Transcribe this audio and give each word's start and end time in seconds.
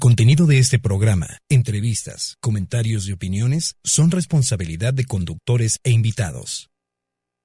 El 0.00 0.02
contenido 0.02 0.46
de 0.46 0.58
este 0.58 0.78
programa, 0.78 1.40
entrevistas, 1.50 2.38
comentarios 2.40 3.06
y 3.06 3.12
opiniones 3.12 3.74
son 3.84 4.10
responsabilidad 4.10 4.94
de 4.94 5.04
conductores 5.04 5.78
e 5.84 5.90
invitados. 5.90 6.70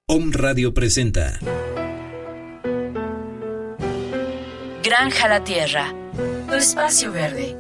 Om 0.08 0.32
Radio 0.32 0.74
presenta 0.74 1.38
Granja 4.82 5.28
la 5.28 5.44
Tierra, 5.44 5.94
tu 6.48 6.54
espacio 6.54 7.12
verde. 7.12 7.58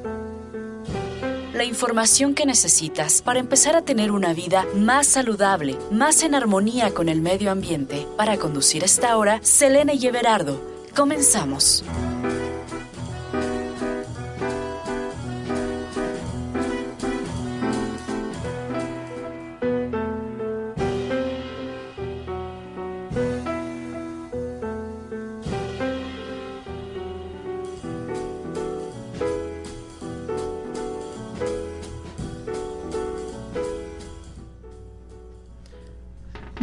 La 1.53 1.65
información 1.65 2.33
que 2.33 2.45
necesitas 2.45 3.21
para 3.21 3.41
empezar 3.41 3.75
a 3.75 3.81
tener 3.81 4.11
una 4.11 4.33
vida 4.33 4.65
más 4.77 5.07
saludable, 5.07 5.77
más 5.91 6.23
en 6.23 6.35
armonía 6.35 6.91
con 6.91 7.09
el 7.09 7.19
medio 7.19 7.51
ambiente. 7.51 8.07
Para 8.15 8.37
conducir 8.37 8.85
esta 8.85 9.17
hora, 9.17 9.41
Selene 9.43 9.95
y 9.95 10.07
Everardo. 10.07 10.61
Comenzamos. 10.95 11.83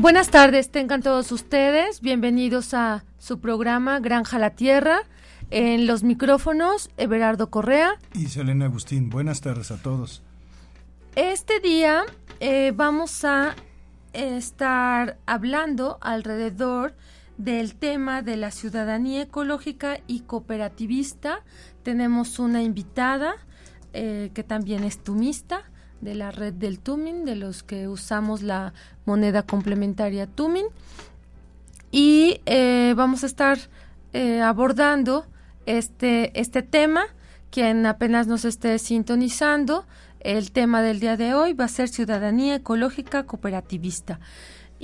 Buenas 0.02 0.30
tardes, 0.30 0.68
tengan 0.68 1.00
todos 1.00 1.30
ustedes. 1.30 2.00
Bienvenidos 2.00 2.74
a 2.74 3.04
su 3.18 3.38
programa 3.38 4.00
Granja 4.00 4.40
la 4.40 4.50
Tierra. 4.50 5.02
En 5.50 5.86
los 5.86 6.02
micrófonos, 6.02 6.90
Everardo 6.96 7.50
Correa. 7.50 8.00
Y 8.12 8.26
Selena 8.26 8.64
Agustín. 8.64 9.10
Buenas 9.10 9.42
tardes 9.42 9.70
a 9.70 9.80
todos. 9.80 10.24
Este 11.14 11.60
día 11.60 12.02
eh, 12.40 12.72
vamos 12.74 13.24
a 13.24 13.54
estar 14.12 15.18
hablando 15.24 15.98
alrededor 16.00 16.96
del 17.38 17.76
tema 17.76 18.22
de 18.22 18.36
la 18.36 18.50
ciudadanía 18.50 19.22
ecológica 19.22 20.00
y 20.08 20.22
cooperativista. 20.22 21.44
Tenemos 21.84 22.40
una 22.40 22.64
invitada 22.64 23.34
eh, 23.92 24.32
que 24.34 24.42
también 24.42 24.82
es 24.82 24.98
tumista 24.98 25.62
de 26.02 26.14
la 26.14 26.30
red 26.30 26.52
del 26.52 26.80
Tumin, 26.80 27.24
de 27.24 27.36
los 27.36 27.62
que 27.62 27.88
usamos 27.88 28.42
la 28.42 28.74
moneda 29.06 29.42
complementaria 29.44 30.26
Tumin. 30.26 30.66
Y 31.90 32.40
eh, 32.44 32.92
vamos 32.96 33.22
a 33.22 33.26
estar 33.26 33.58
eh, 34.12 34.42
abordando 34.42 35.24
este, 35.64 36.38
este 36.38 36.62
tema. 36.62 37.04
Quien 37.50 37.86
apenas 37.86 38.26
nos 38.26 38.44
esté 38.44 38.78
sintonizando, 38.78 39.86
el 40.20 40.52
tema 40.52 40.82
del 40.82 41.00
día 41.00 41.16
de 41.16 41.34
hoy 41.34 41.52
va 41.52 41.66
a 41.66 41.68
ser 41.68 41.88
ciudadanía 41.88 42.56
ecológica 42.56 43.24
cooperativista. 43.24 44.20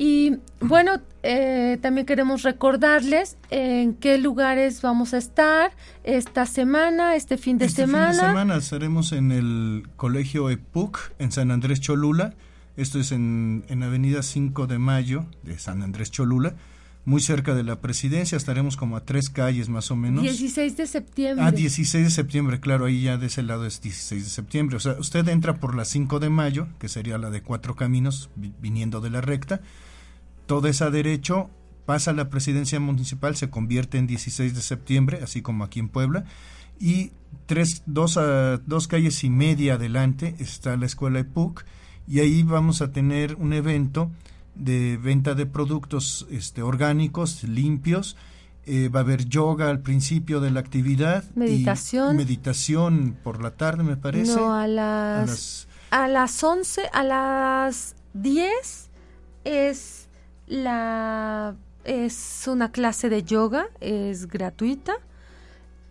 Y 0.00 0.36
bueno, 0.60 1.00
eh, 1.24 1.76
también 1.82 2.06
queremos 2.06 2.44
recordarles 2.44 3.36
en 3.50 3.94
qué 3.94 4.16
lugares 4.16 4.80
vamos 4.80 5.12
a 5.12 5.18
estar 5.18 5.72
esta 6.04 6.46
semana, 6.46 7.16
este 7.16 7.36
fin 7.36 7.58
de 7.58 7.64
este 7.64 7.82
semana. 7.82 8.12
Fin 8.12 8.20
de 8.20 8.26
semana 8.28 8.56
estaremos 8.58 9.10
en 9.10 9.32
el 9.32 9.88
Colegio 9.96 10.50
EPUC 10.50 11.00
en 11.18 11.32
San 11.32 11.50
Andrés 11.50 11.80
Cholula. 11.80 12.34
Esto 12.76 13.00
es 13.00 13.10
en, 13.10 13.64
en 13.68 13.82
Avenida 13.82 14.22
5 14.22 14.68
de 14.68 14.78
Mayo 14.78 15.26
de 15.42 15.58
San 15.58 15.82
Andrés 15.82 16.12
Cholula 16.12 16.54
muy 17.08 17.22
cerca 17.22 17.54
de 17.54 17.62
la 17.62 17.80
presidencia, 17.80 18.36
estaremos 18.36 18.76
como 18.76 18.94
a 18.94 19.00
tres 19.00 19.30
calles 19.30 19.70
más 19.70 19.90
o 19.90 19.96
menos. 19.96 20.22
16 20.22 20.76
de 20.76 20.86
septiembre. 20.86 21.42
Ah, 21.42 21.50
16 21.50 22.04
de 22.04 22.10
septiembre, 22.10 22.60
claro, 22.60 22.84
ahí 22.84 23.00
ya 23.00 23.16
de 23.16 23.28
ese 23.28 23.42
lado 23.42 23.64
es 23.64 23.80
16 23.80 24.24
de 24.24 24.28
septiembre. 24.28 24.76
O 24.76 24.80
sea, 24.80 24.92
usted 24.98 25.26
entra 25.28 25.58
por 25.58 25.74
la 25.74 25.86
5 25.86 26.20
de 26.20 26.28
mayo, 26.28 26.68
que 26.78 26.90
sería 26.90 27.16
la 27.16 27.30
de 27.30 27.40
cuatro 27.40 27.76
caminos, 27.76 28.28
viniendo 28.36 29.00
de 29.00 29.08
la 29.08 29.22
recta, 29.22 29.62
toda 30.48 30.70
esa 30.70 30.90
derecho 30.90 31.50
pasa 31.84 32.10
a 32.10 32.14
la 32.14 32.30
presidencia 32.30 32.80
municipal, 32.80 33.36
se 33.36 33.50
convierte 33.50 33.98
en 33.98 34.06
16 34.06 34.54
de 34.54 34.62
septiembre, 34.62 35.20
así 35.22 35.42
como 35.42 35.62
aquí 35.62 35.78
en 35.78 35.88
Puebla, 35.88 36.24
y 36.80 37.12
tres, 37.46 37.82
dos, 37.86 38.16
uh, 38.16 38.58
dos 38.66 38.88
calles 38.88 39.22
y 39.24 39.30
media 39.30 39.74
adelante 39.74 40.34
está 40.38 40.76
la 40.76 40.86
escuela 40.86 41.20
EPUC, 41.20 41.64
y 42.08 42.20
ahí 42.20 42.42
vamos 42.42 42.80
a 42.80 42.92
tener 42.92 43.34
un 43.36 43.52
evento 43.52 44.10
de 44.54 44.96
venta 44.96 45.34
de 45.34 45.46
productos 45.46 46.26
este, 46.30 46.62
orgánicos, 46.62 47.44
limpios. 47.44 48.16
Eh, 48.64 48.90
va 48.90 49.00
a 49.00 49.02
haber 49.02 49.26
yoga 49.26 49.70
al 49.70 49.80
principio 49.80 50.40
de 50.40 50.50
la 50.50 50.60
actividad. 50.60 51.24
Meditación. 51.34 52.16
meditación 52.16 53.16
por 53.22 53.42
la 53.42 53.52
tarde, 53.52 53.82
me 53.82 53.96
parece. 53.96 54.34
No, 54.34 54.52
a 54.54 54.66
las, 54.66 55.68
a 55.90 56.00
las, 56.00 56.02
a 56.02 56.08
las 56.08 56.44
11, 56.44 56.82
a 56.92 57.02
las 57.02 57.96
10 58.14 58.90
es 59.44 60.07
la 60.48 61.54
es 61.84 62.44
una 62.46 62.70
clase 62.70 63.08
de 63.08 63.22
yoga, 63.22 63.68
es 63.80 64.28
gratuita. 64.28 64.94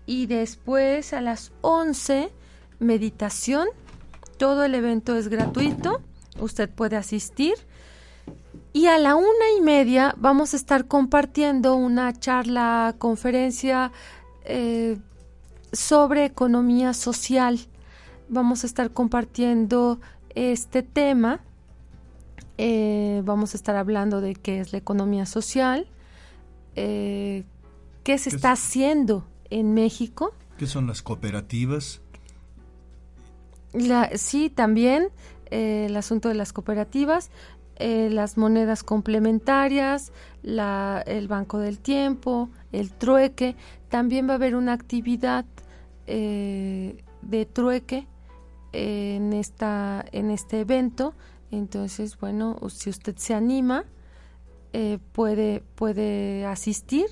Y 0.06 0.28
después 0.28 1.12
a 1.14 1.22
las 1.22 1.52
11, 1.62 2.32
meditación. 2.80 3.68
Todo 4.38 4.64
el 4.64 4.76
evento 4.76 5.16
es 5.16 5.28
gratuito. 5.28 6.02
Usted 6.40 6.70
puede 6.70 6.98
asistir. 6.98 7.56
Y 8.74 8.86
a 8.86 9.00
la 9.00 9.16
una 9.16 9.52
y 9.58 9.62
media 9.62 10.14
vamos 10.18 10.54
a 10.54 10.58
estar 10.58 10.86
compartiendo 10.88 11.76
una 11.76 12.14
charla, 12.14 12.96
conferencia 13.00 13.92
eh, 14.46 15.00
sobre 15.72 16.26
economía 16.26 16.94
social. 16.94 17.60
Vamos 18.30 18.64
a 18.64 18.68
estar 18.68 18.92
compartiendo 18.92 20.00
este 20.36 20.84
tema. 20.84 21.40
Eh, 22.58 23.22
vamos 23.24 23.54
a 23.54 23.58
estar 23.58 23.76
hablando 23.76 24.20
de 24.20 24.34
qué 24.34 24.60
es 24.60 24.72
la 24.72 24.80
economía 24.80 25.26
social, 25.26 25.88
eh, 26.76 27.44
qué 28.04 28.18
se 28.18 28.30
está 28.30 28.54
haciendo 28.54 29.28
en 29.50 29.74
México. 29.74 30.34
¿Qué 30.58 30.66
son 30.66 30.88
las 30.88 31.04
cooperativas? 31.04 32.02
La, 33.74 34.10
sí, 34.16 34.50
también 34.50 35.10
eh, 35.52 35.86
el 35.88 35.96
asunto 35.96 36.30
de 36.30 36.36
las 36.36 36.52
cooperativas, 36.52 37.30
las 37.80 38.38
monedas 38.38 38.82
complementarias, 38.82 40.12
la, 40.42 41.04
el 41.06 41.28
Banco 41.28 41.60
del 41.60 41.78
Tiempo, 41.78 42.50
el 42.72 42.92
trueque. 42.92 43.56
También 43.90 44.28
va 44.28 44.32
a 44.32 44.36
haber 44.38 44.56
una 44.56 44.74
actividad 44.74 45.46
de 46.08 47.46
trueque 47.54 48.08
en, 48.72 49.34
esta, 49.34 50.04
en 50.12 50.32
este 50.32 50.62
evento. 50.62 51.14
Entonces, 51.52 52.18
bueno, 52.18 52.58
si 52.70 52.90
usted 52.90 53.16
se 53.18 53.34
anima, 53.34 53.86
eh, 54.74 55.00
puede, 55.14 55.64
puede 55.76 56.46
asistir. 56.46 57.06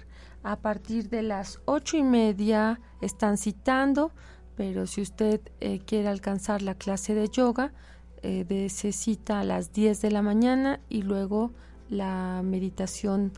A 0.44 0.58
partir 0.58 1.10
de 1.10 1.24
las 1.24 1.60
ocho 1.66 1.98
y 1.98 2.04
media 2.04 2.80
están 3.02 3.38
citando, 3.38 4.12
pero 4.56 4.86
si 4.86 5.02
usted 5.02 5.42
eh, 5.60 5.80
quiere 5.80 6.08
alcanzar 6.08 6.62
la 6.62 6.76
clase 6.76 7.16
de 7.16 7.28
yoga, 7.28 7.74
eh, 8.22 8.46
de, 8.48 8.70
se 8.70 8.92
cita 8.92 9.40
a 9.40 9.44
las 9.44 9.74
10 9.74 10.02
de 10.02 10.12
la 10.12 10.22
mañana 10.22 10.80
y 10.90 11.02
luego 11.02 11.52
la 11.90 12.42
meditación 12.44 13.32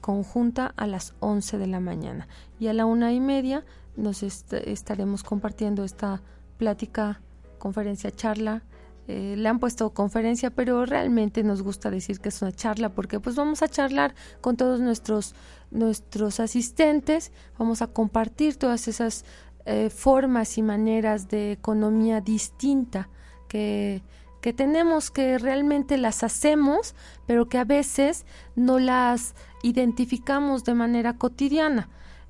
conjunta 0.00 0.72
a 0.76 0.86
las 0.86 1.14
11 1.20 1.58
de 1.58 1.66
la 1.66 1.80
mañana. 1.80 2.28
Y 2.58 2.66
a 2.66 2.72
la 2.72 2.86
una 2.86 3.12
y 3.12 3.20
media 3.20 3.64
nos 3.96 4.22
est 4.22 4.52
estaremos 4.52 5.22
compartiendo 5.22 5.84
esta 5.84 6.22
plática, 6.58 7.20
conferencia, 7.58 8.10
charla. 8.10 8.62
Eh, 9.08 9.34
le 9.36 9.48
han 9.48 9.58
puesto 9.58 9.90
conferencia, 9.90 10.50
pero 10.50 10.86
realmente 10.86 11.42
nos 11.42 11.62
gusta 11.62 11.90
decir 11.90 12.20
que 12.20 12.28
es 12.28 12.40
una 12.40 12.52
charla 12.52 12.88
porque 12.90 13.18
pues 13.18 13.34
vamos 13.34 13.62
a 13.62 13.68
charlar 13.68 14.14
con 14.40 14.56
todos 14.56 14.80
nuestros 14.80 15.34
nuestros 15.72 16.38
asistentes, 16.38 17.32
vamos 17.58 17.82
a 17.82 17.88
compartir 17.88 18.56
todas 18.56 18.88
esas 18.88 19.24
eh, 19.64 19.90
formas 19.90 20.58
y 20.58 20.62
maneras 20.62 21.28
de 21.28 21.52
economía 21.52 22.20
distinta 22.20 23.08
que, 23.48 24.02
que 24.40 24.52
tenemos, 24.52 25.10
que 25.10 25.38
realmente 25.38 25.98
las 25.98 26.22
hacemos, 26.22 26.94
pero 27.26 27.48
que 27.48 27.58
a 27.58 27.64
veces 27.64 28.26
no 28.54 28.78
las 28.78 29.34
identificamos 29.62 30.64
de 30.64 30.74
manera 30.74 31.16
cotidiana. 31.16 31.88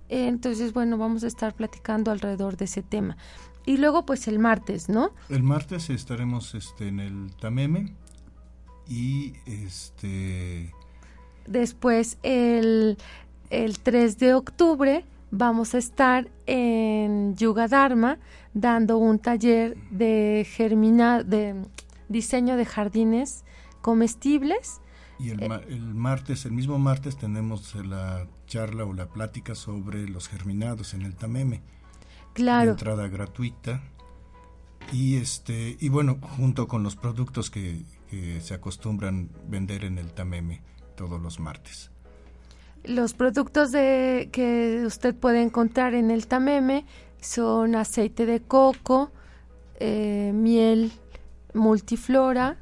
Entonces, 0.09 0.75
bueno, 0.75 0.99
vamos 0.99 1.25
a 1.25 1.27
estar 1.27 1.55
platicando 1.55 2.11
alrededor 2.11 2.59
de 2.59 2.67
ese 2.67 2.83
tema. 2.83 3.17
Y 3.65 3.77
luego, 3.77 4.05
pues 4.05 4.29
el 4.29 4.39
martes, 4.39 4.89
¿no? 4.89 5.13
El 5.29 5.43
martes 5.43 5.91
estaremos 5.91 6.55
este, 6.55 6.89
en 6.89 7.01
el 7.01 7.35
Tameme 7.37 7.95
y 8.89 9.35
este... 9.47 10.73
Después, 11.47 12.19
el, 12.23 12.99
el 13.51 13.79
3 13.79 14.19
de 14.19 14.35
octubre, 14.35 15.05
vamos 15.31 15.75
a 15.75 15.79
estar 15.79 16.29
en 16.47 17.37
Yuga 17.37 17.67
Dharma 17.67 18.19
dando 18.55 18.99
un 18.99 19.19
taller 19.19 19.77
de 19.91 20.47
germina, 20.49 21.23
de 21.23 21.65
diseño 22.09 22.57
de 22.57 22.65
jardines 22.65 23.45
comestibles. 23.81 24.81
Y 25.19 25.31
el, 25.31 25.43
el, 25.43 25.95
martes, 25.95 26.45
el 26.47 26.53
mismo 26.53 26.79
martes, 26.79 27.17
tenemos 27.17 27.75
la 27.75 28.27
charla 28.47 28.85
o 28.85 28.93
la 28.93 29.07
plática 29.07 29.55
sobre 29.55 30.09
los 30.09 30.29
germinados 30.29 30.95
en 30.95 31.03
el 31.03 31.15
Tameme. 31.15 31.63
Claro. 32.35 32.67
De 32.67 32.71
entrada 32.73 33.09
gratuita. 33.09 33.83
y 34.93 35.17
este 35.17 35.77
y 35.81 35.89
bueno 35.89 36.19
junto 36.37 36.69
con 36.69 36.83
los 36.83 36.97
productos 36.97 37.51
que, 37.51 37.85
se 38.43 38.53
acostumbran 38.53 39.31
vender 39.49 39.87
en 39.87 39.97
el 39.97 40.13
Tameme 40.13 40.61
todos 40.97 41.19
los 41.19 41.41
martes. 41.41 41.91
Los 42.85 43.15
productos 43.15 43.73
de, 43.73 44.29
que 44.33 44.83
usted 44.85 45.15
puede 45.15 45.41
encontrar 45.41 45.95
en 45.95 46.11
el 46.11 46.27
Tameme 46.27 46.85
son 47.23 47.75
aceite 47.75 48.27
de 48.27 48.43
coco, 48.43 49.11
eh, 49.81 50.31
miel 50.35 50.93
multiflora, 51.55 52.59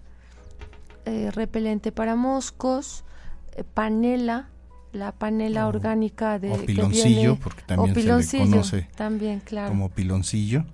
eh, 1.04 1.30
repelente 1.32 1.92
para 1.92 2.16
moscos, 2.16 3.04
eh, 3.52 3.64
panela, 3.64 4.48
la 4.92 5.12
panela 5.12 5.68
orgánica 5.68 6.38
de 6.38 6.52
o 6.52 6.56
piloncillo, 6.64 7.36
porque 7.36 7.62
también 7.62 8.22
se 8.22 8.38
le 8.38 8.44
conoce 8.44 8.88
también, 8.96 9.40
claro. 9.40 9.68
como 9.68 9.88
piloncillo 9.88 10.64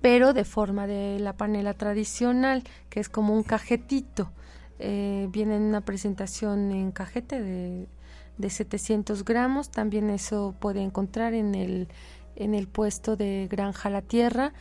pero 0.00 0.34
de 0.34 0.44
forma 0.44 0.86
de 0.86 1.18
la 1.20 1.34
panela 1.34 1.74
tradicional, 1.74 2.64
que 2.90 3.00
es 3.00 3.08
como 3.08 3.34
un 3.34 3.44
cajetito. 3.44 4.32
Eh, 4.78 5.28
viene 5.30 5.56
en 5.56 5.62
una 5.62 5.82
presentación 5.82 6.72
en 6.72 6.90
cajete 6.90 7.40
de, 7.40 7.86
de 8.36 8.50
700 8.50 9.24
gramos, 9.24 9.70
también 9.70 10.10
eso 10.10 10.54
puede 10.58 10.82
encontrar 10.82 11.34
en 11.34 11.54
el, 11.54 11.88
en 12.34 12.54
el 12.54 12.66
puesto 12.66 13.16
de 13.16 13.46
Granja 13.48 13.90
La 13.90 14.02
Tierra. 14.02 14.52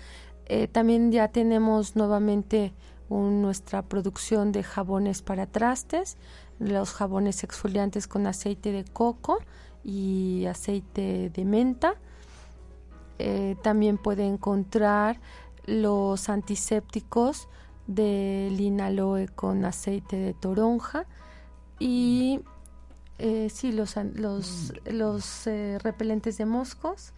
Eh, 0.45 0.67
también 0.67 1.11
ya 1.11 1.29
tenemos 1.29 1.95
nuevamente 1.95 2.73
nuestra 3.09 3.81
producción 3.81 4.51
de 4.53 4.63
jabones 4.63 5.21
para 5.21 5.45
trastes, 5.45 6.17
los 6.61 6.93
jabones 6.93 7.43
exfoliantes 7.43 8.07
con 8.07 8.27
aceite 8.27 8.71
de 8.71 8.85
coco 8.85 9.39
y 9.83 10.45
aceite 10.45 11.31
de 11.33 11.45
menta 11.45 11.95
eh, 13.17 13.55
también 13.61 13.97
puede 13.97 14.25
encontrar 14.25 15.19
los 15.65 16.29
antisépticos 16.29 17.47
de 17.87 18.49
linaloe 18.51 19.27
con 19.27 19.65
aceite 19.65 20.15
de 20.15 20.33
toronja 20.33 21.05
y 21.79 22.41
eh, 23.17 23.49
sí, 23.51 23.71
los, 23.71 23.95
los, 24.13 24.73
los 24.85 25.47
eh, 25.47 25.77
repelentes 25.83 26.37
de 26.37 26.45
moscos 26.45 27.13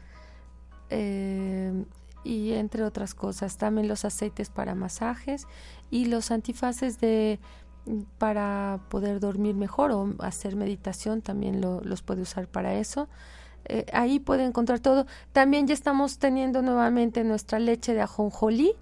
y 2.23 2.53
entre 2.53 2.83
otras 2.83 3.15
cosas. 3.15 3.57
También 3.57 3.87
los 3.87 4.05
aceites 4.05 4.49
para 4.49 4.75
masajes 4.75 5.47
y 5.89 6.05
los 6.05 6.31
antifaces 6.31 6.99
de 6.99 7.39
para 8.17 8.79
poder 8.89 9.19
dormir 9.19 9.55
mejor 9.55 9.91
o 9.91 10.13
hacer 10.19 10.55
meditación 10.55 11.21
también 11.21 11.61
los 11.61 12.01
puede 12.01 12.21
usar 12.21 12.47
para 12.47 12.75
eso. 12.75 13.07
Eh, 13.65 13.85
ahí 13.93 14.19
puede 14.19 14.43
encontrar 14.43 14.79
todo. 14.79 15.05
También 15.31 15.67
ya 15.67 15.73
estamos 15.73 16.17
teniendo 16.17 16.61
nuevamente 16.61 17.23
nuestra 17.23 17.59
leche 17.59 17.93
de 17.93 18.01
ajonjolí, 18.01 18.73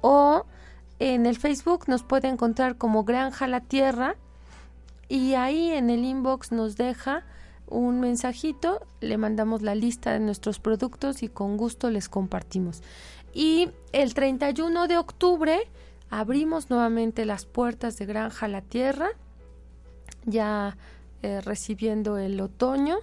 o 0.00 0.46
en 0.98 1.26
el 1.26 1.36
Facebook 1.36 1.84
nos 1.88 2.02
puede 2.02 2.28
encontrar 2.28 2.76
como 2.76 3.04
Granja 3.04 3.46
La 3.46 3.60
Tierra 3.60 4.16
y 5.08 5.34
ahí 5.34 5.70
en 5.70 5.90
el 5.90 6.04
inbox 6.04 6.52
nos 6.52 6.76
deja 6.76 7.24
un 7.66 8.00
mensajito, 8.00 8.86
le 9.00 9.16
mandamos 9.16 9.62
la 9.62 9.74
lista 9.74 10.12
de 10.12 10.20
nuestros 10.20 10.60
productos 10.60 11.22
y 11.22 11.28
con 11.28 11.56
gusto 11.56 11.90
les 11.90 12.08
compartimos. 12.08 12.82
Y 13.32 13.70
el 13.92 14.14
31 14.14 14.86
de 14.86 14.98
octubre 14.98 15.68
abrimos 16.20 16.70
nuevamente 16.70 17.24
las 17.24 17.44
puertas 17.44 17.98
de 17.98 18.06
Granja 18.06 18.46
La 18.46 18.62
Tierra, 18.62 19.08
ya 20.24 20.76
eh, 21.22 21.40
recibiendo 21.40 22.18
el 22.18 22.40
otoño 22.40 22.98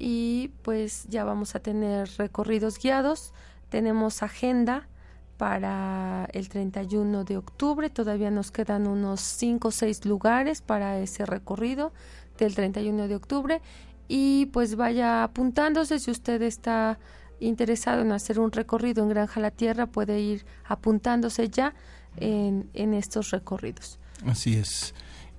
y 0.00 0.50
pues 0.62 1.06
ya 1.08 1.22
vamos 1.24 1.54
a 1.54 1.60
tener 1.60 2.10
recorridos 2.18 2.78
guiados, 2.80 3.32
tenemos 3.68 4.22
agenda 4.24 4.88
para 5.36 6.28
el 6.32 6.48
31 6.48 7.24
de 7.24 7.36
octubre. 7.36 7.88
Todavía 7.90 8.30
nos 8.30 8.50
quedan 8.50 8.86
unos 8.86 9.20
5 9.20 9.68
o 9.68 9.70
6 9.70 10.04
lugares 10.04 10.60
para 10.60 10.98
ese 10.98 11.26
recorrido 11.26 11.92
del 12.38 12.54
31 12.54 13.08
de 13.08 13.14
octubre. 13.14 13.62
Y 14.08 14.46
pues 14.46 14.74
vaya 14.74 15.22
apuntándose 15.22 15.98
si 15.98 16.10
usted 16.10 16.42
está 16.42 16.98
interesado 17.40 18.02
en 18.02 18.12
hacer 18.12 18.38
un 18.38 18.52
recorrido 18.52 19.02
en 19.02 19.08
Granja 19.08 19.40
La 19.40 19.50
Tierra, 19.50 19.86
puede 19.86 20.20
ir 20.20 20.44
apuntándose 20.64 21.48
ya 21.48 21.74
en, 22.16 22.68
en 22.74 22.94
estos 22.94 23.30
recorridos. 23.30 23.98
Así 24.26 24.54
es. 24.54 24.94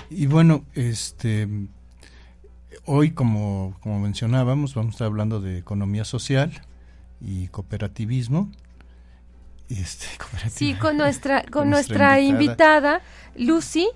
Y 0.09 0.27
bueno, 0.27 0.63
este 0.73 1.47
hoy 2.85 3.11
como, 3.11 3.75
como 3.81 3.99
mencionábamos, 3.99 4.75
vamos 4.75 4.91
a 4.91 4.95
estar 4.95 5.07
hablando 5.07 5.39
de 5.41 5.57
economía 5.57 6.05
social 6.05 6.51
y 7.21 7.47
cooperativismo 7.47 8.51
este, 9.69 10.05
sí, 10.49 10.75
con 10.75 10.97
nuestra, 10.97 11.43
con, 11.43 11.69
nuestra, 11.69 12.19
invitada. 12.19 13.01
Lucy, 13.35 13.87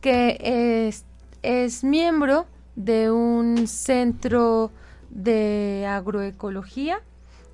que 0.00 0.88
es, 0.88 1.04
es 1.42 1.84
miembro 1.84 2.46
de 2.76 3.10
un 3.10 3.66
centro 3.66 4.70
de 5.10 5.86
agroecología, 5.88 7.00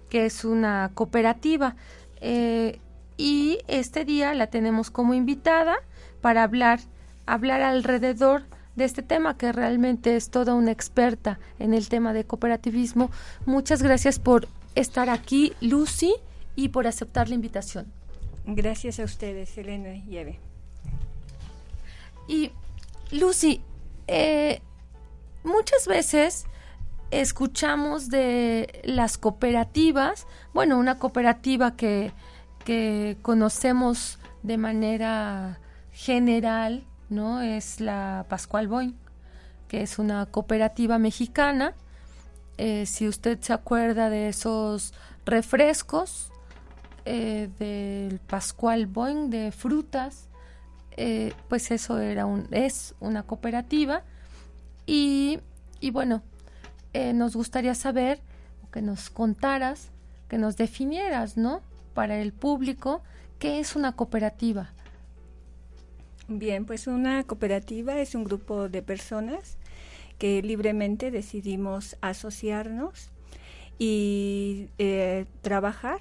que 0.08 0.26
es 0.26 0.44
una 0.44 0.90
cooperativa. 0.94 1.76
Eh, 2.20 2.78
y 3.16 3.58
este 3.68 4.04
día 4.04 4.34
la 4.34 4.48
tenemos 4.48 4.90
como 4.90 5.14
invitada 5.14 5.76
para 6.20 6.42
hablar, 6.42 6.80
hablar 7.26 7.62
alrededor 7.62 8.42
de 8.76 8.84
este 8.84 9.02
tema, 9.02 9.36
que 9.36 9.52
realmente 9.52 10.16
es 10.16 10.30
toda 10.30 10.54
una 10.54 10.72
experta 10.72 11.38
en 11.58 11.74
el 11.74 11.88
tema 11.88 12.12
de 12.12 12.24
cooperativismo. 12.24 13.10
Muchas 13.46 13.82
gracias 13.82 14.18
por 14.18 14.48
estar 14.74 15.10
aquí, 15.10 15.52
Lucy 15.60 16.14
y 16.56 16.68
por 16.68 16.86
aceptar 16.86 17.28
la 17.28 17.36
invitación. 17.36 17.86
Gracias 18.46 18.98
a 19.00 19.04
ustedes, 19.04 19.56
Elena 19.56 19.94
y 19.94 20.16
Eve. 20.16 20.40
Y 22.26 22.50
Lucy, 23.10 23.60
eh, 24.06 24.60
muchas 25.44 25.86
veces 25.86 26.46
escuchamos 27.10 28.08
de 28.08 28.80
las 28.84 29.18
cooperativas, 29.18 30.26
bueno, 30.52 30.78
una 30.78 30.98
cooperativa 30.98 31.76
que, 31.76 32.12
que 32.64 33.18
conocemos 33.22 34.18
de 34.42 34.56
manera 34.56 35.60
general, 35.92 36.84
¿no? 37.08 37.40
Es 37.40 37.80
la 37.80 38.26
Pascual 38.28 38.68
Boy, 38.68 38.94
que 39.68 39.82
es 39.82 39.98
una 39.98 40.26
cooperativa 40.26 40.98
mexicana. 40.98 41.74
Eh, 42.56 42.86
si 42.86 43.06
usted 43.06 43.40
se 43.40 43.52
acuerda 43.52 44.10
de 44.10 44.28
esos 44.28 44.94
refrescos, 45.24 46.30
eh, 47.06 47.50
del 47.58 48.18
Pascual 48.18 48.86
Boing 48.86 49.28
de 49.28 49.52
frutas, 49.52 50.28
eh, 50.96 51.34
pues 51.48 51.70
eso 51.70 51.98
era 51.98 52.24
un, 52.24 52.48
es 52.50 52.94
una 53.00 53.24
cooperativa 53.24 54.02
y, 54.86 55.40
y 55.80 55.90
bueno, 55.90 56.22
nos 56.94 57.34
gustaría 57.34 57.74
saber 57.74 58.20
que 58.72 58.80
nos 58.80 59.10
contaras, 59.10 59.90
que 60.28 60.38
nos 60.38 60.56
definieras, 60.56 61.36
¿no? 61.36 61.60
Para 61.94 62.20
el 62.20 62.32
público, 62.32 63.02
¿qué 63.38 63.60
es 63.60 63.76
una 63.76 63.96
cooperativa? 63.96 64.72
Bien, 66.28 66.66
pues 66.66 66.86
una 66.86 67.22
cooperativa 67.24 67.98
es 67.98 68.14
un 68.14 68.24
grupo 68.24 68.68
de 68.68 68.82
personas 68.82 69.58
que 70.18 70.42
libremente 70.42 71.10
decidimos 71.10 71.96
asociarnos 72.00 73.10
y 73.78 74.68
trabajar 75.42 76.00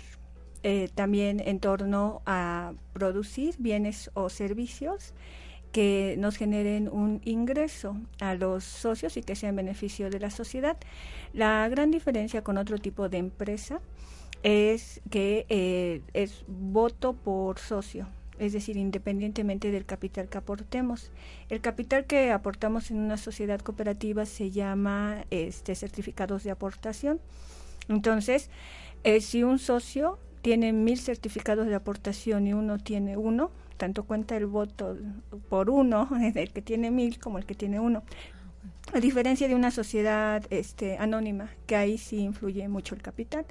eh, 0.66 0.90
también 0.96 1.42
en 1.42 1.60
torno 1.60 2.22
a 2.26 2.74
producir 2.94 3.56
bienes 3.60 4.10
o 4.14 4.30
servicios 4.30 5.14
que 5.74 6.16
nos 6.20 6.38
generen 6.38 6.88
un 6.88 7.20
ingreso 7.26 7.98
a 8.22 8.36
los 8.36 8.64
socios 8.64 9.18
y 9.18 9.24
que 9.24 9.36
sean 9.36 9.58
beneficio 9.58 10.10
de 10.10 10.20
la 10.20 10.30
sociedad. 10.30 10.78
La 11.34 11.68
gran 11.68 11.92
diferencia 11.92 12.44
con 12.44 12.58
otro 12.58 12.78
tipo 12.78 13.10
de 13.10 13.18
empresa 13.18 13.82
es 14.44 15.02
que 15.10 15.46
eh, 15.50 16.02
es 16.14 16.44
voto 16.48 17.14
por 17.14 17.60
socio, 17.60 18.08
es 18.40 18.54
decir, 18.54 18.78
independientemente 18.78 19.72
del 19.72 19.86
capital 19.86 20.28
que 20.28 20.38
aportemos. 20.38 21.12
El 21.50 21.62
capital 21.62 22.06
que 22.06 22.32
aportamos 22.32 22.92
en 22.92 22.98
una 22.98 23.18
sociedad 23.18 23.62
cooperativa 23.62 24.26
se 24.26 24.52
llama 24.52 25.26
este, 25.32 25.76
certificados 25.76 26.44
de 26.44 26.52
aportación. 26.52 27.20
Entonces, 27.88 28.50
eh, 29.04 29.22
si 29.22 29.44
un 29.44 29.60
socio 29.60 30.20
tiene 30.42 30.74
mil 30.74 31.00
certificados 31.00 31.68
de 31.68 31.76
aportación 31.76 32.48
y 32.48 32.54
uno 32.54 32.78
tiene 32.78 33.16
uno, 33.16 33.50
tanto 33.78 34.04
cuenta 34.04 34.36
el 34.36 34.46
voto 34.46 34.98
por 35.50 35.70
uno, 35.70 36.10
el 36.36 36.52
que 36.52 36.62
tiene 36.62 36.92
mil 36.92 37.20
como 37.20 37.38
el 37.38 37.46
que 37.46 37.56
tiene 37.56 37.80
uno. 37.80 38.04
A 38.94 39.00
diferencia 39.00 39.48
de 39.48 39.56
una 39.56 39.72
sociedad 39.72 40.44
este, 40.50 40.98
anónima, 40.98 41.50
que 41.66 41.78
ahí 41.78 41.98
sí 41.98 42.18
influye 42.20 42.68
mucho 42.68 42.94
el 42.94 43.02
capital, 43.02 43.46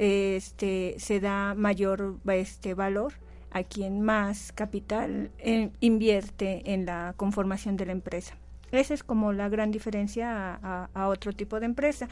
este, 0.00 0.94
se 0.96 1.20
da 1.20 1.54
mayor 1.54 2.16
este, 2.32 2.72
valor 2.72 3.12
a 3.50 3.64
quien 3.64 4.00
más 4.00 4.50
capital 4.52 5.30
eh, 5.38 5.70
invierte 5.80 6.72
en 6.72 6.86
la 6.86 7.12
conformación 7.18 7.76
de 7.76 7.84
la 7.84 7.92
empresa. 7.92 8.34
Esa 8.72 8.94
es 8.94 9.04
como 9.04 9.34
la 9.34 9.50
gran 9.50 9.70
diferencia 9.70 10.58
a, 10.94 11.08
otro 11.08 11.34
tipo 11.34 11.60
de 11.60 11.66
empresa. 11.66 12.08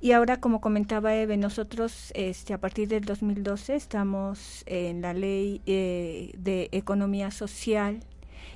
Y 0.00 0.10
ahora, 0.10 0.40
como 0.40 0.60
comentaba 0.60 1.14
Eve, 1.14 1.36
nosotros 1.36 2.10
este, 2.16 2.54
a 2.54 2.58
partir 2.58 2.88
del 2.88 3.04
2012 3.04 3.76
estamos 3.76 4.64
en 4.66 5.00
la 5.00 5.14
ley 5.14 5.62
eh, 5.66 6.32
de 6.36 6.70
economía 6.72 7.30
social 7.30 8.00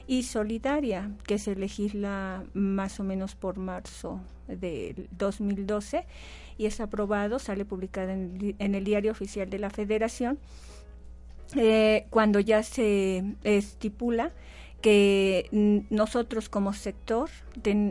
y 0.08 0.24
solidaria, 0.24 1.12
que 1.24 1.38
se 1.38 1.54
legisla 1.54 2.42
más 2.52 2.98
o 2.98 3.04
menos 3.04 3.36
por 3.36 3.58
marzo 3.58 4.20
del 4.48 5.08
2012 5.12 6.04
y 6.58 6.66
es 6.66 6.80
aprobado, 6.80 7.38
sale 7.38 7.64
publicada 7.64 8.12
en, 8.12 8.56
el 8.58 8.84
diario 8.84 9.12
oficial 9.12 9.50
de 9.50 9.58
la 9.58 9.70
Federación, 9.70 10.38
eh, 11.54 12.06
cuando 12.10 12.40
ya 12.40 12.62
se 12.62 13.22
estipula 13.44 14.32
que 14.80 15.48
nosotros 15.90 16.48
como 16.48 16.72
sector 16.72 17.30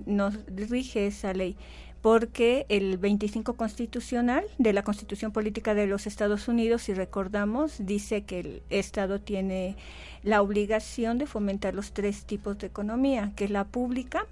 nos 0.05 0.45
rige 0.47 1.07
esa 1.07 1.33
ley 1.33 1.57
porque 2.05 2.67
el 2.69 2.99
25 2.99 3.55
constitucional 3.55 4.45
de 4.59 4.73
la 4.73 4.83
Constitución 4.83 5.31
Política 5.31 5.73
de 5.73 5.87
los 5.87 6.05
Estados 6.05 6.47
Unidos, 6.47 6.83
si 6.83 6.93
recordamos, 6.93 7.77
dice 7.79 8.21
que 8.21 8.41
el 8.41 8.61
Estado 8.69 9.19
tiene 9.19 9.75
la 10.21 10.43
obligación 10.43 11.17
de 11.17 11.25
fomentar 11.25 11.73
los 11.73 11.93
tres 11.93 12.25
tipos 12.25 12.59
de 12.59 12.67
economía, 12.67 13.31
que 13.35 13.45
es 13.45 13.49
la 13.49 13.63
pública, 13.63 14.27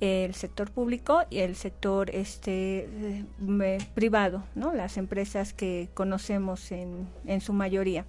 el 0.00 0.34
sector 0.34 0.70
público 0.70 1.22
y 1.30 1.38
el 1.38 1.56
sector 1.56 2.10
este 2.10 2.88
eh, 3.40 3.78
privado, 3.94 4.44
¿no? 4.54 4.72
Las 4.72 4.96
empresas 4.96 5.52
que 5.52 5.88
conocemos 5.94 6.70
en, 6.70 7.08
en 7.26 7.40
su 7.40 7.52
mayoría. 7.52 8.04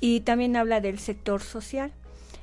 Y 0.00 0.20
también 0.20 0.56
habla 0.56 0.80
del 0.80 0.98
sector 0.98 1.40
social. 1.42 1.92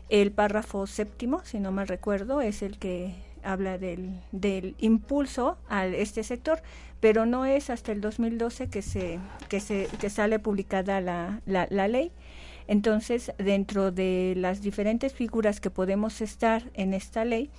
El 0.10 0.32
párrafo 0.32 0.88
séptimo, 0.88 1.42
si 1.44 1.60
no 1.60 1.72
mal 1.72 1.88
recuerdo, 1.88 2.42
es 2.42 2.62
el 2.62 2.78
que 2.78 3.16
habla 3.44 3.78
del, 3.78 4.22
del 4.32 4.76
impulso 4.80 5.58
a 5.70 5.86
este 5.86 6.24
sector, 6.24 6.62
pero 7.00 7.26
no 7.26 7.46
es 7.46 7.70
hasta 7.70 7.92
el 7.92 8.00
2012 8.00 8.70
que 8.70 8.82
se 8.82 9.20
que 9.50 9.60
se 9.60 9.90
que 10.00 10.10
sale 10.10 10.40
publicada 10.40 11.02
la, 11.02 11.42
la 11.46 11.88
ley. 11.88 12.12
Entonces, 12.68 13.34
dentro 13.38 13.92
de 13.92 14.36
las 14.38 14.62
diferentes 14.62 15.14
figuras 15.14 15.60
que 15.60 15.70
podemos 15.70 16.22
estar 16.22 16.64
en 16.76 16.94
esta 16.94 17.26
ley, 17.26 17.50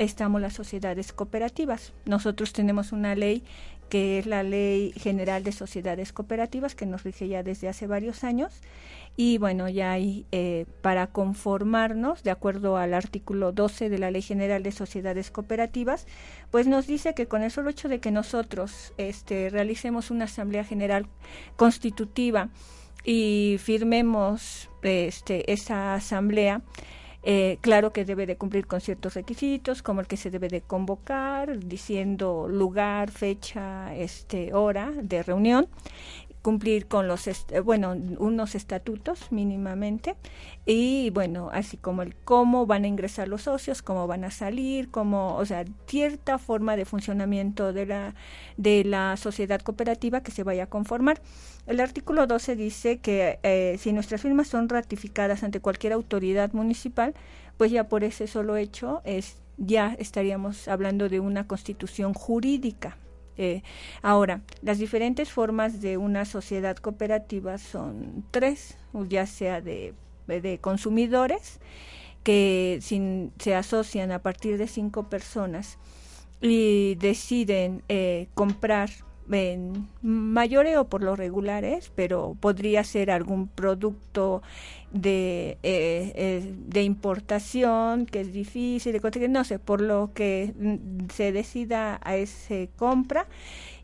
estamos 0.00 0.40
las 0.40 0.54
sociedades 0.54 1.12
cooperativas. 1.12 1.92
Nosotros 2.06 2.52
tenemos 2.52 2.92
una 2.92 3.14
ley 3.14 3.44
que 3.90 4.20
es 4.20 4.26
la 4.26 4.44
Ley 4.44 4.92
General 4.92 5.42
de 5.42 5.50
Sociedades 5.50 6.12
Cooperativas, 6.12 6.76
que 6.76 6.86
nos 6.86 7.02
rige 7.02 7.26
ya 7.26 7.42
desde 7.42 7.68
hace 7.68 7.88
varios 7.88 8.22
años. 8.22 8.60
Y 9.16 9.38
bueno, 9.38 9.68
ya 9.68 9.90
hay 9.90 10.26
eh, 10.30 10.64
para 10.80 11.08
conformarnos, 11.08 12.22
de 12.22 12.30
acuerdo 12.30 12.76
al 12.76 12.94
artículo 12.94 13.50
12 13.50 13.90
de 13.90 13.98
la 13.98 14.12
Ley 14.12 14.22
General 14.22 14.62
de 14.62 14.70
Sociedades 14.70 15.32
Cooperativas, 15.32 16.06
pues 16.52 16.68
nos 16.68 16.86
dice 16.86 17.14
que 17.14 17.26
con 17.26 17.42
el 17.42 17.50
solo 17.50 17.68
hecho 17.68 17.88
de 17.88 17.98
que 17.98 18.12
nosotros 18.12 18.94
este, 18.96 19.50
realicemos 19.50 20.12
una 20.12 20.26
Asamblea 20.26 20.64
General 20.64 21.06
Constitutiva 21.56 22.48
y 23.04 23.56
firmemos 23.58 24.70
este, 24.82 25.52
esa 25.52 25.94
asamblea, 25.94 26.62
eh, 27.22 27.58
claro 27.60 27.92
que 27.92 28.04
debe 28.04 28.26
de 28.26 28.36
cumplir 28.36 28.66
con 28.66 28.80
ciertos 28.80 29.14
requisitos, 29.14 29.82
como 29.82 30.00
el 30.00 30.06
que 30.06 30.16
se 30.16 30.30
debe 30.30 30.48
de 30.48 30.62
convocar, 30.62 31.58
diciendo 31.58 32.48
lugar, 32.48 33.10
fecha, 33.10 33.94
este, 33.94 34.54
hora 34.54 34.90
de 35.02 35.22
reunión 35.22 35.68
cumplir 36.42 36.86
con 36.86 37.06
los, 37.06 37.28
bueno, 37.64 37.94
unos 38.18 38.54
estatutos 38.54 39.30
mínimamente 39.30 40.16
y 40.64 41.10
bueno, 41.10 41.50
así 41.52 41.76
como 41.76 42.02
el 42.02 42.14
cómo 42.16 42.66
van 42.66 42.84
a 42.84 42.88
ingresar 42.88 43.28
los 43.28 43.42
socios, 43.42 43.82
cómo 43.82 44.06
van 44.06 44.24
a 44.24 44.30
salir, 44.30 44.90
cómo, 44.90 45.36
o 45.36 45.44
sea, 45.44 45.64
cierta 45.86 46.38
forma 46.38 46.76
de 46.76 46.84
funcionamiento 46.84 47.72
de 47.72 47.86
la, 47.86 48.14
de 48.56 48.84
la 48.84 49.16
sociedad 49.16 49.60
cooperativa 49.60 50.22
que 50.22 50.30
se 50.30 50.42
vaya 50.42 50.64
a 50.64 50.66
conformar. 50.66 51.20
El 51.66 51.80
artículo 51.80 52.26
12 52.26 52.56
dice 52.56 52.98
que 52.98 53.38
eh, 53.42 53.76
si 53.78 53.92
nuestras 53.92 54.22
firmas 54.22 54.48
son 54.48 54.68
ratificadas 54.68 55.42
ante 55.42 55.60
cualquier 55.60 55.92
autoridad 55.92 56.52
municipal, 56.52 57.14
pues 57.58 57.70
ya 57.70 57.88
por 57.88 58.04
ese 58.04 58.26
solo 58.26 58.56
hecho 58.56 59.02
es, 59.04 59.36
ya 59.58 59.94
estaríamos 59.98 60.68
hablando 60.68 61.08
de 61.10 61.20
una 61.20 61.46
constitución 61.46 62.14
jurídica 62.14 62.96
eh, 63.42 63.62
ahora, 64.02 64.42
las 64.60 64.78
diferentes 64.78 65.32
formas 65.32 65.80
de 65.80 65.96
una 65.96 66.26
sociedad 66.26 66.76
cooperativa 66.76 67.56
son 67.56 68.22
tres, 68.30 68.76
ya 69.08 69.24
sea 69.24 69.62
de, 69.62 69.94
consumidores, 70.60 71.58
que 72.22 72.80
se 72.82 73.54
asocian 73.54 74.12
a 74.12 74.18
partir 74.18 74.58
de 74.58 74.66
cinco 74.66 75.08
personas 75.08 75.78
y 76.42 76.96
deciden 76.96 77.82
eh, 77.88 78.28
comprar 78.34 78.90
en 79.32 79.88
mayores 80.02 80.76
o 80.76 80.84
por 80.84 81.02
lo 81.02 81.16
regulares, 81.16 81.90
pero 81.94 82.36
podría 82.40 82.84
ser 82.84 83.10
algún 83.10 83.48
producto 83.48 84.42
de, 84.92 85.58
eh, 85.62 86.12
eh, 86.14 86.54
de 86.66 86.82
importación 86.82 88.06
que 88.06 88.20
es 88.20 88.32
difícil 88.32 88.92
de 88.92 89.00
conseguir, 89.00 89.30
no 89.30 89.44
sé, 89.44 89.58
por 89.58 89.80
lo 89.80 90.10
que 90.14 90.52
mm, 90.58 91.10
se 91.14 91.32
decida 91.32 92.00
a 92.02 92.16
ese 92.16 92.70
compra 92.76 93.26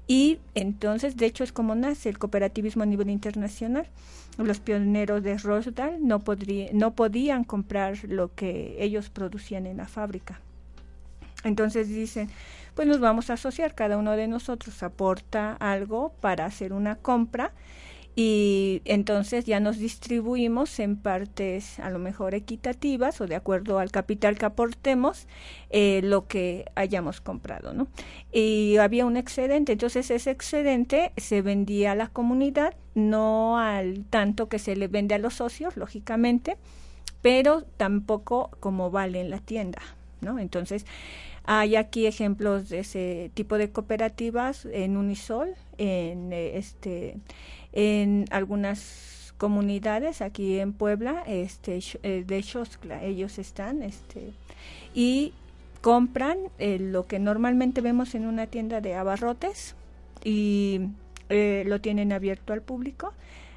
y 0.06 0.38
entonces, 0.54 1.16
de 1.16 1.26
hecho, 1.26 1.42
es 1.42 1.52
como 1.52 1.74
nace 1.74 2.08
el 2.08 2.18
cooperativismo 2.18 2.84
a 2.84 2.86
nivel 2.86 3.10
internacional. 3.10 3.88
Los 4.38 4.60
pioneros 4.60 5.22
de 5.22 5.36
Rosdal 5.38 6.06
no, 6.06 6.22
no 6.72 6.94
podían 6.94 7.44
comprar 7.44 7.98
lo 8.04 8.32
que 8.34 8.76
ellos 8.78 9.10
producían 9.10 9.66
en 9.66 9.78
la 9.78 9.88
fábrica. 9.88 10.40
Entonces 11.42 11.88
dicen, 11.88 12.28
pues 12.74 12.86
nos 12.86 13.00
vamos 13.00 13.30
a 13.30 13.34
asociar, 13.34 13.74
cada 13.74 13.96
uno 13.96 14.12
de 14.12 14.28
nosotros 14.28 14.82
aporta 14.82 15.54
algo 15.54 16.12
para 16.20 16.44
hacer 16.44 16.72
una 16.72 16.96
compra 16.96 17.52
y 18.18 18.80
entonces 18.86 19.44
ya 19.44 19.60
nos 19.60 19.78
distribuimos 19.78 20.80
en 20.80 20.96
partes 20.96 21.78
a 21.80 21.90
lo 21.90 21.98
mejor 21.98 22.34
equitativas 22.34 23.20
o 23.20 23.26
de 23.26 23.36
acuerdo 23.36 23.78
al 23.78 23.90
capital 23.90 24.38
que 24.38 24.46
aportemos 24.46 25.26
eh, 25.68 26.00
lo 26.02 26.26
que 26.26 26.64
hayamos 26.76 27.20
comprado, 27.20 27.74
¿no? 27.74 27.88
Y 28.32 28.78
había 28.78 29.04
un 29.04 29.18
excedente, 29.18 29.72
entonces 29.72 30.10
ese 30.10 30.30
excedente 30.30 31.12
se 31.18 31.42
vendía 31.42 31.92
a 31.92 31.94
la 31.94 32.08
comunidad, 32.08 32.74
no 32.94 33.58
al 33.58 34.06
tanto 34.08 34.48
que 34.48 34.58
se 34.58 34.76
le 34.76 34.88
vende 34.88 35.14
a 35.14 35.18
los 35.18 35.34
socios, 35.34 35.76
lógicamente, 35.76 36.56
pero 37.20 37.64
tampoco 37.76 38.50
como 38.60 38.90
vale 38.90 39.20
en 39.20 39.28
la 39.28 39.40
tienda, 39.40 39.82
¿no? 40.22 40.38
Entonces 40.38 40.86
hay 41.44 41.76
aquí 41.76 42.06
ejemplos 42.06 42.70
de 42.70 42.78
ese 42.78 43.30
tipo 43.34 43.58
de 43.58 43.70
cooperativas 43.70 44.64
en 44.72 44.96
Unisol, 44.96 45.54
en 45.76 46.32
eh, 46.32 46.56
este 46.56 47.18
en 47.76 48.24
algunas 48.30 49.32
comunidades 49.38 50.22
aquí 50.22 50.58
en 50.58 50.72
Puebla, 50.72 51.22
este 51.26 51.78
eh, 52.02 52.24
de 52.26 52.42
Xoscla, 52.42 53.04
ellos 53.04 53.38
están 53.38 53.82
este 53.82 54.32
y 54.94 55.34
compran 55.82 56.38
eh, 56.58 56.78
lo 56.80 57.06
que 57.06 57.18
normalmente 57.18 57.82
vemos 57.82 58.14
en 58.14 58.26
una 58.26 58.46
tienda 58.46 58.80
de 58.80 58.94
abarrotes 58.94 59.76
y 60.24 60.80
lo 61.28 61.80
tienen 61.80 62.12
abierto 62.12 62.52
al 62.52 62.62
público 62.62 63.12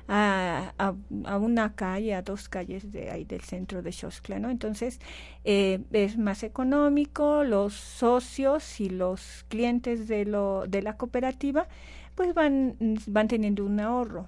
a, 0.09 0.73
a, 0.79 1.37
una 1.37 1.75
calle, 1.75 2.15
a 2.15 2.23
dos 2.23 2.49
calles 2.49 2.91
de 2.91 3.11
ahí 3.11 3.25
del 3.25 3.41
centro 3.41 3.83
de 3.83 3.91
Xoscla, 3.91 4.39
¿no? 4.39 4.49
Entonces 4.49 4.99
eh, 5.45 5.81
es 5.91 6.17
más 6.17 6.41
económico, 6.41 7.43
los 7.43 7.75
socios 7.75 8.81
y 8.81 8.89
los 8.89 9.45
clientes 9.49 10.07
de, 10.07 10.25
lo, 10.25 10.65
de 10.67 10.81
la 10.81 10.97
cooperativa 10.97 11.67
pues 12.19 12.33
van, 12.33 12.75
van 13.07 13.29
teniendo 13.29 13.63
un 13.63 13.79
ahorro. 13.79 14.27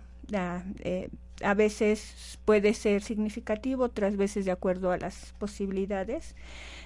Eh, 0.86 1.10
a 1.44 1.54
veces 1.54 2.40
puede 2.46 2.74
ser 2.74 3.04
significativo, 3.04 3.84
otras 3.84 4.16
veces 4.16 4.46
de 4.46 4.52
acuerdo 4.52 4.92
a 4.92 4.98
las 4.98 5.34
posibilidades 5.40 6.38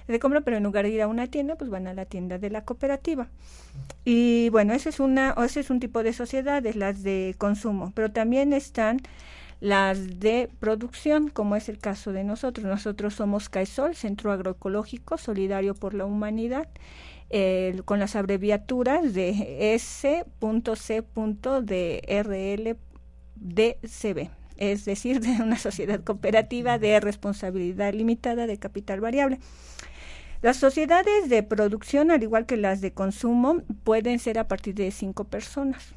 de 0.08 0.18
compra, 0.18 0.40
pero 0.40 0.56
en 0.56 0.64
lugar 0.64 0.84
de 0.84 0.90
ir 0.90 1.02
a 1.02 1.06
una 1.06 1.28
tienda, 1.28 1.54
pues 1.54 1.70
van 1.70 1.86
a 1.86 1.94
la 1.94 2.06
tienda 2.06 2.38
de 2.38 2.50
la 2.50 2.64
cooperativa. 2.64 3.28
Y 4.04 4.48
bueno, 4.48 4.74
ese 4.74 4.88
es, 4.88 4.98
una, 4.98 5.32
ese 5.44 5.60
es 5.60 5.70
un 5.70 5.78
tipo 5.78 6.02
de 6.02 6.12
sociedades, 6.12 6.74
las 6.74 7.04
de 7.04 7.36
consumo, 7.38 7.92
pero 7.94 8.10
también 8.10 8.52
están 8.52 9.00
las 9.60 10.18
de 10.18 10.50
producción, 10.58 11.28
como 11.28 11.54
es 11.54 11.68
el 11.68 11.78
caso 11.78 12.12
de 12.12 12.24
nosotros. 12.24 12.66
Nosotros 12.66 13.14
somos 13.14 13.48
CAESOL, 13.48 13.94
Centro 13.94 14.32
Agroecológico 14.32 15.18
Solidario 15.18 15.76
por 15.76 15.94
la 15.94 16.04
Humanidad, 16.04 16.66
con 17.84 17.98
las 17.98 18.16
abreviaturas 18.16 19.12
de 19.14 19.74
S.C.DRLDCB, 19.74 20.30
es 24.56 24.84
decir, 24.84 25.20
de 25.26 25.42
una 25.42 25.58
sociedad 25.58 26.00
cooperativa 26.02 26.78
de 26.78 27.00
responsabilidad 27.00 27.92
limitada 27.92 28.46
de 28.46 28.58
capital 28.58 29.00
variable. 29.00 29.38
Las 30.42 30.58
sociedades 30.58 31.28
de 31.28 31.42
producción, 31.42 32.10
al 32.10 32.22
igual 32.22 32.46
que 32.46 32.56
las 32.56 32.80
de 32.80 32.92
consumo, 32.92 33.62
pueden 33.84 34.18
ser 34.18 34.38
a 34.38 34.46
partir 34.48 34.74
de 34.74 34.90
cinco 34.90 35.24
personas. 35.24 35.94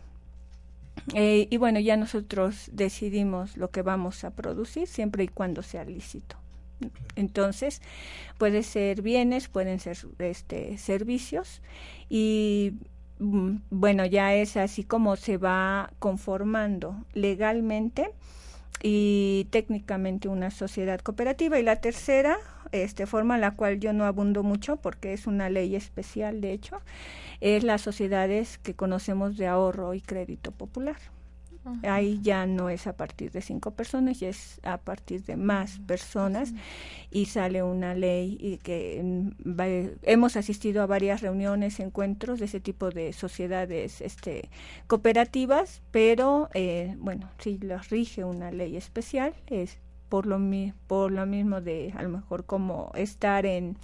Eh, 1.13 1.47
y 1.49 1.57
bueno, 1.57 1.79
ya 1.79 1.97
nosotros 1.97 2.69
decidimos 2.71 3.57
lo 3.57 3.69
que 3.69 3.81
vamos 3.81 4.23
a 4.23 4.31
producir 4.31 4.87
siempre 4.87 5.23
y 5.23 5.27
cuando 5.27 5.61
sea 5.61 5.83
lícito. 5.83 6.37
Entonces, 7.15 7.81
puede 8.37 8.63
ser 8.63 9.01
bienes, 9.01 9.47
pueden 9.47 9.79
ser 9.79 9.97
este, 10.19 10.77
servicios 10.77 11.61
y 12.09 12.73
mm, 13.19 13.57
bueno, 13.69 14.05
ya 14.05 14.33
es 14.33 14.57
así 14.57 14.83
como 14.83 15.15
se 15.15 15.37
va 15.37 15.91
conformando 15.99 16.95
legalmente 17.13 18.11
y 18.81 19.47
técnicamente 19.51 20.27
una 20.27 20.51
sociedad 20.51 20.99
cooperativa. 20.99 21.59
Y 21.59 21.63
la 21.63 21.77
tercera 21.77 22.37
este, 22.71 23.05
forma, 23.05 23.37
la 23.37 23.55
cual 23.55 23.79
yo 23.79 23.93
no 23.93 24.05
abundo 24.05 24.43
mucho 24.43 24.77
porque 24.77 25.13
es 25.13 25.27
una 25.27 25.49
ley 25.49 25.75
especial, 25.75 26.41
de 26.41 26.53
hecho, 26.53 26.81
es 27.41 27.63
las 27.63 27.81
sociedades 27.81 28.57
que 28.57 28.75
conocemos 28.75 29.37
de 29.37 29.47
ahorro 29.47 29.93
y 29.93 30.01
crédito 30.01 30.51
popular. 30.51 30.97
Ahí 31.83 32.19
ya 32.21 32.45
no 32.45 32.69
es 32.69 32.87
a 32.87 32.93
partir 32.93 33.31
de 33.31 33.41
cinco 33.41 33.71
personas, 33.71 34.19
ya 34.19 34.29
es 34.29 34.59
a 34.63 34.77
partir 34.77 35.23
de 35.23 35.35
más 35.35 35.79
personas 35.79 36.53
y 37.11 37.25
sale 37.25 37.63
una 37.63 37.93
ley 37.93 38.37
y 38.39 38.57
que 38.57 39.01
mm, 39.03 39.29
hemos 40.03 40.35
asistido 40.35 40.81
a 40.81 40.85
varias 40.85 41.21
reuniones, 41.21 41.79
encuentros 41.79 42.39
de 42.39 42.45
ese 42.45 42.59
tipo 42.59 42.89
de 42.89 43.13
sociedades 43.13 44.01
este, 44.01 44.49
cooperativas, 44.87 45.81
pero 45.91 46.49
eh, 46.53 46.95
bueno, 46.99 47.29
si 47.39 47.57
los 47.57 47.89
rige 47.89 48.23
una 48.23 48.51
ley 48.51 48.77
especial 48.77 49.33
es 49.47 49.77
por 50.09 50.25
lo, 50.25 50.39
por 50.87 51.11
lo 51.11 51.25
mismo 51.25 51.61
de 51.61 51.93
a 51.95 52.03
lo 52.03 52.09
mejor 52.09 52.45
como 52.45 52.91
estar 52.95 53.45
en, 53.45 53.77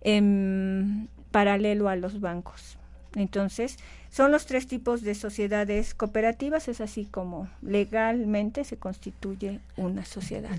en 0.00 1.08
paralelo 1.30 1.88
a 1.88 1.96
los 1.96 2.20
bancos. 2.20 2.78
Entonces, 3.14 3.78
son 4.12 4.30
los 4.30 4.44
tres 4.44 4.66
tipos 4.66 5.00
de 5.00 5.14
sociedades 5.14 5.94
cooperativas, 5.94 6.68
es 6.68 6.82
así 6.82 7.06
como 7.06 7.48
legalmente 7.62 8.62
se 8.64 8.76
constituye 8.76 9.58
una 9.78 10.04
sociedad. 10.04 10.58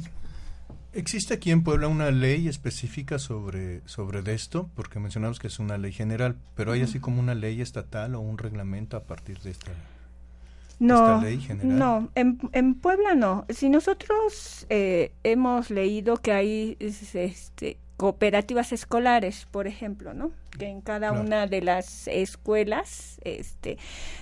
¿Existe 0.91 1.35
aquí 1.35 1.51
en 1.51 1.63
Puebla 1.63 1.87
una 1.87 2.09
ley 2.09 2.47
específica 2.47 3.19
sobre, 3.19 3.81
sobre 3.85 4.19
esto? 4.33 4.71
Porque 4.75 4.99
mencionamos 4.99 5.37
que 5.37 5.47
es 5.47 5.59
una 5.59 5.77
ley 5.77 5.91
general, 5.91 6.35
pero 6.55 6.71
hay 6.71 6.81
así 6.81 6.99
como 6.99 7.19
una 7.19 7.35
ley 7.35 7.61
estatal 7.61 8.15
o 8.15 8.21
un 8.21 8.39
reglamento 8.39 8.97
a 8.97 9.03
partir 9.03 9.39
de 9.39 9.51
esta, 9.51 9.71
no, 10.79 11.21
ley 11.21 11.39
general. 11.39 11.77
No, 11.77 12.09
en, 12.15 12.39
en 12.53 12.73
Puebla 12.73 13.13
no. 13.13 13.45
Si 13.49 13.69
nosotros 13.69 14.65
eh, 14.69 15.13
hemos 15.23 15.69
leído 15.69 16.17
que 16.17 16.31
hay 16.31 16.77
este, 16.79 17.77
cooperativas 18.03 18.73
escolares, 18.73 19.47
por 19.49 19.65
ejemplo, 19.65 20.13
¿no? 20.13 20.33
Que 20.59 20.65
en 20.65 20.81
cada 20.81 21.13
una 21.13 21.47
de 21.47 21.61
las 21.61 22.09
escuelas, 22.09 23.17
este, 23.23 23.77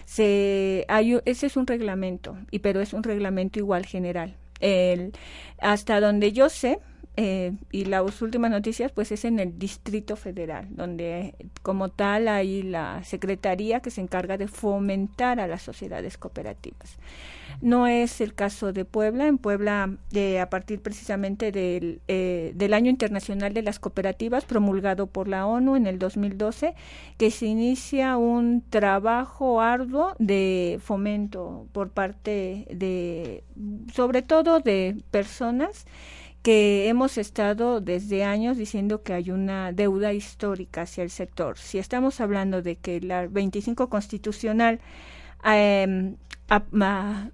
se 0.05 0.85
hay, 0.87 1.17
ese 1.25 1.47
es 1.47 1.57
un 1.57 1.65
reglamento, 1.65 2.37
y 2.51 2.59
pero 2.59 2.79
es 2.79 2.93
un 2.93 3.01
reglamento 3.01 3.57
igual 3.57 3.87
general. 3.87 4.35
El, 4.59 5.13
hasta 5.57 5.99
donde 5.99 6.31
yo 6.31 6.49
sé, 6.49 6.77
eh, 7.17 7.53
y 7.71 7.85
las 7.85 8.21
últimas 8.21 8.51
noticias 8.51 8.91
pues 8.93 9.11
es 9.11 9.25
en 9.25 9.39
el 9.39 9.59
Distrito 9.59 10.15
Federal, 10.15 10.67
donde 10.69 11.35
como 11.61 11.89
tal 11.89 12.29
hay 12.29 12.63
la 12.63 13.03
Secretaría 13.03 13.81
que 13.81 13.91
se 13.91 13.99
encarga 13.99 14.37
de 14.37 14.47
fomentar 14.47 15.39
a 15.41 15.47
las 15.47 15.61
sociedades 15.61 16.17
cooperativas. 16.17 16.97
No 17.59 17.85
es 17.85 18.21
el 18.21 18.33
caso 18.33 18.71
de 18.71 18.85
Puebla. 18.85 19.27
En 19.27 19.37
Puebla, 19.37 19.97
eh, 20.13 20.39
a 20.39 20.49
partir 20.49 20.81
precisamente 20.81 21.51
del, 21.51 22.01
eh, 22.07 22.53
del 22.55 22.73
Año 22.73 22.89
Internacional 22.89 23.53
de 23.53 23.61
las 23.61 23.77
Cooperativas, 23.77 24.45
promulgado 24.45 25.07
por 25.07 25.27
la 25.27 25.45
ONU 25.45 25.75
en 25.75 25.87
el 25.87 25.99
2012, 25.99 26.75
que 27.17 27.29
se 27.29 27.45
inicia 27.45 28.15
un 28.15 28.63
trabajo 28.69 29.61
arduo 29.61 30.15
de 30.17 30.79
fomento 30.81 31.67
por 31.73 31.89
parte 31.89 32.67
de, 32.71 33.43
sobre 33.93 34.21
todo 34.21 34.61
de 34.61 34.95
personas 35.11 35.85
que 36.41 36.87
hemos 36.89 37.17
estado 37.17 37.81
desde 37.81 38.23
años 38.23 38.57
diciendo 38.57 39.03
que 39.03 39.13
hay 39.13 39.31
una 39.31 39.71
deuda 39.71 40.13
histórica 40.13 40.83
hacia 40.83 41.03
el 41.03 41.11
sector. 41.11 41.57
Si 41.57 41.77
estamos 41.77 42.19
hablando 42.19 42.61
de 42.61 42.77
que 42.77 42.99
la 43.01 43.27
25 43.27 43.89
constitucional 43.89 44.79
em, 45.43 46.15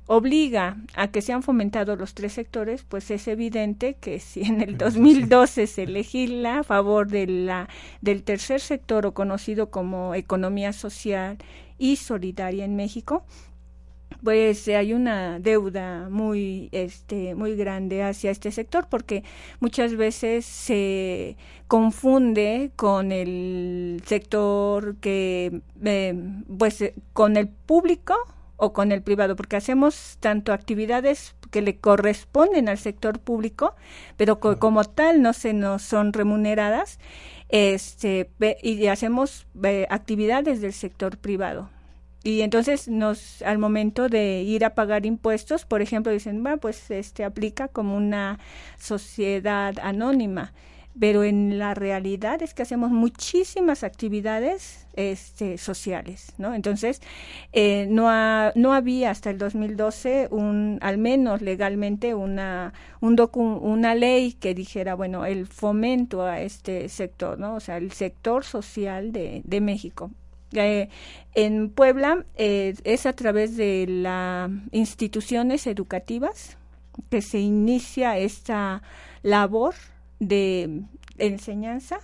obliga 0.05 0.77
a 0.95 1.07
que 1.07 1.21
sean 1.21 1.41
fomentados 1.41 1.97
los 1.97 2.13
tres 2.13 2.33
sectores, 2.33 2.83
pues 2.83 3.09
es 3.09 3.27
evidente 3.27 3.95
que 3.95 4.19
si 4.19 4.43
en 4.43 4.61
el 4.61 4.77
2012 4.77 5.67
se 5.67 5.87
legisla 5.87 6.59
a 6.59 6.63
favor 6.63 7.07
de 7.07 7.27
la, 7.27 7.69
del 8.01 8.23
tercer 8.23 8.59
sector 8.59 9.05
o 9.05 9.13
conocido 9.13 9.71
como 9.71 10.15
economía 10.15 10.73
social 10.73 11.37
y 11.77 11.95
solidaria 11.95 12.65
en 12.65 12.75
México, 12.75 13.23
pues 14.23 14.67
hay 14.67 14.93
una 14.93 15.39
deuda 15.39 16.09
muy 16.09 16.69
este 16.71 17.35
muy 17.35 17.55
grande 17.55 18.03
hacia 18.03 18.31
este 18.31 18.51
sector 18.51 18.87
porque 18.89 19.23
muchas 19.59 19.95
veces 19.95 20.45
se 20.45 21.37
confunde 21.67 22.71
con 22.75 23.11
el 23.11 24.01
sector 24.05 24.95
que 24.97 25.61
eh, 25.83 26.15
pues 26.57 26.83
con 27.13 27.37
el 27.37 27.47
público 27.47 28.15
o 28.57 28.73
con 28.73 28.91
el 28.91 29.03
privado 29.03 29.35
porque 29.35 29.55
hacemos 29.55 30.17
tanto 30.19 30.51
actividades 30.51 31.35
que 31.51 31.61
le 31.61 31.77
corresponden 31.77 32.69
al 32.69 32.77
sector 32.77 33.19
público 33.19 33.75
pero 34.17 34.39
como 34.39 34.83
tal 34.83 35.21
no 35.21 35.33
se 35.33 35.53
nos 35.53 35.83
son 35.83 36.13
remuneradas 36.13 36.99
este 37.49 38.29
y 38.61 38.87
hacemos 38.87 39.47
eh, 39.63 39.85
actividades 39.89 40.59
del 40.61 40.73
sector 40.73 41.17
privado 41.17 41.69
y 42.27 42.41
entonces 42.41 42.89
nos 42.89 43.41
al 43.41 43.57
momento 43.57 44.09
de 44.09 44.41
ir 44.41 44.65
a 44.65 44.75
pagar 44.75 45.05
impuestos 45.05 45.63
por 45.63 45.81
ejemplo 45.81 46.11
dicen 46.11 46.43
bueno 46.43 46.57
pues 46.57 46.91
este 46.91 47.23
aplica 47.23 47.69
como 47.69 47.95
una 47.95 48.37
sociedad 48.77 49.79
anónima 49.81 50.51
pero 50.99 51.23
en 51.23 51.57
la 51.57 51.73
realidad 51.73 52.41
es 52.41 52.53
que 52.53 52.63
hacemos 52.63 52.91
muchísimas 52.91 53.83
actividades 53.83 54.87
este, 54.95 55.59
sociales, 55.59 56.33
¿no? 56.39 56.55
Entonces, 56.55 57.01
eh, 57.53 57.85
no, 57.87 58.09
no 58.55 58.73
había 58.73 59.11
hasta 59.11 59.29
el 59.29 59.37
2012 59.37 60.27
un, 60.31 60.79
al 60.81 60.97
menos 60.97 61.41
legalmente 61.43 62.15
una, 62.15 62.73
un 62.99 63.15
una 63.61 63.93
ley 63.93 64.33
que 64.33 64.55
dijera, 64.55 64.95
bueno, 64.95 65.25
el 65.25 65.45
fomento 65.45 66.23
a 66.23 66.41
este 66.41 66.89
sector, 66.89 67.37
¿no? 67.37 67.55
O 67.55 67.59
sea, 67.59 67.77
el 67.77 67.91
sector 67.91 68.43
social 68.43 69.11
de, 69.11 69.41
de 69.45 69.61
México. 69.61 70.09
Eh, 70.65 70.89
en 71.35 71.69
Puebla 71.69 72.25
eh, 72.35 72.73
es 72.83 73.05
a 73.05 73.13
través 73.13 73.57
de 73.57 73.85
las 73.87 74.49
instituciones 74.71 75.67
educativas 75.67 76.57
que 77.09 77.21
se 77.21 77.39
inicia 77.39 78.17
esta 78.17 78.81
labor 79.21 79.75
de 80.19 80.81
enseñanza 81.17 81.99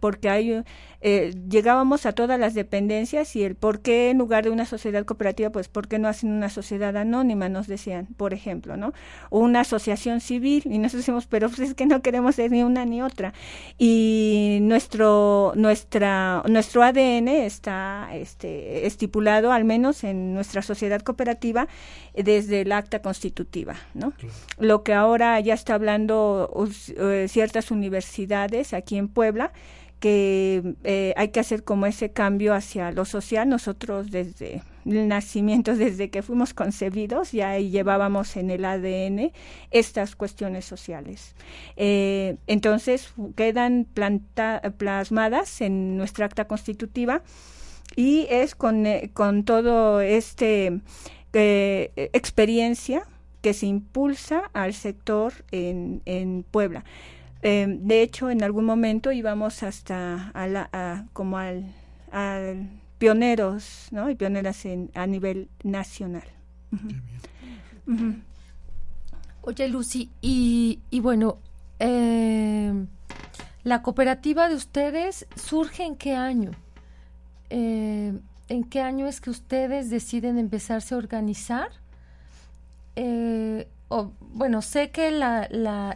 porque 0.00 0.28
hay, 0.28 0.62
eh, 1.00 1.34
llegábamos 1.48 2.06
a 2.06 2.12
todas 2.12 2.38
las 2.38 2.54
dependencias 2.54 3.36
y 3.36 3.44
el 3.44 3.54
por 3.54 3.80
qué 3.80 4.10
en 4.10 4.18
lugar 4.18 4.44
de 4.44 4.50
una 4.50 4.64
sociedad 4.64 5.04
cooperativa, 5.04 5.50
pues 5.50 5.68
por 5.68 5.88
qué 5.88 5.98
no 5.98 6.08
hacen 6.08 6.30
una 6.30 6.48
sociedad 6.48 6.96
anónima, 6.96 7.48
nos 7.48 7.66
decían, 7.66 8.06
por 8.16 8.34
ejemplo, 8.34 8.76
¿no? 8.76 8.92
O 9.30 9.40
una 9.40 9.60
asociación 9.60 10.20
civil, 10.20 10.62
y 10.66 10.78
nosotros 10.78 11.02
decimos, 11.02 11.26
pero 11.26 11.48
pues 11.48 11.60
es 11.60 11.74
que 11.74 11.86
no 11.86 12.02
queremos 12.02 12.34
ser 12.34 12.50
ni 12.50 12.62
una 12.62 12.84
ni 12.84 13.02
otra. 13.02 13.32
Y 13.78 14.58
nuestro, 14.62 15.52
nuestra, 15.56 16.42
nuestro 16.48 16.82
ADN 16.82 17.28
está 17.28 18.08
este, 18.14 18.86
estipulado, 18.86 19.52
al 19.52 19.64
menos 19.64 20.04
en 20.04 20.34
nuestra 20.34 20.62
sociedad 20.62 21.00
cooperativa, 21.02 21.68
desde 22.22 22.62
el 22.62 22.72
acta 22.72 23.00
constitutiva, 23.00 23.76
¿no? 23.94 24.12
Lo 24.58 24.82
que 24.82 24.94
ahora 24.94 25.38
ya 25.40 25.54
está 25.54 25.74
hablando 25.74 26.50
uh, 26.54 26.66
ciertas 27.28 27.70
universidades 27.70 28.74
aquí 28.74 28.96
en 28.96 29.08
Puebla, 29.08 29.52
que 30.00 30.74
eh, 30.84 31.12
hay 31.16 31.28
que 31.28 31.40
hacer 31.40 31.64
como 31.64 31.86
ese 31.86 32.10
cambio 32.10 32.54
hacia 32.54 32.92
lo 32.92 33.04
social. 33.04 33.48
Nosotros 33.48 34.10
desde 34.10 34.62
el 34.84 35.08
nacimiento, 35.08 35.74
desde 35.76 36.10
que 36.10 36.22
fuimos 36.22 36.54
concebidos, 36.54 37.32
ya 37.32 37.58
llevábamos 37.58 38.36
en 38.36 38.50
el 38.50 38.64
ADN 38.64 39.32
estas 39.70 40.14
cuestiones 40.14 40.64
sociales. 40.64 41.34
Eh, 41.76 42.36
entonces 42.46 43.12
quedan 43.36 43.86
plasmadas 44.76 45.60
en 45.60 45.96
nuestra 45.96 46.26
acta 46.26 46.46
constitutiva 46.46 47.22
y 47.96 48.26
es 48.30 48.54
con, 48.54 48.86
eh, 48.86 49.10
con 49.12 49.44
todo 49.44 50.00
este 50.00 50.80
experiencia 51.38 53.04
que 53.40 53.54
se 53.54 53.66
impulsa 53.66 54.50
al 54.52 54.74
sector 54.74 55.32
en, 55.50 56.02
en 56.04 56.44
Puebla. 56.50 56.84
Eh, 57.42 57.66
de 57.68 58.02
hecho, 58.02 58.30
en 58.30 58.42
algún 58.42 58.64
momento 58.64 59.12
íbamos 59.12 59.62
hasta 59.62 60.30
a 60.30 60.46
la, 60.46 61.06
como 61.12 61.38
al, 61.38 61.64
pioneros, 62.98 63.88
¿no? 63.92 64.10
Y 64.10 64.16
pioneras 64.16 64.64
en, 64.64 64.90
a 64.94 65.06
nivel 65.06 65.48
nacional. 65.62 66.24
Oye, 69.42 69.68
Lucy, 69.68 70.10
y, 70.20 70.80
y 70.90 71.00
bueno, 71.00 71.38
eh, 71.78 72.72
¿La 73.68 73.82
cooperativa 73.82 74.48
de 74.48 74.54
ustedes 74.54 75.26
surge 75.36 75.84
en 75.84 75.96
qué 75.96 76.14
año? 76.14 76.52
Eh, 77.50 78.18
¿En 78.48 78.64
qué 78.64 78.80
año 78.80 79.06
es 79.06 79.20
que 79.20 79.30
ustedes 79.30 79.90
deciden 79.90 80.38
empezarse 80.38 80.94
a 80.94 80.98
organizar? 80.98 81.68
Eh, 82.96 83.68
bueno, 84.20 84.62
sé 84.62 84.90
que 84.90 85.10
la, 85.10 85.44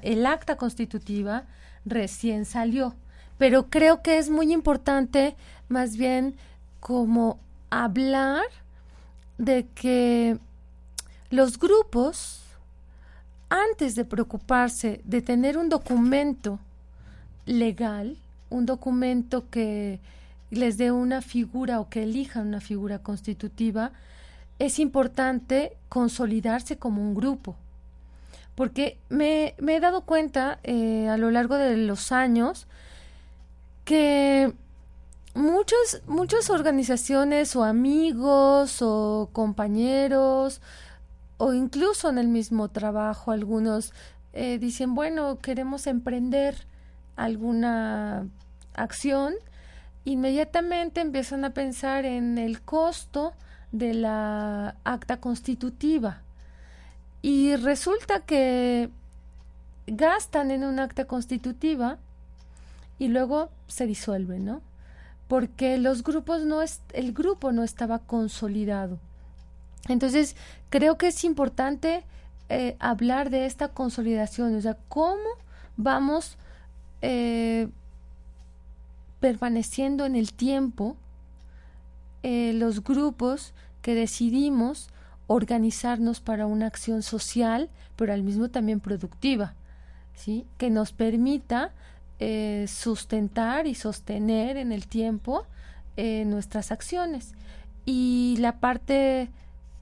el 0.03 0.27
acta 0.27 0.57
constitutiva 0.57 1.45
recién 1.85 2.45
salió, 2.45 2.95
pero 3.39 3.71
creo 3.71 4.03
que 4.03 4.19
es 4.19 4.29
muy 4.31 4.53
importante 4.53 5.35
más 5.69 5.97
bien 5.97 6.37
como 6.81 7.39
hablar 7.71 8.45
de 9.39 9.67
que 9.75 10.39
los 11.31 11.59
grupos, 11.59 12.43
antes 13.49 13.95
de 13.95 14.05
preocuparse 14.05 15.01
de 15.05 15.23
tener 15.23 15.57
un 15.57 15.71
documento 15.71 16.59
legal, 17.47 18.19
un 18.51 18.67
documento 18.67 19.49
que 19.51 20.01
les 20.53 20.77
dé 20.77 20.93
una 20.93 21.23
figura 21.23 21.81
o 21.81 21.89
que 21.89 22.03
elijan 22.03 22.47
una 22.47 22.61
figura 22.61 22.99
constitutiva, 22.99 23.93
es 24.59 24.79
importante 24.79 25.77
consolidarse 25.89 26.77
como 26.77 27.01
un 27.03 27.15
grupo. 27.15 27.57
Porque 28.55 28.99
me, 29.09 29.55
he 29.67 29.81
dado 29.81 30.03
cuenta 30.03 30.61
eh, 30.63 31.09
a 31.09 31.17
lo 31.17 31.31
largo 31.31 31.57
de 31.57 31.79
los 31.79 32.13
años 32.13 32.67
que 33.87 34.53
muchas, 35.35 36.03
muchas 36.07 36.51
organizaciones 36.51 37.57
o 37.57 37.65
amigos 37.65 38.83
o 38.83 39.31
compañeros 39.33 40.61
o 41.39 41.55
incluso 41.55 42.11
en 42.11 42.19
el 42.19 42.29
mismo 42.29 42.69
trabajo 42.69 43.31
algunos 43.31 43.95
eh, 44.35 44.59
dicen, 44.59 44.95
bueno, 44.95 45.39
queremos 45.39 45.87
emprender 45.87 46.67
alguna 47.17 48.27
acción, 48.75 49.35
inmediatamente 50.05 51.01
empiezan 51.01 51.45
a 51.45 51.55
pensar 51.55 52.05
en 52.05 52.39
el 52.39 52.61
costo 52.63 53.33
de 53.71 53.95
la 53.95 54.77
acta 54.85 55.19
constitutiva. 55.19 56.23
Y 57.23 57.57
resulta 57.57 58.21
que 58.21 58.91
gastan 59.87 60.51
en 60.51 60.65
un 60.65 60.81
acta 60.81 61.05
constitutiva 61.05 61.99
y 62.99 63.09
luego 63.09 63.51
se 63.69 63.87
disuelven, 63.87 64.45
¿no? 64.45 64.61
Porque 65.29 65.79
los 65.79 66.03
grupos 66.03 66.43
no 66.43 66.63
es, 66.63 66.83
el 66.93 67.13
grupo 67.13 67.53
no 67.53 67.63
estaba 67.63 68.01
consolidado. 68.01 68.99
Entonces, 69.89 70.37
creo 70.69 70.99
que 70.99 71.09
es 71.09 71.25
importante 71.25 72.05
eh, 72.49 72.77
hablar 72.79 73.31
de 73.31 73.47
esta 73.47 73.69
consolidación, 73.69 74.55
o 74.55 74.61
sea, 74.61 74.77
cómo 74.89 75.29
vamos 75.77 76.37
eh, 77.01 77.69
permaneciendo 79.23 80.05
en 80.05 80.17
el 80.17 80.33
tiempo 80.35 80.97
eh, 82.25 82.53
los 82.53 82.83
grupos 82.83 83.55
que 83.81 83.95
decidimos 83.95 84.89
organizarnos 85.29 86.21
para 86.21 86.47
una 86.47 86.67
acción 86.67 87.03
social, 87.03 87.71
pero 87.97 88.13
al 88.13 88.25
mismo 88.25 88.51
también 88.51 88.81
productiva, 88.81 89.55
¿sí? 90.15 90.45
que 90.59 90.71
nos 90.71 90.93
permita 90.93 91.71
eh, 92.19 92.67
sustentar 92.69 93.69
y 93.69 93.75
sostener 93.75 94.57
en 94.57 94.73
el 94.73 94.87
tiempo 94.87 95.47
nuestras 95.97 96.73
acciones. 96.73 97.35
Y 97.85 98.37
la 98.39 98.61
parte 98.61 99.29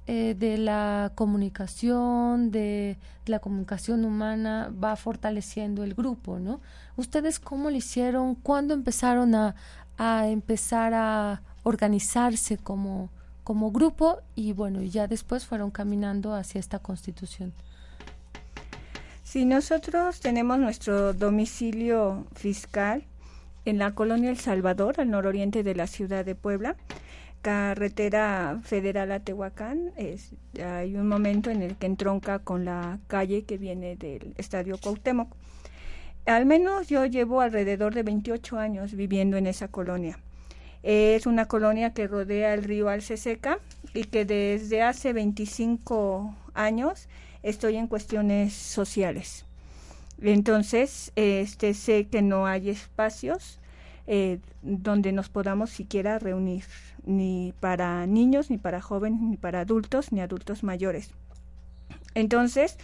eh, 0.07 0.35
de 0.37 0.59
la 0.59 1.13
comunicación, 1.15 2.51
de, 2.51 2.97
la 3.27 3.39
comunicación 3.39 4.05
humana, 4.05 4.73
va 4.83 4.97
fortaleciendo 4.97 5.85
el 5.85 5.95
grupo, 5.95 6.39
¿no? 6.39 6.61
¿Ustedes 6.97 7.39
cómo 7.39 7.71
lo 7.71 7.77
hicieron? 7.77 8.35
¿Cuándo 8.35 8.75
empezaron 8.75 9.35
a, 9.35 9.55
a 9.99 10.27
empezar 10.29 10.95
a 10.95 11.43
organizarse 11.63 12.57
como, 12.57 13.11
como 13.45 13.71
grupo? 13.71 14.19
Y 14.35 14.53
bueno, 14.53 14.83
ya 14.83 15.07
después 15.07 15.47
fueron 15.47 15.71
caminando 15.71 16.35
hacia 16.35 16.59
esta 16.59 16.79
constitución. 16.81 17.53
Sí, 19.23 19.45
nosotros 19.45 20.19
tenemos 20.19 20.59
nuestro 20.59 21.13
domicilio 21.13 22.27
fiscal 22.35 23.05
en 23.65 23.79
la 23.79 23.95
colonia 23.95 24.31
El 24.31 24.39
Salvador, 24.39 24.97
al 24.99 25.11
nororiente 25.11 25.63
de 25.63 25.75
la 25.75 25.87
ciudad 25.87 26.25
de 26.25 26.35
Puebla 26.35 26.77
carretera 27.43 28.61
federal 28.63 29.13
a 29.13 29.21
Tehuacán, 29.21 29.93
es, 29.97 30.33
hay 30.63 30.97
un 30.97 31.09
momento 31.09 31.51
en 31.51 31.63
el 31.63 31.77
que 31.77 31.87
entronca 31.87 32.39
con 32.39 32.65
la 32.65 32.99
calle 33.07 33.45
que 33.45 33.59
viene 33.59 33.97
del 33.97 34.35
Estadio 34.37 34.79
Cuauhtémoc. 34.79 35.35
Al 36.27 36.47
menos 36.47 36.89
yo 36.89 37.07
llevo 37.07 37.41
alrededor 37.41 37.95
de 37.95 38.03
28 38.03 38.59
años 38.59 38.95
viviendo 38.95 39.37
en 39.37 39.47
esa 39.47 39.69
colonia. 39.69 40.19
Es 40.83 41.27
una 41.27 41.47
colonia 41.47 41.93
que 41.93 42.07
rodea 42.07 42.55
el 42.55 42.65
río 42.65 42.89
Alceseca 42.89 43.59
y 43.95 44.05
que 44.05 44.25
desde 44.25 44.83
hace 44.83 45.13
25 45.13 46.35
años 46.55 47.09
estoy 47.43 47.77
en 47.77 47.87
cuestiones 47.87 48.53
sociales. 48.55 49.45
Entonces, 50.23 51.13
este 51.17 51.73
sé 51.75 52.07
que 52.07 52.21
no 52.23 52.47
hay 52.47 52.69
espacios 52.71 53.60
eh, 54.13 54.41
donde 54.63 55.13
nos 55.13 55.29
podamos 55.29 55.71
siquiera 55.71 56.19
reunir, 56.19 56.65
ni 57.07 57.55
para 57.61 58.05
niños, 58.09 58.51
ni 58.51 58.59
para 58.59 58.81
jóvenes, 58.81 59.21
ni 59.21 59.37
para 59.37 59.61
adultos, 59.61 60.11
ni 60.11 60.21
adultos 60.21 60.65
mayores. 60.65 61.13
Entonces, 62.15 62.77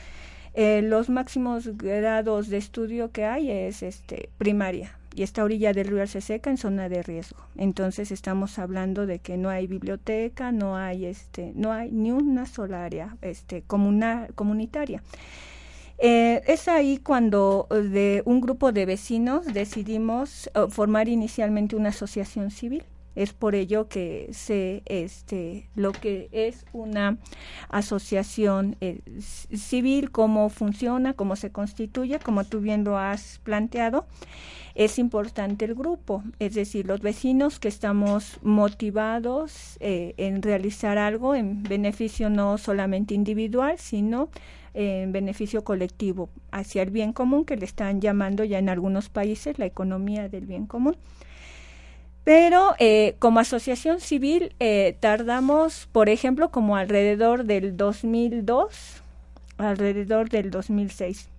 eh, 0.54 0.82
los 0.82 1.08
máximos 1.10 1.76
grados 1.76 2.48
de 2.48 2.58
estudio 2.58 3.10
que 3.10 3.24
hay 3.24 3.50
es 3.50 3.82
este 3.82 4.30
primaria 4.38 4.96
y 5.16 5.24
esta 5.24 5.42
orilla 5.42 5.72
del 5.72 5.88
río 5.88 6.06
se 6.06 6.20
seca 6.20 6.48
en 6.48 6.58
zona 6.58 6.88
de 6.88 7.02
riesgo. 7.02 7.44
Entonces 7.56 8.12
estamos 8.12 8.60
hablando 8.60 9.04
de 9.04 9.18
que 9.18 9.36
no 9.36 9.48
hay 9.48 9.66
biblioteca, 9.66 10.52
no 10.52 10.76
hay 10.76 11.06
este, 11.06 11.50
no 11.56 11.72
hay 11.72 11.90
ni 11.90 12.12
una 12.12 12.46
sola 12.46 12.84
área 12.84 13.16
este 13.20 13.64
comunitaria. 13.66 15.02
Eh, 15.98 16.42
es 16.46 16.68
ahí 16.68 16.98
cuando 16.98 17.66
eh, 17.70 17.74
de 17.76 18.22
un 18.26 18.40
grupo 18.40 18.72
de 18.72 18.84
vecinos 18.84 19.46
decidimos 19.46 20.48
eh, 20.48 20.66
formar 20.68 21.08
inicialmente 21.08 21.76
una 21.76 21.88
asociación 21.88 22.50
civil. 22.50 22.84
Es 23.14 23.32
por 23.32 23.54
ello 23.54 23.88
que 23.88 24.28
se, 24.32 24.82
este, 24.84 25.70
lo 25.74 25.92
que 25.92 26.28
es 26.32 26.66
una 26.74 27.16
asociación 27.70 28.76
civil, 29.54 30.10
cómo 30.10 30.50
funciona, 30.50 31.14
cómo 31.14 31.34
se 31.34 31.50
constituye, 31.50 32.18
como 32.18 32.44
tú 32.44 32.60
bien 32.60 32.84
lo 32.84 32.98
has 32.98 33.40
planteado, 33.42 34.04
es 34.74 34.98
importante 34.98 35.64
el 35.64 35.74
grupo, 35.74 36.22
es 36.40 36.52
decir, 36.52 36.86
los 36.86 37.00
vecinos 37.00 37.58
que 37.58 37.68
estamos 37.68 38.36
motivados 38.42 39.78
en 39.80 40.42
realizar 40.42 40.98
algo 40.98 41.34
en 41.34 41.62
beneficio 41.62 42.28
no 42.28 42.58
solamente 42.58 43.14
individual, 43.14 43.78
sino 43.78 44.28
en 44.76 45.10
beneficio 45.10 45.64
colectivo, 45.64 46.28
hacia 46.50 46.82
el 46.82 46.90
bien 46.90 47.12
común, 47.14 47.44
que 47.44 47.56
le 47.56 47.64
están 47.64 48.00
llamando 48.00 48.44
ya 48.44 48.58
en 48.58 48.68
algunos 48.68 49.08
países 49.08 49.58
la 49.58 49.64
economía 49.66 50.28
del 50.28 50.44
bien 50.44 50.66
común. 50.66 50.96
Pero 52.24 52.74
eh, 52.78 53.16
como 53.18 53.40
asociación 53.40 54.00
civil 54.00 54.54
eh, 54.60 54.96
tardamos, 55.00 55.88
por 55.92 56.08
ejemplo, 56.10 56.50
como 56.50 56.76
alrededor 56.76 57.44
del 57.44 57.76
2002, 57.76 59.02
alrededor 59.56 60.28
del 60.28 60.50
2006 60.50 61.30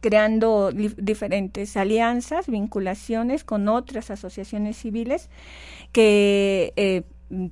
creando 0.00 0.70
diferentes 0.72 1.76
alianzas, 1.76 2.46
vinculaciones 2.46 3.44
con 3.44 3.68
otras 3.68 4.10
asociaciones 4.10 4.76
civiles 4.76 5.30
que 5.92 6.72
eh, 6.76 7.02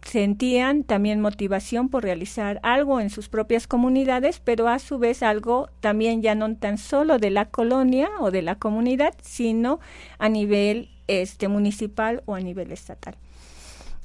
sentían 0.03 0.85
también 0.85 1.21
motivación 1.21 1.89
por 1.89 2.05
realizar 2.05 2.61
algo 2.63 3.01
en 3.01 3.11
sus 3.11 3.29
propias 3.29 3.67
comunidades, 3.67 4.41
pero 4.41 4.69
a 4.69 4.79
su 4.79 4.99
vez 4.99 5.23
algo 5.23 5.71
también 5.81 6.23
ya 6.23 6.35
no 6.35 6.55
tan 6.57 6.79
solo 6.79 7.19
de 7.19 7.31
la 7.31 7.47
colonia 7.47 8.09
o 8.21 8.31
de 8.31 8.43
la 8.43 8.57
comunidad, 8.57 9.15
sino 9.23 9.81
a 10.19 10.29
nivel 10.29 10.91
este 11.09 11.49
municipal 11.49 12.23
o 12.27 12.35
a 12.35 12.41
nivel 12.41 12.73
estatal. 12.73 13.17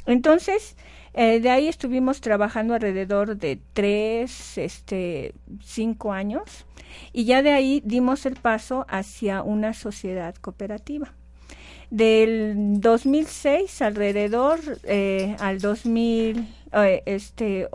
Entonces, 0.06 0.78
eh, 1.14 1.40
de 1.42 1.50
ahí 1.50 1.68
estuvimos 1.68 2.22
trabajando 2.22 2.74
alrededor 2.74 3.38
de 3.38 3.60
tres, 3.74 4.58
este, 4.58 5.34
cinco 5.62 6.14
años, 6.14 6.66
y 7.12 7.26
ya 7.26 7.42
de 7.42 7.52
ahí 7.52 7.82
dimos 7.84 8.26
el 8.26 8.36
paso 8.36 8.86
hacia 8.88 9.44
una 9.44 9.74
sociedad 9.74 10.36
cooperativa. 10.36 11.14
Del 11.90 12.82
2006 12.82 13.82
alrededor 13.82 14.60
eh, 14.84 15.38
al 15.40 15.62
2008 15.62 16.44
eh, 16.74 17.04
este, 17.06 17.70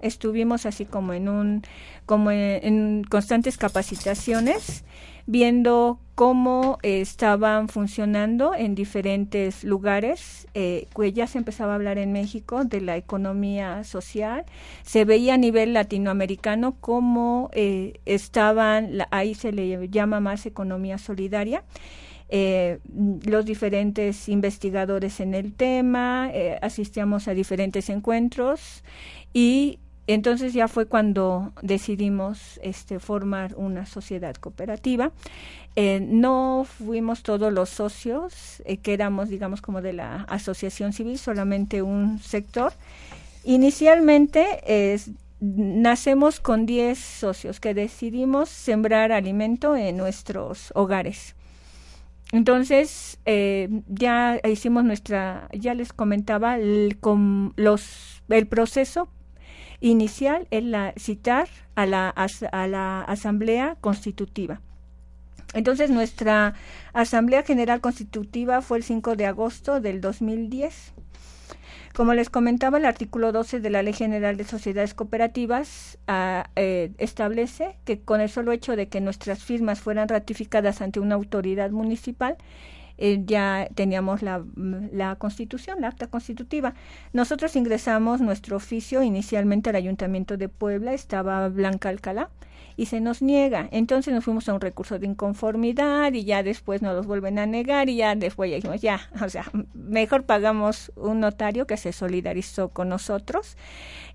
estuvimos 0.00 0.66
así 0.66 0.84
como 0.84 1.12
en 1.12 1.28
un 1.28 1.62
como 2.04 2.32
en, 2.32 3.04
constantes 3.04 3.56
capacitaciones 3.56 4.84
viendo 5.26 6.00
cómo 6.16 6.78
estaban 6.82 7.68
funcionando 7.68 8.54
en 8.54 8.74
diferentes 8.74 9.62
lugares. 9.62 10.48
Eh, 10.54 10.88
pues 10.92 11.14
ya 11.14 11.28
se 11.28 11.38
empezaba 11.38 11.72
a 11.72 11.74
hablar 11.76 11.96
en 11.96 12.12
México 12.12 12.64
de 12.64 12.80
la 12.80 12.96
economía 12.96 13.84
social. 13.84 14.44
Se 14.82 15.04
veía 15.04 15.34
a 15.34 15.38
nivel 15.38 15.72
latinoamericano 15.74 16.76
cómo 16.80 17.50
estaban, 17.54 18.98
ahí 19.12 19.34
se 19.34 19.52
le 19.52 19.88
llama 19.88 20.20
más 20.20 20.44
economía 20.44 20.98
solidaria 20.98 21.62
eh, 22.28 22.78
los 23.24 23.44
diferentes 23.44 24.28
investigadores 24.28 25.20
en 25.20 25.34
el 25.34 25.52
tema, 25.52 26.30
eh, 26.32 26.58
asistíamos 26.62 27.28
a 27.28 27.34
diferentes 27.34 27.90
encuentros 27.90 28.82
y 29.32 29.78
entonces 30.06 30.52
ya 30.52 30.68
fue 30.68 30.86
cuando 30.86 31.52
decidimos 31.62 32.58
este, 32.62 32.98
formar 32.98 33.54
una 33.56 33.86
sociedad 33.86 34.34
cooperativa. 34.34 35.12
Eh, 35.76 36.00
no 36.00 36.66
fuimos 36.66 37.22
todos 37.22 37.52
los 37.52 37.70
socios, 37.70 38.62
que 38.82 38.94
éramos, 38.94 39.28
digamos, 39.28 39.60
como 39.62 39.80
de 39.80 39.92
la 39.92 40.22
asociación 40.22 40.92
civil, 40.92 41.18
solamente 41.18 41.82
un 41.82 42.18
sector. 42.18 42.72
Inicialmente 43.44 44.98
nacemos 45.40 46.40
con 46.40 46.64
10 46.64 46.98
socios 46.98 47.60
que 47.60 47.74
decidimos 47.74 48.48
sembrar 48.48 49.12
alimento 49.12 49.76
en 49.76 49.96
nuestros 49.96 50.70
hogares. 50.74 51.34
Entonces, 52.34 53.20
eh, 53.26 53.68
ya 53.86 54.40
hicimos 54.42 54.82
nuestra, 54.82 55.48
ya 55.52 55.72
les 55.72 55.92
comentaba, 55.92 56.56
el, 56.56 56.98
los, 57.54 58.24
el 58.28 58.48
proceso 58.48 59.08
inicial 59.78 60.48
es 60.50 60.64
la, 60.64 60.94
citar 60.96 61.46
a 61.76 61.86
la, 61.86 62.08
a 62.08 62.66
la 62.66 63.02
Asamblea 63.02 63.76
Constitutiva. 63.80 64.60
Entonces, 65.52 65.90
nuestra 65.90 66.54
Asamblea 66.92 67.44
General 67.44 67.80
Constitutiva 67.80 68.62
fue 68.62 68.78
el 68.78 68.82
5 68.82 69.14
de 69.14 69.26
agosto 69.26 69.80
del 69.80 70.00
2010 70.00 70.92
como 71.94 72.12
les 72.14 72.28
comentaba, 72.28 72.78
el 72.78 72.86
artículo 72.86 73.30
12 73.30 73.60
de 73.60 73.70
la 73.70 73.82
Ley 73.82 73.92
General 73.92 74.36
de 74.36 74.42
Sociedades 74.42 74.94
Cooperativas 74.94 75.98
ah, 76.08 76.50
eh, 76.56 76.90
establece 76.98 77.76
que 77.84 78.00
con 78.00 78.20
el 78.20 78.28
solo 78.28 78.50
hecho 78.50 78.74
de 78.74 78.88
que 78.88 79.00
nuestras 79.00 79.44
firmas 79.44 79.80
fueran 79.80 80.08
ratificadas 80.08 80.80
ante 80.80 80.98
una 80.98 81.14
autoridad 81.14 81.70
municipal, 81.70 82.36
eh, 82.98 83.22
ya 83.24 83.68
teníamos 83.74 84.22
la, 84.22 84.44
la, 84.92 85.14
constitución, 85.16 85.80
la 85.80 85.88
acta 85.88 86.08
constitutiva. 86.08 86.74
Nosotros 87.12 87.54
ingresamos 87.54 88.20
nuestro 88.20 88.56
oficio 88.56 89.02
inicialmente 89.02 89.70
al 89.70 89.76
Ayuntamiento 89.76 90.36
de 90.36 90.48
Puebla, 90.48 90.94
estaba 90.94 91.48
Blanca 91.48 91.90
Alcalá, 91.90 92.28
y 92.76 92.86
se 92.86 93.00
nos 93.00 93.22
niega. 93.22 93.68
Entonces 93.70 94.12
nos 94.12 94.24
fuimos 94.24 94.48
a 94.48 94.54
un 94.54 94.60
recurso 94.60 94.98
de 94.98 95.06
inconformidad 95.06 96.12
y 96.12 96.24
ya 96.24 96.42
después 96.42 96.82
nos 96.82 96.94
los 96.94 97.06
vuelven 97.06 97.38
a 97.38 97.46
negar 97.46 97.88
y 97.88 97.96
ya 97.96 98.14
después 98.14 98.50
ya 98.50 98.56
dijimos, 98.56 98.80
ya, 98.80 99.08
o 99.22 99.28
sea, 99.28 99.44
mejor 99.74 100.24
pagamos 100.24 100.92
un 100.96 101.20
notario 101.20 101.66
que 101.66 101.76
se 101.76 101.92
solidarizó 101.92 102.68
con 102.68 102.88
nosotros, 102.88 103.56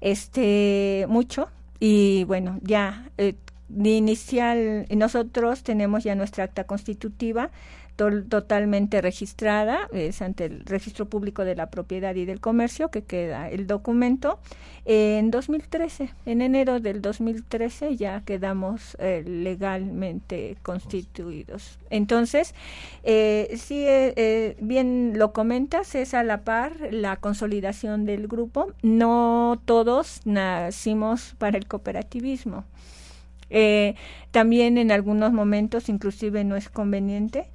este, 0.01 1.05
mucho, 1.07 1.49
y 1.79 2.25
bueno, 2.25 2.59
ya, 2.61 3.09
eh, 3.17 3.35
inicial, 3.69 4.87
nosotros 4.89 5.63
tenemos 5.63 6.03
ya 6.03 6.15
nuestra 6.15 6.43
acta 6.43 6.65
constitutiva, 6.65 7.51
totalmente 8.29 9.01
registrada, 9.01 9.89
es 9.91 10.21
ante 10.21 10.45
el 10.45 10.65
registro 10.65 11.05
público 11.05 11.43
de 11.43 11.55
la 11.55 11.69
propiedad 11.69 12.15
y 12.15 12.25
del 12.25 12.39
comercio 12.39 12.89
que 12.89 13.03
queda 13.03 13.49
el 13.49 13.67
documento. 13.67 14.39
en 14.85 15.29
2013, 15.29 16.09
en 16.25 16.41
enero 16.41 16.79
del 16.79 17.01
2013 17.01 17.97
ya 17.97 18.21
quedamos 18.21 18.95
eh, 18.99 19.23
legalmente 19.27 20.57
constituidos. 20.63 21.77
Entonces, 21.89 22.55
eh, 23.03 23.53
sí, 23.57 23.83
eh, 23.85 24.55
bien 24.61 25.13
lo 25.17 25.33
comentas, 25.33 25.93
es 25.93 26.13
a 26.13 26.23
la 26.23 26.43
par 26.43 26.73
la 26.91 27.17
consolidación 27.17 28.05
del 28.05 28.27
grupo. 28.27 28.71
No 28.81 29.61
todos 29.65 30.21
nacimos 30.25 31.35
para 31.37 31.57
el 31.57 31.67
cooperativismo. 31.67 32.63
también 34.31 34.77
en 34.77 34.91
algunos 34.91 35.33
momentos 35.33 35.89
inclusive 35.89 36.43
no 36.43 36.55
es 36.55 36.69
conveniente 36.69 37.47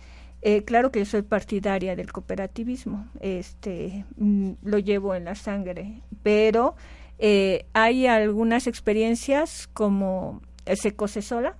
eh, 0.47 0.63
claro 0.63 0.93
que 0.93 0.99
yo 0.99 1.07
soy 1.07 1.23
partidaria 1.23 1.97
del 1.97 2.13
cooperativismo, 2.13 3.09
este, 3.21 4.05
mm, 4.19 4.51
lo 4.63 4.79
llevo 4.79 5.15
en 5.15 5.25
la 5.25 5.37
sangre, 5.37 6.03
pero 6.23 6.77
eh, 7.19 7.65
hay 7.73 8.07
algunas 8.07 8.67
experiencias 8.67 9.69
como 9.73 10.43
el 10.67 10.77
Secosesola, 10.77 11.57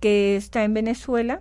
que 0.00 0.36
está 0.36 0.64
en 0.64 0.74
Venezuela, 0.74 1.40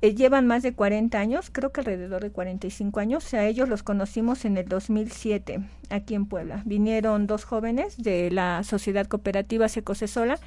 eh, 0.00 0.14
llevan 0.14 0.46
más 0.46 0.62
de 0.62 0.72
40 0.72 1.18
años, 1.18 1.50
creo 1.52 1.70
que 1.70 1.82
alrededor 1.82 2.22
de 2.22 2.30
45 2.30 2.98
años, 2.98 3.26
o 3.26 3.28
sea, 3.28 3.46
ellos 3.46 3.68
los 3.68 3.82
conocimos 3.82 4.46
en 4.46 4.56
el 4.56 4.66
2007 4.68 5.60
aquí 5.90 6.14
en 6.14 6.24
Puebla. 6.24 6.62
Vinieron 6.64 7.26
dos 7.26 7.44
jóvenes 7.44 7.98
de 7.98 8.30
la 8.30 8.64
Sociedad 8.64 9.06
Cooperativa 9.06 9.68
Secosesola 9.68 10.38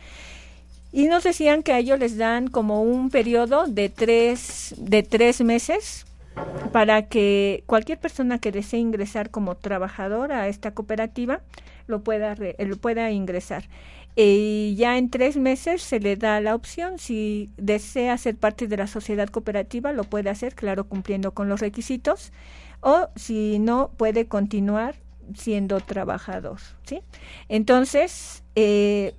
y 0.93 1.07
nos 1.07 1.23
decían 1.23 1.63
que 1.63 1.73
a 1.73 1.79
ellos 1.79 1.99
les 1.99 2.17
dan 2.17 2.47
como 2.47 2.83
un 2.83 3.09
periodo 3.09 3.65
de 3.65 3.89
tres, 3.89 4.75
de 4.77 5.01
tres 5.01 5.41
meses 5.41 6.05
para 6.71 7.07
que 7.07 7.63
cualquier 7.65 7.99
persona 7.99 8.37
que 8.37 8.51
desee 8.51 8.79
ingresar 8.79 9.31
como 9.31 9.55
trabajador 9.55 10.31
a 10.31 10.47
esta 10.47 10.71
cooperativa 10.71 11.41
lo 11.87 12.03
pueda, 12.03 12.35
lo 12.59 12.77
pueda 12.77 13.09
ingresar. 13.09 13.65
Y 14.15 14.75
ya 14.77 14.99
en 14.99 15.09
tres 15.09 15.35
meses 15.35 15.81
se 15.81 15.99
le 15.99 16.15
da 16.15 16.39
la 16.41 16.53
opción, 16.53 16.99
si 16.99 17.49
desea 17.57 18.15
ser 18.19 18.35
parte 18.35 18.67
de 18.67 18.77
la 18.77 18.85
sociedad 18.85 19.27
cooperativa, 19.27 19.91
lo 19.91 20.03
puede 20.03 20.29
hacer, 20.29 20.53
claro, 20.53 20.83
cumpliendo 20.87 21.31
con 21.31 21.49
los 21.49 21.59
requisitos, 21.59 22.31
o 22.81 23.07
si 23.15 23.57
no, 23.57 23.89
puede 23.97 24.27
continuar 24.27 24.95
siendo 25.35 25.79
trabajador, 25.79 26.59
¿sí? 26.83 27.01
Entonces, 27.49 28.43
eh, 28.55 29.15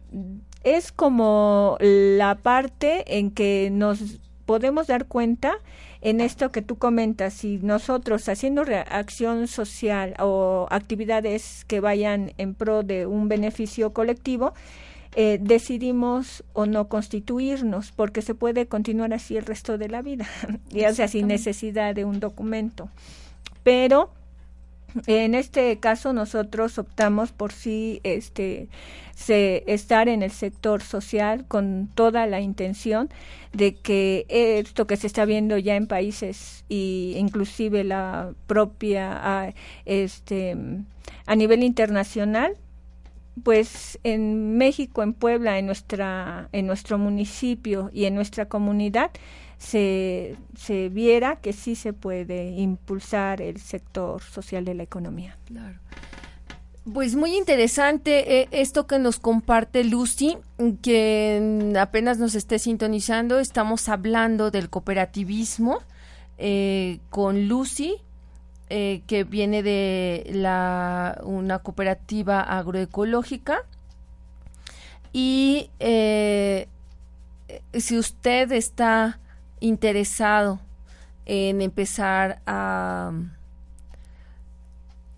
es 0.65 0.93
como 0.93 1.77
la 1.81 2.35
parte 2.37 3.19
en 3.19 3.31
que 3.31 3.71
nos 3.71 4.19
podemos 4.47 4.87
dar 4.87 5.07
cuenta 5.07 5.59
en 6.01 6.21
esto 6.21 6.53
que 6.53 6.61
tú 6.61 6.77
comentas, 6.77 7.33
si 7.33 7.59
nosotros 7.63 8.29
haciendo 8.29 8.63
acción 8.91 9.49
social 9.49 10.15
o 10.19 10.67
actividades 10.71 11.65
que 11.65 11.81
vayan 11.81 12.33
en 12.37 12.55
pro 12.55 12.83
de 12.83 13.07
un 13.07 13.29
beneficio 13.29 13.95
colectivo, 13.95 14.53
eh, 15.17 15.39
decidimos 15.41 16.45
o 16.53 16.67
no 16.67 16.89
constituirnos, 16.89 17.93
porque 17.93 18.21
se 18.21 18.35
puede 18.35 18.67
continuar 18.67 19.15
así 19.15 19.39
el 19.39 19.47
resto 19.47 19.79
de 19.79 19.89
la 19.89 20.03
vida, 20.03 20.27
ya 20.69 20.93
sea 20.93 21.09
sin 21.09 21.27
necesidad 21.27 21.95
de 21.95 22.05
un 22.05 22.21
documento. 22.21 22.91
Pero 23.63 24.11
en 25.07 25.35
este 25.35 25.79
caso 25.79 26.13
nosotros 26.13 26.79
optamos 26.79 27.33
por 27.33 27.53
sí 27.53 28.01
este 28.05 28.69
estar 29.27 30.09
en 30.09 30.23
el 30.23 30.31
sector 30.31 30.83
social 30.83 31.45
con 31.47 31.89
toda 31.95 32.27
la 32.27 32.41
intención 32.41 33.09
de 33.53 33.75
que 33.75 34.27
esto 34.29 34.87
que 34.87 34.97
se 34.97 35.07
está 35.07 35.25
viendo 35.25 35.57
ya 35.59 35.77
en 35.77 35.87
países 35.87 36.65
y 36.69 37.15
inclusive 37.17 37.85
la 37.85 38.33
propia 38.47 39.55
este 39.85 40.57
a 41.27 41.37
nivel 41.37 41.63
internacional 41.63 42.57
pues 43.43 43.99
en 44.05 44.57
México, 44.57 45.03
en 45.03 45.13
Puebla, 45.13 45.59
en 45.59 45.67
nuestra 45.67 46.49
en 46.53 46.67
nuestro 46.67 46.99
municipio 46.99 47.91
y 47.93 48.05
en 48.05 48.15
nuestra 48.15 48.47
comunidad 48.47 49.11
se, 49.65 50.37
se 50.57 50.89
viera 50.91 51.37
que 51.37 51.53
sí 51.53 51.75
se 51.75 51.93
puede 51.93 52.51
impulsar 52.51 53.41
el 53.41 53.61
sector 53.61 54.23
social 54.23 54.65
de 54.65 54.75
la 54.75 54.83
economía. 54.83 55.37
Claro. 55.47 55.79
Pues 56.93 57.15
muy 57.15 57.35
interesante 57.35 58.41
eh, 58.43 58.49
esto 58.51 58.87
que 58.87 58.99
nos 58.99 59.19
comparte 59.19 59.85
Lucy, 59.85 60.37
que 60.83 61.73
apenas 61.81 62.19
nos 62.19 62.35
esté 62.35 62.59
sintonizando, 62.59 63.39
estamos 63.39 63.89
hablando 63.89 64.51
del 64.51 64.69
cooperativismo 64.69 65.79
eh, 66.37 66.99
con 67.09 67.49
Lucy, 67.49 67.97
eh, 68.69 69.01
que 69.07 69.25
viene 69.25 69.63
de 69.63 70.31
la, 70.35 71.23
una 71.25 71.61
cooperativa 71.61 72.43
agroecológica. 72.43 73.63
Y 75.11 75.71
si 77.73 77.99
usted 77.99 78.53
está 78.53 79.21
interesado 79.65 80.61
en 81.27 81.63
empezar 81.63 82.41
a, 82.47 83.13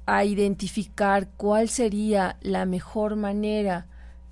a 0.07 0.25
identificar 0.25 1.29
cuál 1.37 1.69
sería 1.69 2.37
la 2.41 2.65
mejor 2.65 3.17
manera 3.17 3.87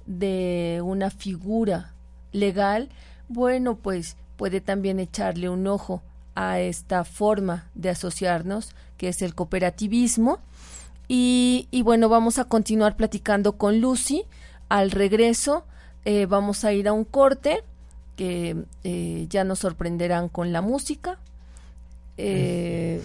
de 0.06 0.80
una 0.84 1.10
figura 1.10 1.94
legal, 2.32 2.90
bueno, 3.28 3.76
pues 3.76 4.16
puede 4.36 4.60
también 4.60 5.00
echarle 5.00 5.48
un 5.48 5.66
ojo 5.66 6.02
a 6.36 6.60
esta 6.60 7.04
forma 7.04 7.70
de 7.74 7.90
asociarnos, 7.90 8.72
que 8.96 9.08
es 9.08 9.20
el 9.22 9.34
cooperativismo. 9.34 10.38
Y, 11.06 11.68
bueno, 11.84 12.08
vamos 12.08 12.38
a 12.38 12.44
continuar 12.44 12.96
platicando 12.96 13.58
con 13.58 13.80
Lucy. 13.80 14.24
Al 14.68 14.90
regreso, 14.90 15.64
eh, 16.04 16.26
vamos 16.26 16.64
a 16.64 16.72
ir 16.72 16.88
a 16.88 16.92
un 16.92 17.04
corte 17.04 17.62
que 18.16 18.64
eh, 18.84 19.26
ya 19.28 19.44
nos 19.44 19.60
sorprenderán 19.60 20.28
con 20.28 20.52
la 20.52 20.62
música. 20.62 21.18
Eh, 22.16 23.02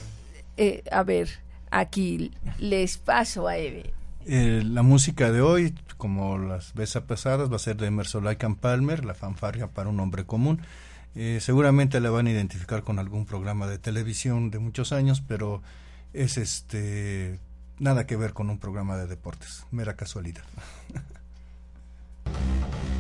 eh, 0.58 0.84
a 0.92 1.04
ver, 1.04 1.30
aquí 1.72 2.32
les 2.60 2.98
paso 2.98 3.48
a 3.48 3.58
Eve. 3.58 3.94
la 4.26 4.84
música 4.84 5.32
de 5.32 5.42
hoy, 5.42 5.76
como 5.98 6.38
las 6.38 6.74
veces 6.74 7.02
pasadas, 7.04 7.52
va 7.52 7.56
a 7.56 7.60
ser 7.60 7.78
de 7.78 7.88
Emerson 7.88 8.24
Lake 8.24 8.48
Palmer, 8.60 9.06
la 9.06 9.14
fanfarria 9.14 9.68
para 9.68 9.90
un 9.90 10.00
hombre 10.00 10.26
común. 10.26 10.62
Eh, 11.16 11.40
seguramente 11.42 12.00
la 12.00 12.12
van 12.12 12.28
a 12.28 12.32
identificar 12.32 12.84
con 12.84 13.00
algún 13.00 13.26
programa 13.26 13.68
de 13.68 13.80
televisión 13.80 14.52
de 14.52 14.60
muchos 14.60 14.92
años, 14.92 15.24
pero 15.28 15.62
es 16.14 16.38
este 16.38 17.40
nada 17.80 18.06
que 18.06 18.16
ver 18.16 18.34
con 18.34 18.50
un 18.50 18.60
programa 18.60 18.98
de 18.98 19.08
deportes, 19.08 19.66
mera 19.72 19.96
casualidad. 19.96 20.44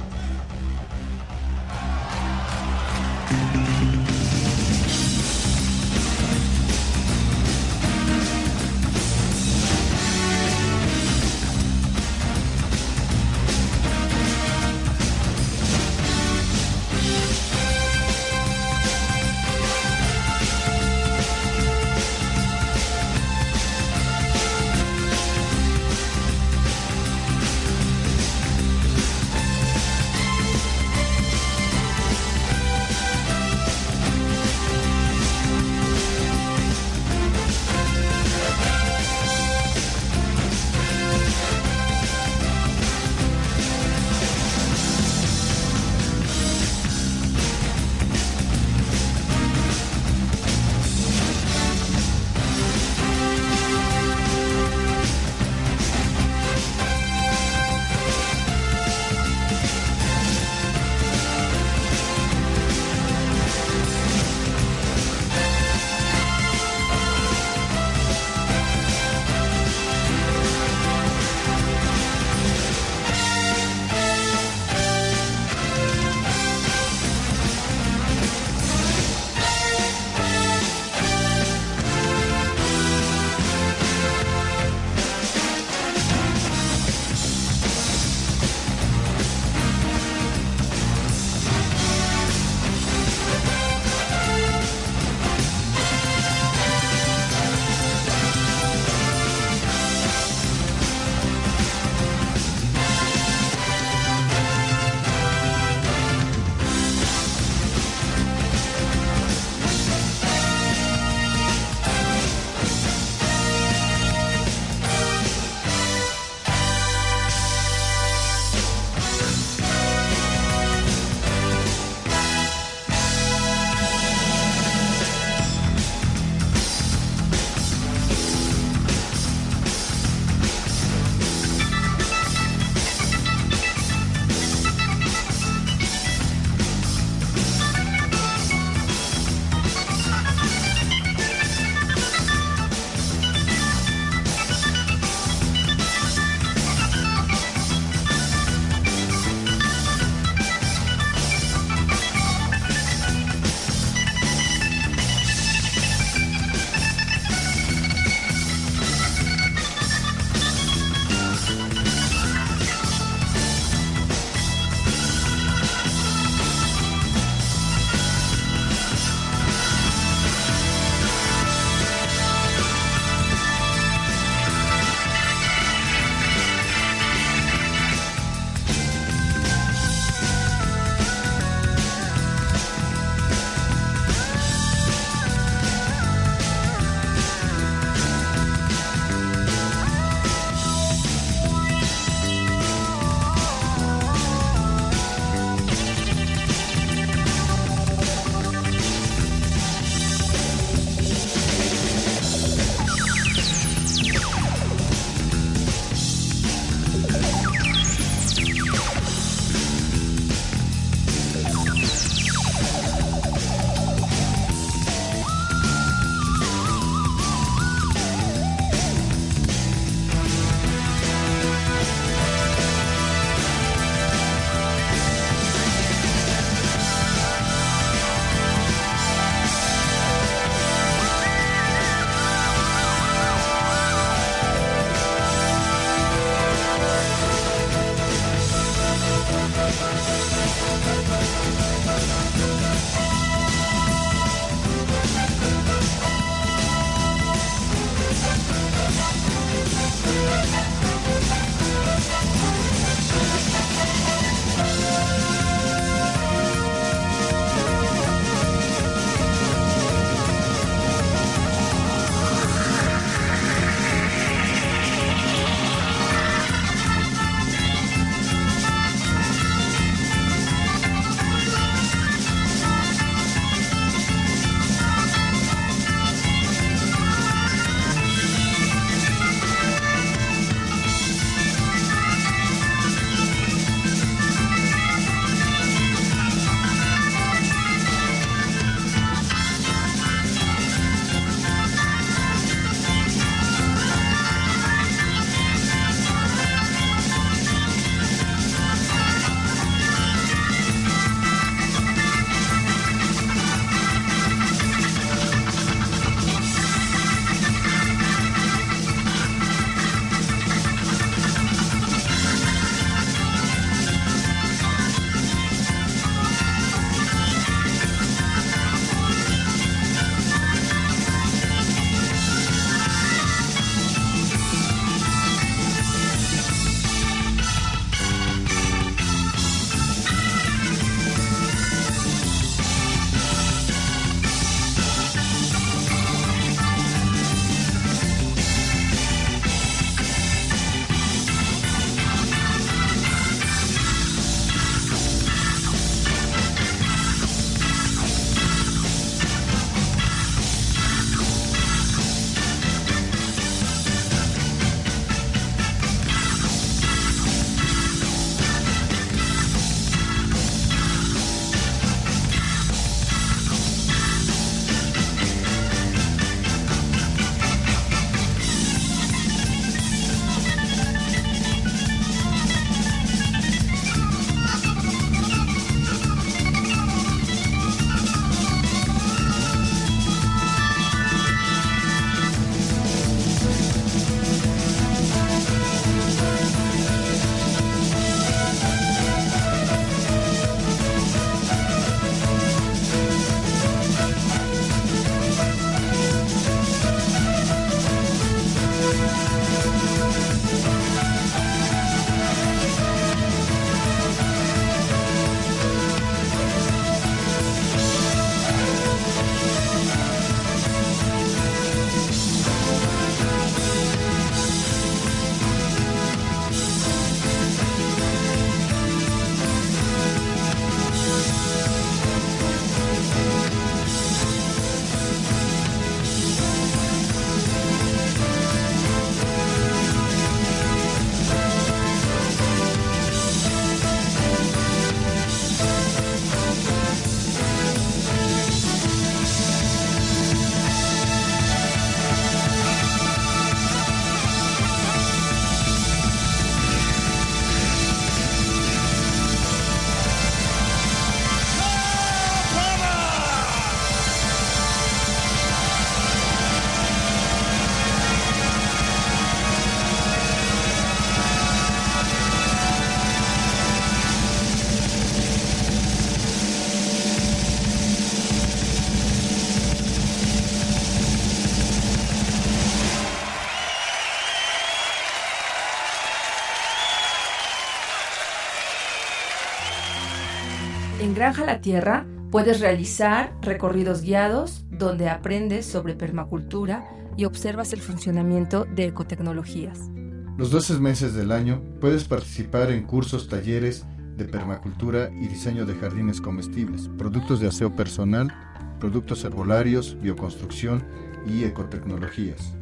Granja 481.30 481.46
La 481.46 481.62
Tierra 481.62 482.08
puedes 482.32 482.60
realizar 482.60 483.38
recorridos 483.44 484.02
guiados 484.02 484.66
donde 484.72 485.10
aprendes 485.10 485.68
sobre 485.68 485.94
permacultura 485.94 486.90
y 487.18 487.26
observas 487.26 487.72
el 487.72 487.82
funcionamiento 487.82 488.66
de 488.66 488.86
ecotecnologías. 488.86 489.92
Los 490.40 490.50
12 490.50 490.80
meses 490.80 491.14
del 491.14 491.32
año 491.32 491.62
puedes 491.80 492.06
participar 492.06 492.72
en 492.72 492.82
cursos, 492.82 493.28
talleres 493.28 493.86
de 494.18 494.26
permacultura 494.26 495.12
y 495.12 495.28
diseño 495.28 495.68
de 495.68 495.76
jardines 495.76 496.20
comestibles, 496.20 496.90
productos 496.98 497.40
de 497.40 497.50
aseo 497.50 497.76
personal, 497.76 498.34
productos 498.80 499.24
herbolarios, 499.24 500.02
bioconstrucción 500.02 500.84
y 501.28 501.44
ecotecnologías. 501.44 502.56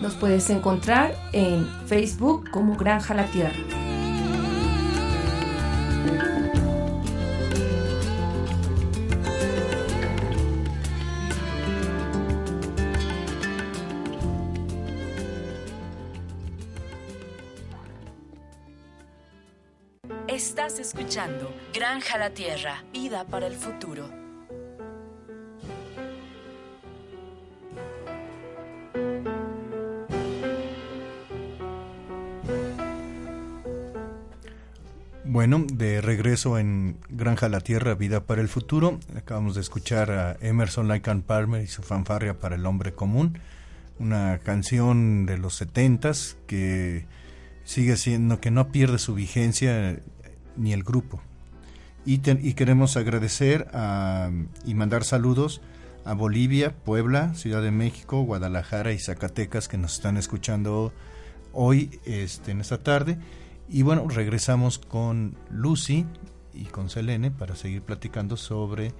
Nos 0.00 0.14
puedes 0.14 0.48
encontrar 0.50 1.16
en 1.32 1.66
Facebook 1.86 2.48
como 2.52 2.76
Granja 2.76 3.12
La 3.12 3.26
Tierra. 3.26 3.58
Escuchando 20.82 21.54
Granja 21.72 22.18
La 22.18 22.30
Tierra, 22.30 22.82
vida 22.92 23.24
para 23.24 23.46
el 23.46 23.54
futuro. 23.54 24.10
Bueno, 35.24 35.64
de 35.72 36.00
regreso 36.00 36.58
en 36.58 36.96
Granja 37.08 37.48
La 37.48 37.60
Tierra, 37.60 37.94
Vida 37.94 38.24
para 38.24 38.40
el 38.40 38.48
Futuro, 38.48 38.98
acabamos 39.16 39.54
de 39.54 39.60
escuchar 39.60 40.10
a 40.10 40.36
Emerson 40.40 40.90
and 40.90 41.22
Palmer 41.22 41.62
y 41.62 41.68
su 41.68 41.82
fanfarria 41.82 42.40
para 42.40 42.56
el 42.56 42.66
hombre 42.66 42.92
común, 42.92 43.38
una 44.00 44.40
canción 44.42 45.26
de 45.26 45.38
los 45.38 45.54
setentas 45.54 46.36
que 46.48 47.06
sigue 47.62 47.96
siendo, 47.96 48.40
que 48.40 48.50
no 48.50 48.72
pierde 48.72 48.98
su 48.98 49.14
vigencia 49.14 50.00
ni 50.56 50.72
el 50.72 50.82
grupo. 50.82 51.20
Y, 52.04 52.18
queremos 52.18 52.96
agradecer 52.96 53.68
y 54.64 54.74
mandar 54.74 55.04
saludos 55.04 55.60
a 56.04 56.14
Bolivia, 56.14 56.74
Puebla, 56.74 57.34
Ciudad 57.34 57.62
de 57.62 57.70
México, 57.70 58.22
Guadalajara 58.22 58.92
y 58.92 58.98
Zacatecas 58.98 59.68
que 59.68 59.78
nos 59.78 59.94
están 59.94 60.16
escuchando 60.16 60.92
hoy, 61.52 62.00
este, 62.04 62.50
en 62.50 62.60
esta 62.60 62.82
tarde. 62.82 63.18
Y 63.68 63.82
bueno, 63.82 64.08
regresamos 64.08 64.78
con 64.78 65.36
Lucy 65.50 66.06
y 66.52 66.64
con 66.64 66.90
Selene 66.90 67.30
para 67.30 67.54
seguir 67.54 67.82
platicando 67.82 68.36
sobre 68.36 68.92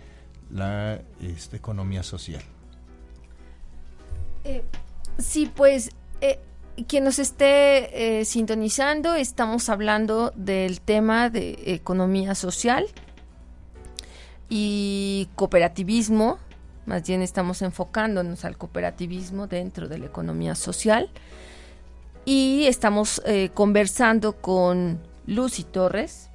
la 0.51 1.03
este, 1.21 1.57
economía 1.57 2.03
social. 2.03 2.43
Eh, 4.45 4.63
sí, 5.19 5.51
pues 5.55 5.91
eh, 6.21 6.39
quien 6.87 7.05
nos 7.05 7.19
esté 7.19 8.21
eh, 8.21 8.25
sintonizando, 8.25 9.15
estamos 9.15 9.69
hablando 9.69 10.33
del 10.35 10.81
tema 10.81 11.31
de 11.31 11.59
economía 11.67 12.35
social 12.35 12.87
y 14.49 15.29
cooperativismo, 15.35 16.39
más 16.87 17.07
bien 17.07 17.23
estamos 17.23 17.63
enfocándonos 17.63 18.45
al 18.45 18.57
cooperativismo 18.57 19.47
dentro 19.47 19.89
de 19.89 19.99
la 19.99 20.07
economía 20.07 20.55
social. 20.55 21.11
Y 22.25 22.67
estamos 22.67 23.21
eh, 23.27 23.51
conversando 23.53 24.37
con 24.41 25.01
Lucy 25.27 25.65
Torres, 25.65 26.31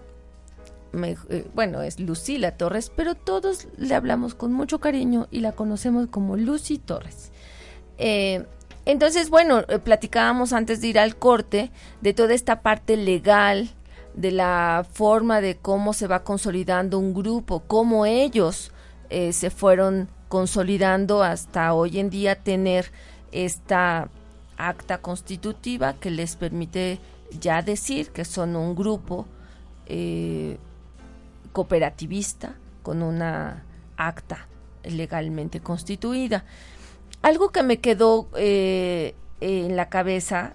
eh, 0.94 1.48
bueno, 1.54 1.82
es 1.82 2.00
Lucila 2.00 2.58
Torres, 2.58 2.92
pero 2.96 3.16
todos 3.16 3.68
le 3.78 3.96
hablamos 3.96 4.36
con 4.36 4.52
mucho 4.52 4.80
cariño 4.80 5.28
y 5.32 5.40
la 5.40 5.54
conocemos 5.54 6.08
como 6.08 6.38
Lucy 6.38 6.78
Torres. 6.78 7.32
Entonces, 8.88 9.30
bueno, 9.30 9.66
eh, 9.68 9.80
platicábamos 9.80 10.54
antes 10.54 10.80
de 10.80 10.88
ir 10.88 10.98
al 10.98 11.18
corte 11.18 11.72
de 12.00 12.14
toda 12.14 12.34
esta 12.34 12.62
parte 12.62 12.96
legal, 12.96 13.70
de 14.14 14.32
la 14.32 14.88
forma 14.90 15.42
de 15.42 15.58
cómo 15.58 15.92
se 15.92 16.08
va 16.08 16.24
consolidando 16.24 16.98
un 16.98 17.14
grupo, 17.14 17.64
cómo 17.68 18.06
ellos 18.06 18.72
eh, 19.10 19.34
se 19.34 19.50
fueron 19.50 20.08
consolidando 20.30 21.22
hasta 21.22 21.74
hoy 21.74 22.00
en 22.00 22.10
día 22.10 22.42
tener 22.42 22.94
esta 23.34 24.08
acta 24.56 25.00
constitutiva 25.00 25.96
que 26.00 26.10
les 26.10 26.38
permite 26.38 27.00
ya 27.42 27.62
decir 27.62 28.12
que 28.12 28.24
son 28.24 28.56
un 28.56 28.74
grupo 28.74 29.28
eh, 29.86 30.60
cooperativista 31.52 32.56
con 32.84 33.04
una 33.04 33.66
acta 33.98 34.48
legalmente 34.86 35.60
constituida. 35.60 36.46
Algo 37.22 37.50
que 37.50 37.64
me 37.64 37.80
quedó 37.80 38.28
eh, 38.36 39.16
en 39.42 39.76
la 39.76 39.90
cabeza 39.90 40.54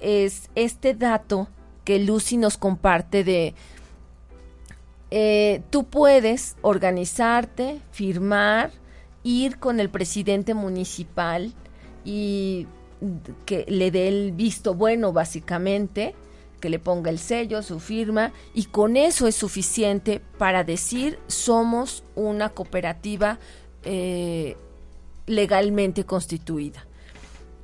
es 0.00 0.50
este 0.54 0.94
dato 0.94 1.48
que 1.84 1.98
Lucy 1.98 2.36
nos 2.36 2.58
comparte 2.58 3.22
de 3.24 3.54
eh, 5.10 5.62
tú 5.70 5.84
puedes 5.84 6.56
organizarte, 6.62 7.80
firmar, 7.92 8.72
ir 9.22 9.58
con 9.58 9.78
el 9.80 9.88
presidente 9.88 10.54
municipal 10.54 11.52
y 12.04 12.66
que 13.44 13.64
le 13.68 13.90
dé 13.90 14.08
el 14.08 14.32
visto 14.32 14.74
bueno 14.74 15.12
básicamente, 15.12 16.14
que 16.60 16.70
le 16.70 16.78
ponga 16.78 17.10
el 17.10 17.18
sello, 17.18 17.62
su 17.62 17.78
firma, 17.78 18.32
y 18.54 18.64
con 18.64 18.96
eso 18.96 19.26
es 19.26 19.36
suficiente 19.36 20.20
para 20.38 20.64
decir 20.64 21.18
somos 21.28 22.02
una 22.14 22.48
cooperativa 22.50 23.38
eh, 23.84 24.56
legalmente 25.26 26.04
constituida. 26.04 26.86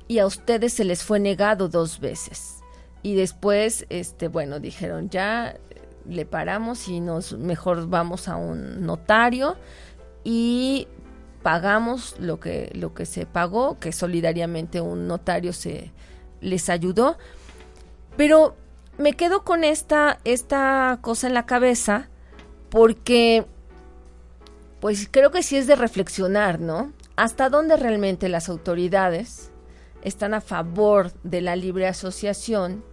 Y 0.07 0.19
a 0.19 0.25
ustedes 0.25 0.73
se 0.73 0.83
les 0.83 1.03
fue 1.03 1.19
negado 1.19 1.69
dos 1.69 1.99
veces. 1.99 2.59
Y 3.01 3.15
después, 3.15 3.85
este, 3.89 4.27
bueno, 4.27 4.59
dijeron 4.59 5.09
ya 5.09 5.57
le 6.07 6.25
paramos 6.25 6.87
y 6.87 6.99
nos 6.99 7.33
mejor 7.37 7.87
vamos 7.87 8.27
a 8.27 8.35
un 8.35 8.85
notario 8.85 9.55
y 10.23 10.87
pagamos 11.41 12.15
lo 12.19 12.39
que 12.39 12.71
lo 12.73 12.93
que 12.93 13.05
se 13.05 13.25
pagó, 13.25 13.79
que 13.79 13.91
solidariamente 13.91 14.81
un 14.81 15.07
notario 15.07 15.53
se 15.53 15.91
les 16.41 16.69
ayudó. 16.69 17.17
Pero 18.17 18.55
me 18.97 19.13
quedo 19.13 19.43
con 19.43 19.63
esta 19.63 20.19
esta 20.23 20.99
cosa 21.01 21.27
en 21.27 21.33
la 21.33 21.45
cabeza 21.45 22.09
porque 22.69 23.45
pues 24.79 25.07
creo 25.09 25.31
que 25.31 25.43
sí 25.43 25.55
es 25.55 25.67
de 25.67 25.75
reflexionar, 25.75 26.59
¿no? 26.59 26.91
Hasta 27.15 27.49
dónde 27.49 27.77
realmente 27.77 28.29
las 28.29 28.49
autoridades 28.49 29.51
están 30.03 30.33
a 30.33 30.41
favor 30.41 31.11
de 31.23 31.41
la 31.41 31.55
libre 31.55 31.87
asociación 31.87 32.83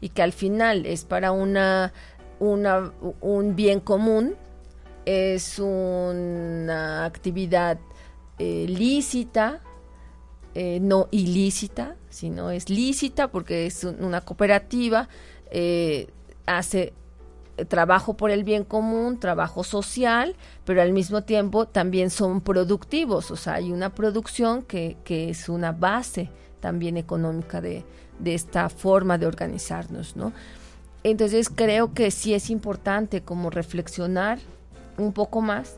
y 0.00 0.10
que 0.10 0.22
al 0.22 0.32
final 0.32 0.86
es 0.86 1.04
para 1.04 1.32
una, 1.32 1.92
un 2.38 3.56
bien 3.56 3.80
común, 3.80 4.36
es 5.04 5.58
una 5.58 7.04
actividad 7.04 7.78
eh, 8.38 8.66
lícita, 8.68 9.60
eh, 10.54 10.78
no 10.80 11.08
ilícita, 11.10 11.96
sino 12.08 12.50
es 12.50 12.70
lícita 12.70 13.28
porque 13.28 13.66
es 13.66 13.84
una 13.84 14.22
cooperativa, 14.22 15.08
eh, 15.50 16.08
hace 16.46 16.92
trabajo 17.64 18.14
por 18.14 18.30
el 18.30 18.44
bien 18.44 18.64
común, 18.64 19.18
trabajo 19.18 19.64
social, 19.64 20.36
pero 20.64 20.82
al 20.82 20.92
mismo 20.92 21.22
tiempo 21.22 21.66
también 21.66 22.10
son 22.10 22.40
productivos, 22.40 23.30
o 23.30 23.36
sea, 23.36 23.54
hay 23.54 23.72
una 23.72 23.94
producción 23.94 24.62
que, 24.62 24.96
que 25.04 25.30
es 25.30 25.48
una 25.48 25.72
base 25.72 26.30
también 26.60 26.96
económica 26.96 27.60
de, 27.60 27.84
de, 28.18 28.34
esta 28.34 28.68
forma 28.68 29.18
de 29.18 29.26
organizarnos, 29.26 30.16
¿no? 30.16 30.32
Entonces 31.02 31.48
creo 31.48 31.94
que 31.94 32.10
sí 32.10 32.34
es 32.34 32.50
importante 32.50 33.22
como 33.22 33.48
reflexionar 33.48 34.38
un 34.98 35.12
poco 35.12 35.40
más 35.40 35.76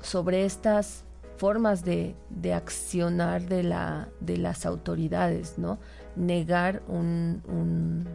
sobre 0.00 0.44
estas 0.46 1.04
formas 1.36 1.84
de, 1.84 2.14
de 2.30 2.54
accionar 2.54 3.42
de, 3.42 3.62
la, 3.62 4.08
de 4.20 4.38
las 4.38 4.64
autoridades, 4.64 5.58
¿no? 5.58 5.78
Negar 6.16 6.82
un, 6.88 7.42
un, 7.46 8.08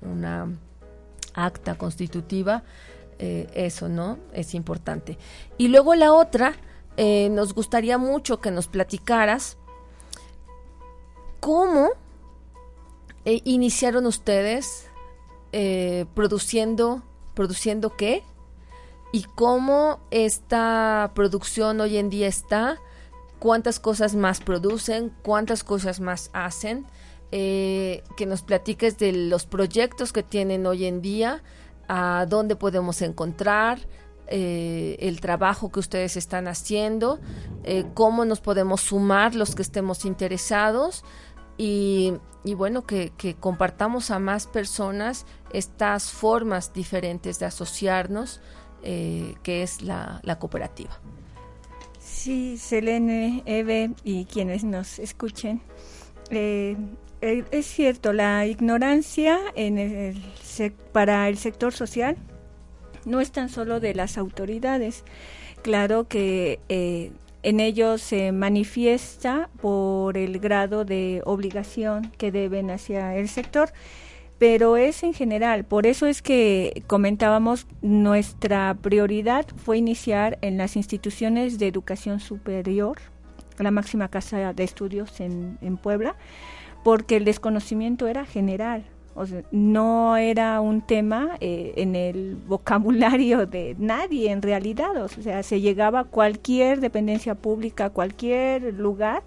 una 0.00 0.48
acta 1.34 1.76
constitutiva, 1.76 2.62
eh, 3.18 3.48
eso, 3.54 3.88
¿no? 3.88 4.18
Es 4.32 4.54
importante. 4.54 5.18
Y 5.58 5.68
luego 5.68 5.94
la 5.94 6.12
otra, 6.12 6.54
eh, 6.96 7.28
nos 7.30 7.54
gustaría 7.54 7.98
mucho 7.98 8.40
que 8.40 8.50
nos 8.50 8.68
platicaras 8.68 9.56
cómo 11.40 11.90
eh, 13.24 13.40
iniciaron 13.44 14.06
ustedes 14.06 14.88
produciendo, 16.14 17.04
produciendo 17.34 17.94
qué 17.96 18.24
y 19.12 19.22
cómo 19.22 20.00
esta 20.10 21.12
producción 21.14 21.80
hoy 21.80 21.98
en 21.98 22.10
día 22.10 22.26
está, 22.26 22.80
cuántas 23.38 23.78
cosas 23.78 24.16
más 24.16 24.40
producen, 24.40 25.12
cuántas 25.22 25.62
cosas 25.62 26.00
más 26.00 26.30
hacen 26.32 26.86
eh, 27.32 28.02
que 28.16 28.26
nos 28.26 28.42
platiques 28.42 28.98
de 28.98 29.12
los 29.12 29.46
proyectos 29.46 30.12
que 30.12 30.22
tienen 30.22 30.66
hoy 30.66 30.84
en 30.84 31.02
día, 31.02 31.42
a 31.88 32.26
dónde 32.28 32.56
podemos 32.56 33.02
encontrar, 33.02 33.80
eh, 34.26 34.96
el 35.00 35.20
trabajo 35.20 35.70
que 35.70 35.80
ustedes 35.80 36.16
están 36.16 36.48
haciendo, 36.48 37.18
eh, 37.64 37.84
cómo 37.94 38.24
nos 38.24 38.40
podemos 38.40 38.82
sumar 38.82 39.34
los 39.34 39.54
que 39.54 39.62
estemos 39.62 40.04
interesados 40.04 41.04
y, 41.58 42.14
bueno, 42.44 42.82
que, 42.86 43.12
compartamos 43.40 44.10
a 44.10 44.18
más 44.18 44.46
personas 44.46 45.26
estas 45.52 46.10
formas 46.10 46.72
diferentes 46.72 47.38
de 47.38 47.46
asociarnos, 47.46 48.40
que 48.82 49.62
es 49.62 49.82
la, 49.82 50.20
cooperativa. 50.38 51.00
Sí, 51.98 52.58
Selene, 52.58 53.42
Eve 53.46 53.92
y 54.04 54.26
quienes 54.26 54.62
nos 54.62 54.98
escuchen. 54.98 55.62
Es 57.24 57.66
cierto, 57.66 58.12
la 58.12 58.46
ignorancia 58.46 59.38
en 59.54 59.78
el, 59.78 60.22
para 60.92 61.28
el 61.28 61.38
sector 61.38 61.72
social 61.72 62.16
no 63.06 63.20
es 63.20 63.32
tan 63.32 63.48
solo 63.48 63.80
de 63.80 63.94
las 63.94 64.18
autoridades. 64.18 65.04
Claro 65.62 66.06
que 66.06 66.60
eh, 66.68 67.12
en 67.42 67.60
ello 67.60 67.98
se 67.98 68.32
manifiesta 68.32 69.48
por 69.60 70.18
el 70.18 70.38
grado 70.38 70.84
de 70.84 71.22
obligación 71.24 72.12
que 72.18 72.30
deben 72.30 72.70
hacia 72.70 73.16
el 73.16 73.28
sector, 73.28 73.72
pero 74.38 74.76
es 74.76 75.02
en 75.02 75.14
general. 75.14 75.64
Por 75.64 75.86
eso 75.86 76.06
es 76.06 76.20
que 76.20 76.82
comentábamos, 76.86 77.66
nuestra 77.80 78.74
prioridad 78.74 79.46
fue 79.56 79.78
iniciar 79.78 80.38
en 80.42 80.58
las 80.58 80.76
instituciones 80.76 81.58
de 81.58 81.68
educación 81.68 82.20
superior, 82.20 82.98
la 83.58 83.70
máxima 83.70 84.08
casa 84.08 84.52
de 84.52 84.64
estudios 84.64 85.20
en 85.20 85.78
Puebla, 85.82 86.16
porque 86.84 87.16
el 87.16 87.24
desconocimiento 87.24 88.06
era 88.06 88.24
general 88.24 88.84
no 89.52 90.16
era 90.16 90.60
un 90.60 90.80
tema 90.80 91.36
eh, 91.40 91.72
en 91.76 91.94
el 91.94 92.36
vocabulario 92.36 93.46
de 93.46 93.76
nadie 93.78 94.30
en 94.30 94.42
realidad. 94.42 94.96
O 95.02 95.08
sea, 95.08 95.42
se 95.42 95.60
llegaba 95.60 96.00
a 96.00 96.04
cualquier 96.04 96.80
dependencia 96.80 97.34
pública, 97.34 97.90
cualquier 97.90 98.74
lugar, 98.74 99.22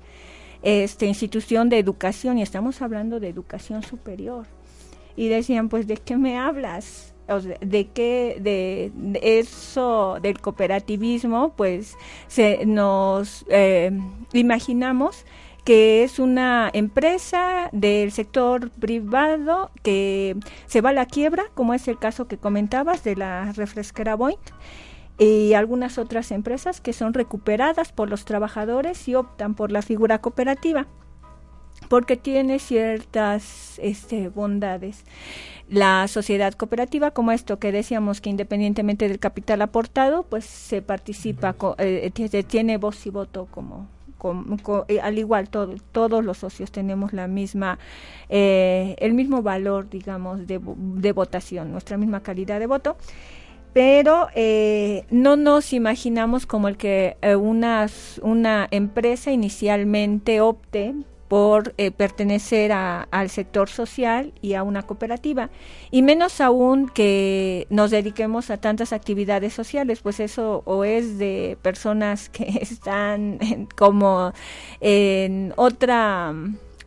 este, 0.61 1.05
institución 1.05 1.69
de 1.69 1.79
educación, 1.79 2.37
y 2.37 2.41
estamos 2.41 2.81
hablando 2.81 3.19
de 3.19 3.29
educación 3.29 3.83
superior. 3.83 4.45
Y 5.15 5.29
decían, 5.29 5.69
pues, 5.69 5.87
¿de 5.87 5.97
qué 5.97 6.17
me 6.17 6.37
hablas? 6.37 7.13
de 7.59 7.87
qué 7.87 8.37
de, 8.39 9.19
eso 9.21 10.17
del 10.21 10.39
cooperativismo 10.39 11.51
pues 11.57 11.97
se 12.27 12.65
nos 12.65 13.45
eh, 13.49 13.91
imaginamos 14.31 15.25
que 15.67 16.05
es 16.05 16.17
una 16.17 16.69
empresa 16.71 17.67
del 17.73 18.13
sector 18.13 18.69
privado 18.69 19.69
que 19.83 20.37
se 20.65 20.79
va 20.79 20.91
a 20.91 20.93
la 20.93 21.05
quiebra, 21.05 21.43
como 21.55 21.73
es 21.73 21.89
el 21.89 21.99
caso 21.99 22.25
que 22.25 22.37
comentabas 22.37 23.03
de 23.03 23.17
la 23.17 23.51
refresquera 23.51 24.15
Boeing, 24.15 24.37
y 25.17 25.55
algunas 25.55 25.97
otras 25.97 26.31
empresas 26.31 26.79
que 26.79 26.93
son 26.93 27.13
recuperadas 27.13 27.91
por 27.91 28.09
los 28.09 28.23
trabajadores 28.23 29.09
y 29.09 29.15
optan 29.15 29.55
por 29.55 29.73
la 29.73 29.81
figura 29.81 30.21
cooperativa 30.21 30.87
porque 31.89 32.15
tiene 32.15 32.59
ciertas 32.59 33.77
este, 33.79 34.29
bondades. 34.29 35.03
La 35.67 36.07
sociedad 36.07 36.53
cooperativa, 36.53 37.11
como 37.11 37.33
esto 37.33 37.59
que 37.59 37.73
decíamos 37.73 38.21
que 38.21 38.29
independientemente 38.29 39.09
del 39.09 39.19
capital 39.19 39.61
aportado, 39.61 40.23
pues 40.23 40.45
se 40.45 40.81
participa, 40.81 41.57
eh, 41.77 42.09
tiene 42.47 42.77
voz 42.77 43.05
y 43.05 43.09
voto 43.09 43.49
como 43.51 43.96
eh, 44.87 44.99
al 45.01 45.17
igual 45.17 45.49
todos 45.49 46.25
los 46.25 46.37
socios 46.37 46.71
tenemos 46.71 47.13
la 47.13 47.27
misma 47.27 47.79
eh, 48.29 48.95
el 48.99 49.13
mismo 49.13 49.41
valor 49.41 49.89
digamos 49.89 50.47
de, 50.47 50.57
votación 51.11 51.71
nuestra 51.71 51.97
misma 51.97 52.21
calidad 52.21 52.59
de 52.59 52.67
voto. 52.67 52.97
Pero 53.73 54.27
eh, 54.33 55.05
no 55.11 55.35
nos 55.35 55.71
imaginamos 55.71 56.47
como 56.47 56.67
el 56.67 56.77
que 56.77 57.15
una, 57.39 57.85
una 58.23 58.67
empresa 58.71 59.31
inicialmente 59.31 60.41
opte 60.41 60.95
por 61.27 61.73
eh, 61.77 61.91
pertenecer 61.91 62.71
al 62.71 63.29
sector 63.29 63.69
social 63.69 64.33
y 64.41 64.53
a 64.53 64.63
una 64.63 64.83
cooperativa, 64.83 65.49
y 65.91 66.01
menos 66.01 66.39
aún 66.41 66.87
que 66.87 67.67
nos 67.69 67.91
dediquemos 67.91 68.49
a 68.49 68.57
tantas 68.57 68.93
actividades 68.93 69.53
sociales, 69.53 69.99
pues 70.01 70.19
eso 70.19 70.63
o 70.65 70.83
es 70.83 71.17
de 71.17 71.57
personas 71.61 72.29
que 72.29 72.45
están 72.61 73.67
como 73.75 74.33
en 74.79 75.53
otra 75.57 76.33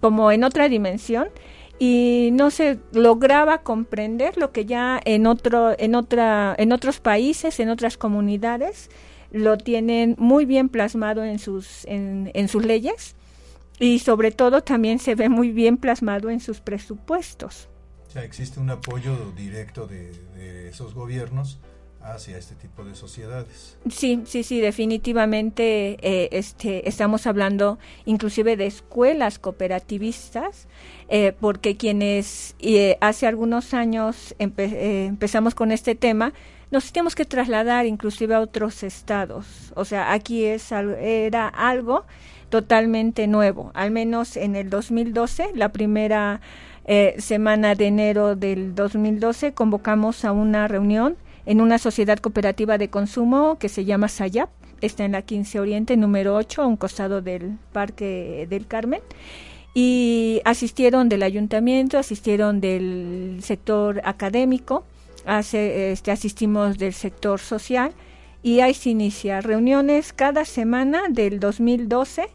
como 0.00 0.32
en 0.32 0.44
otra 0.44 0.68
dimensión. 0.68 1.28
Y 1.82 2.28
no 2.32 2.50
se 2.50 2.78
lograba 2.92 3.62
comprender 3.62 4.36
lo 4.36 4.52
que 4.52 4.66
ya 4.66 5.00
en 5.06 5.26
otro 5.26 5.74
en 5.78 5.94
otra 5.94 6.54
en 6.58 6.72
otros 6.72 7.00
países 7.00 7.58
en 7.58 7.70
otras 7.70 7.96
comunidades 7.96 8.90
lo 9.32 9.56
tienen 9.56 10.14
muy 10.18 10.44
bien 10.44 10.68
plasmado 10.68 11.24
en 11.24 11.38
sus 11.38 11.86
en, 11.86 12.30
en 12.34 12.48
sus 12.48 12.66
leyes 12.66 13.16
y 13.80 13.98
sobre 13.98 14.30
todo 14.30 14.62
también 14.62 14.98
se 14.98 15.16
ve 15.16 15.28
muy 15.28 15.50
bien 15.50 15.78
plasmado 15.78 16.30
en 16.30 16.38
sus 16.38 16.60
presupuestos. 16.60 17.68
O 18.06 18.12
sea, 18.12 18.22
existe 18.22 18.60
un 18.60 18.70
apoyo 18.70 19.32
directo 19.36 19.86
de, 19.86 20.68
esos 20.68 20.94
gobiernos 20.94 21.58
hacia 22.02 22.38
este 22.38 22.54
tipo 22.54 22.84
de 22.84 22.94
sociedades. 22.94 23.76
Sí, 23.90 24.22
sí, 24.24 24.42
sí, 24.42 24.60
definitivamente 24.60 25.96
eh, 26.00 26.28
este, 26.32 26.88
estamos 26.88 27.26
hablando 27.26 27.78
inclusive 28.04 28.56
de 28.56 28.66
escuelas 28.66 29.38
cooperativistas, 29.38 30.68
eh, 31.08 31.32
porque 31.40 31.76
quienes 31.76 32.54
eh, 32.60 32.98
hace 33.00 33.26
algunos 33.26 33.74
años 33.74 34.34
empezamos 34.38 35.54
con 35.54 35.72
este 35.72 35.94
tema, 35.94 36.32
nos 36.70 36.92
tenemos 36.92 37.14
que 37.14 37.24
trasladar 37.24 37.86
inclusive 37.86 38.34
a 38.34 38.40
otros 38.40 38.82
estados. 38.82 39.72
O 39.74 39.84
sea, 39.84 40.12
aquí 40.12 40.44
es, 40.44 40.70
era 40.72 41.48
algo 41.48 42.06
totalmente 42.50 43.26
nuevo, 43.26 43.70
al 43.74 43.90
menos 43.90 44.36
en 44.36 44.56
el 44.56 44.68
2012, 44.68 45.52
la 45.54 45.70
primera 45.70 46.40
eh, 46.84 47.14
semana 47.18 47.74
de 47.74 47.86
enero 47.86 48.36
del 48.36 48.74
2012, 48.74 49.52
convocamos 49.52 50.24
a 50.24 50.32
una 50.32 50.68
reunión 50.68 51.16
en 51.46 51.60
una 51.60 51.78
sociedad 51.78 52.18
cooperativa 52.18 52.76
de 52.76 52.88
consumo 52.88 53.58
que 53.58 53.68
se 53.68 53.84
llama 53.84 54.08
Sayap, 54.08 54.50
está 54.80 55.04
en 55.04 55.12
la 55.12 55.22
15 55.22 55.60
Oriente, 55.60 55.96
número 55.96 56.36
8, 56.36 56.62
a 56.62 56.66
un 56.66 56.76
costado 56.76 57.22
del 57.22 57.58
Parque 57.72 58.46
del 58.50 58.66
Carmen. 58.66 59.00
Y 59.72 60.40
asistieron 60.44 61.08
del 61.08 61.22
ayuntamiento, 61.22 61.96
asistieron 61.96 62.60
del 62.60 63.38
sector 63.42 64.00
académico, 64.04 64.84
este, 65.26 66.10
asistimos 66.10 66.76
del 66.78 66.92
sector 66.92 67.38
social 67.38 67.92
y 68.42 68.60
ahí 68.60 68.74
se 68.74 68.90
inicia 68.90 69.40
reuniones 69.40 70.12
cada 70.12 70.44
semana 70.44 71.02
del 71.08 71.40
2012 71.40 72.28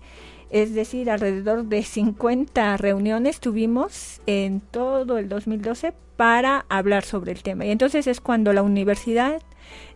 es 0.49 0.73
decir, 0.73 1.09
alrededor 1.09 1.65
de 1.65 1.83
50 1.83 2.77
reuniones 2.77 3.39
tuvimos 3.39 4.21
en 4.25 4.61
todo 4.61 5.17
el 5.17 5.27
2012 5.27 5.93
para 6.15 6.65
hablar 6.69 7.03
sobre 7.03 7.31
el 7.31 7.43
tema. 7.43 7.65
Y 7.65 7.71
entonces 7.71 8.07
es 8.07 8.21
cuando 8.21 8.53
la 8.53 8.63
universidad 8.63 9.41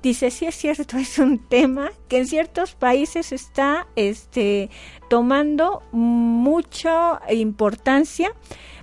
dice, 0.03 0.31
sí 0.31 0.45
es 0.45 0.55
cierto, 0.55 0.97
es 0.97 1.17
un 1.19 1.47
tema 1.47 1.91
que 2.07 2.17
en 2.17 2.27
ciertos 2.27 2.75
países 2.75 3.31
está 3.31 3.87
este, 3.95 4.69
tomando 5.09 5.83
mucha 5.91 7.21
importancia 7.29 8.33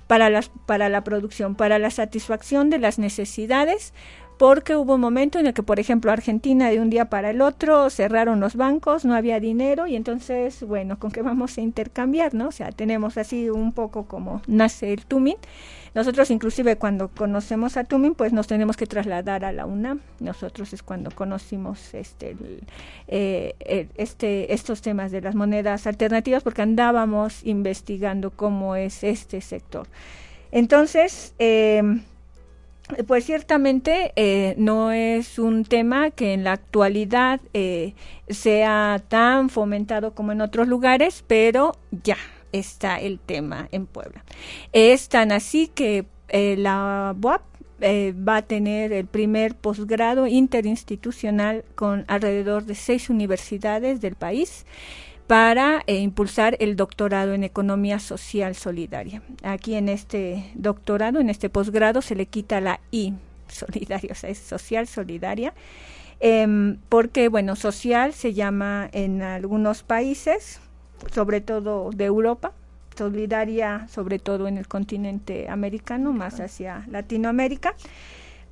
para, 0.07 0.29
las, 0.29 0.49
para 0.65 0.89
la 0.89 1.03
producción, 1.03 1.55
para 1.55 1.79
la 1.79 1.91
satisfacción 1.91 2.69
de 2.69 2.79
las 2.79 2.97
necesidades 2.97 3.93
porque 4.37 4.75
hubo 4.75 4.95
un 4.95 5.01
momento 5.01 5.39
en 5.39 5.47
el 5.47 5.53
que, 5.53 5.63
por 5.63 5.79
ejemplo, 5.79 6.11
Argentina 6.11 6.69
de 6.69 6.79
un 6.79 6.89
día 6.89 7.05
para 7.05 7.31
el 7.31 7.41
otro 7.41 7.89
cerraron 7.89 8.39
los 8.39 8.55
bancos, 8.55 9.03
no 9.03 9.15
había 9.15 9.39
dinero 9.39 9.87
y 9.87 9.95
entonces, 9.95 10.63
bueno, 10.63 10.99
¿con 10.99 11.11
qué 11.11 11.21
vamos 11.21 11.57
a 11.57 11.61
intercambiar, 11.61 12.33
no? 12.33 12.49
O 12.49 12.51
sea, 12.51 12.71
tenemos 12.71 13.17
así 13.17 13.49
un 13.49 13.73
poco 13.73 14.05
como 14.05 14.41
nace 14.47 14.93
el 14.93 15.05
Tumin. 15.05 15.37
Nosotros 15.95 16.29
inclusive 16.29 16.75
cuando 16.75 17.07
conocemos 17.07 17.75
a 17.77 17.83
Tumin, 17.83 18.13
pues 18.13 18.31
nos 18.31 18.45
tenemos 18.45 18.77
que 18.77 18.85
trasladar 18.85 19.43
a 19.43 19.51
la 19.51 19.65
UNAM. 19.65 20.01
Nosotros 20.19 20.71
es 20.73 20.83
cuando 20.83 21.09
conocimos 21.09 21.95
este, 21.95 22.37
eh, 23.07 23.87
este, 23.97 24.53
estos 24.53 24.81
temas 24.83 25.11
de 25.11 25.21
las 25.21 25.33
monedas 25.33 25.87
alternativas 25.87 26.43
porque 26.43 26.61
andábamos 26.61 27.43
investigando 27.43 28.29
cómo 28.29 28.75
es 28.75 29.03
este 29.03 29.41
sector. 29.41 29.87
Entonces, 30.51 31.33
eh, 31.39 31.81
pues 33.05 33.25
ciertamente 33.25 34.13
eh, 34.15 34.55
no 34.57 34.91
es 34.91 35.39
un 35.39 35.65
tema 35.65 36.11
que 36.11 36.33
en 36.33 36.43
la 36.43 36.53
actualidad 36.53 37.41
eh, 37.53 37.93
sea 38.29 39.01
tan 39.07 39.49
fomentado 39.49 40.13
como 40.13 40.31
en 40.31 40.41
otros 40.41 40.67
lugares, 40.67 41.23
pero 41.27 41.75
ya 42.03 42.17
está 42.51 42.99
el 42.99 43.19
tema 43.19 43.67
en 43.71 43.85
Puebla. 43.85 44.23
Es 44.71 45.09
tan 45.09 45.31
así 45.31 45.67
que 45.67 46.05
eh, 46.29 46.55
la 46.57 47.15
UAP 47.21 47.41
va 47.79 48.37
a 48.37 48.41
tener 48.41 48.91
el 48.91 49.05
primer 49.05 49.53
posgrado 49.53 50.25
interinstitucional 50.25 51.63
con 51.75 52.05
alrededor 52.07 52.65
de 52.65 52.73
seis 52.73 53.09
universidades 53.09 54.01
del 54.01 54.15
país 54.15 54.65
para 55.27 55.83
eh, 55.87 55.97
impulsar 55.97 56.55
el 56.59 56.77
doctorado 56.77 57.33
en 57.33 57.43
economía 57.43 57.99
social 57.99 58.55
solidaria. 58.55 59.21
Aquí 59.43 59.75
en 59.75 59.89
este 59.89 60.51
doctorado, 60.55 61.19
en 61.19 61.29
este 61.29 61.49
posgrado, 61.49 62.01
se 62.01 62.15
le 62.15 62.25
quita 62.25 62.61
la 62.61 62.79
I 62.91 63.13
solidaria, 63.49 64.11
o 64.13 64.15
sea, 64.15 64.29
es 64.29 64.39
social 64.39 64.87
solidaria. 64.87 65.53
Em, 66.19 66.77
porque, 66.89 67.27
bueno, 67.27 67.55
social 67.55 68.13
se 68.13 68.33
llama 68.33 68.89
en 68.93 69.21
algunos 69.21 69.83
países, 69.83 70.59
sobre 71.13 71.41
todo 71.41 71.91
de 71.91 72.05
Europa, 72.05 72.53
solidaria 72.97 73.87
sobre 73.89 74.17
todo 74.17 74.47
en 74.47 74.57
el 74.57 74.67
continente 74.67 75.47
americano, 75.49 76.13
más 76.13 76.39
hacia 76.39 76.85
Latinoamérica. 76.89 77.75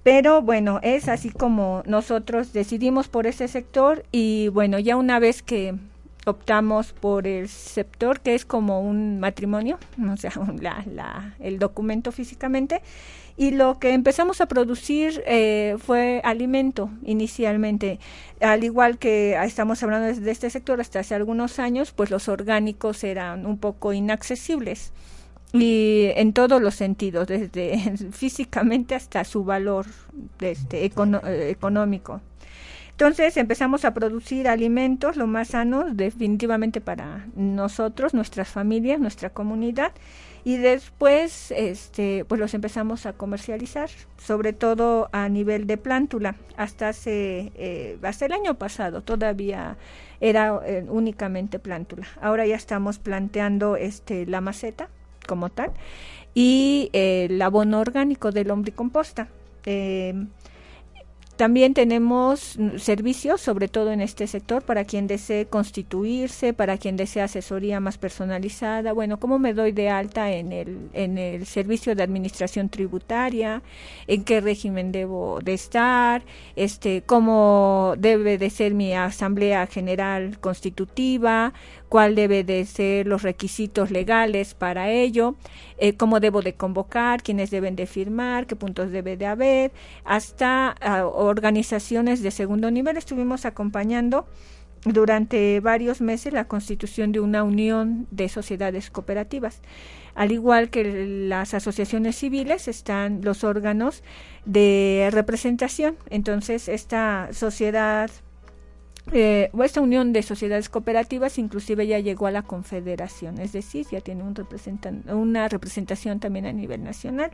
Pero 0.04 0.44
bueno, 0.44 0.80
es 0.84 1.10
así 1.10 1.32
como 1.32 1.82
nosotros 1.88 2.54
decidimos 2.54 3.08
por 3.08 3.26
ese 3.26 3.48
sector 3.48 4.06
y 4.12 4.50
bueno, 4.50 4.78
ya 4.78 4.98
una 4.98 5.18
vez 5.18 5.42
que 5.42 5.74
optamos 6.26 6.94
por 6.94 7.28
el 7.28 7.48
sector 7.50 8.20
que 8.20 8.36
es 8.36 8.46
como 8.46 8.82
un 8.82 9.20
matrimonio, 9.20 9.78
o 10.12 10.18
sea, 10.18 10.32
la, 10.60 11.36
el 11.40 11.60
documento 11.60 12.12
físicamente, 12.12 12.82
y 13.38 13.52
lo 13.52 13.80
que 13.80 13.94
empezamos 13.94 14.40
a 14.40 14.48
producir 14.48 15.22
eh, 15.26 15.76
fue 15.80 16.22
alimento 16.24 16.90
inicialmente. 17.04 18.00
Al 18.40 18.64
igual 18.64 18.98
que 18.98 19.36
estamos 19.44 19.84
hablando 19.84 20.20
de 20.20 20.32
este 20.32 20.50
sector 20.50 20.80
hasta 20.80 21.00
hace 21.00 21.16
algunos 21.16 21.60
años, 21.60 21.92
pues 21.92 22.12
los 22.12 22.30
orgánicos 22.30 23.04
eran 23.04 23.46
un 23.46 23.58
poco 23.58 23.92
inaccesibles 23.92 24.94
y 25.54 26.12
en 26.16 26.34
todos 26.34 26.62
los 26.62 26.76
sentidos, 26.76 27.28
desde 27.28 27.78
físicamente 28.12 28.96
hasta 28.96 29.24
su 29.24 29.44
valor 29.44 29.86
este, 30.40 30.86
eh, 30.86 31.50
económico. 31.50 32.22
Entonces 32.96 33.36
empezamos 33.36 33.84
a 33.84 33.94
producir 33.94 34.48
alimentos 34.48 35.18
lo 35.18 35.28
más 35.28 35.50
sanos 35.50 35.98
definitivamente 35.98 36.80
para 36.80 37.28
nosotros, 37.36 38.14
nuestras 38.14 38.48
familias, 38.48 39.02
nuestra 39.02 39.30
comunidad. 39.32 39.92
Y 40.46 40.56
después 40.56 41.52
este 41.52 42.24
pues 42.24 42.40
los 42.40 42.54
empezamos 42.54 43.06
a 43.06 43.12
comercializar 43.12 43.90
sobre 44.18 44.54
todo 44.54 45.10
a 45.12 45.28
nivel 45.28 45.68
de 45.68 45.76
plántula. 45.76 46.36
Hasta 46.56 46.88
hace 46.88 47.52
eh, 47.56 47.98
hasta 48.02 48.28
el 48.28 48.32
año 48.32 48.54
pasado 48.54 49.02
todavía 49.02 49.76
era 50.22 50.62
eh, 50.66 50.86
únicamente 50.88 51.60
plántula. 51.60 52.08
Ahora 52.22 52.46
ya 52.46 52.56
estamos 52.56 52.98
planteando 52.98 53.76
este 53.76 54.26
la 54.26 54.40
maceta 54.40 54.88
como 55.28 55.50
tal 55.50 55.72
y 56.34 56.90
eh, 56.94 57.28
el 57.30 57.42
abono 57.42 57.82
orgánico 57.82 58.32
del 58.32 58.48
lombricomposta 58.48 59.28
eh, 59.66 60.14
también 61.36 61.74
tenemos 61.74 62.58
servicios, 62.78 63.42
sobre 63.42 63.68
todo 63.68 63.92
en 63.92 64.02
este 64.02 64.28
sector, 64.28 64.64
para 64.64 64.86
quien 64.86 65.08
desee 65.08 65.48
constituirse, 65.48 66.54
para 66.54 66.78
quien 66.78 66.96
desee 66.96 67.22
asesoría 67.22 67.80
más 67.80 67.98
personalizada. 67.98 68.94
Bueno, 68.94 69.20
¿cómo 69.20 69.38
me 69.38 69.54
doy 69.54 69.72
de 69.72 69.90
alta 69.90 70.32
en 70.32 70.52
el, 70.52 70.90
en 70.94 71.18
el 71.18 71.46
servicio 71.46 71.96
de 71.96 72.04
administración 72.04 72.70
tributaria? 72.70 73.62
¿En 74.08 74.24
qué 74.24 74.40
régimen 74.40 74.92
debo 74.92 75.40
de 75.44 75.54
estar? 75.54 76.24
Este, 76.56 77.02
¿Cómo 77.06 77.96
debe 77.98 78.38
de 78.38 78.50
ser 78.50 78.74
mi 78.74 78.94
asamblea 78.94 79.68
general 79.68 80.40
constitutiva? 80.40 81.54
cuál 81.96 82.16
debe 82.16 82.44
de 82.44 82.66
ser 82.66 83.08
los 83.08 83.22
requisitos 83.22 83.90
legales 83.90 84.54
para 84.54 84.92
ello, 84.92 85.36
eh, 85.78 85.96
cómo 85.98 86.20
debo 86.20 86.42
de 86.42 86.54
convocar, 86.54 87.22
quiénes 87.22 87.52
deben 87.52 87.76
de 87.76 87.86
firmar, 87.86 88.48
qué 88.48 88.56
puntos 88.56 88.92
debe 88.92 89.18
de 89.18 89.26
haber, 89.26 89.72
hasta 90.04 90.76
ah, 90.82 91.06
organizaciones 91.06 92.22
de 92.22 92.32
segundo 92.32 92.72
nivel. 92.72 92.98
Estuvimos 92.98 93.46
acompañando 93.46 94.26
durante 94.86 95.60
varios 95.60 96.00
meses 96.00 96.32
la 96.32 96.48
constitución 96.48 97.12
de 97.12 97.20
una 97.20 97.44
unión 97.44 98.08
de 98.12 98.30
sociedades 98.30 98.90
cooperativas. 98.92 99.62
Al 100.14 100.32
igual 100.32 100.70
que 100.70 101.06
las 101.28 101.54
asociaciones 101.54 102.16
civiles 102.16 102.68
están 102.68 103.20
los 103.22 103.44
órganos 103.44 104.04
de 104.46 105.10
representación. 105.12 105.98
Entonces, 106.10 106.70
esta 106.70 107.30
sociedad 107.34 108.10
eh, 109.12 109.52
esta 109.64 109.82
unión 109.82 110.14
de 110.14 110.24
sociedades 110.24 110.70
cooperativas 110.70 111.38
inclusive 111.38 111.86
ya 111.86 112.00
llegó 112.00 112.28
a 112.28 112.32
la 112.32 112.42
confederación, 112.42 113.40
es 113.40 113.52
decir, 113.52 113.86
ya 113.92 114.02
tiene 114.02 114.24
un 114.24 114.36
una 115.14 115.48
representación 115.48 116.20
también 116.20 116.46
a 116.46 116.54
nivel 116.54 116.84
nacional. 116.84 117.32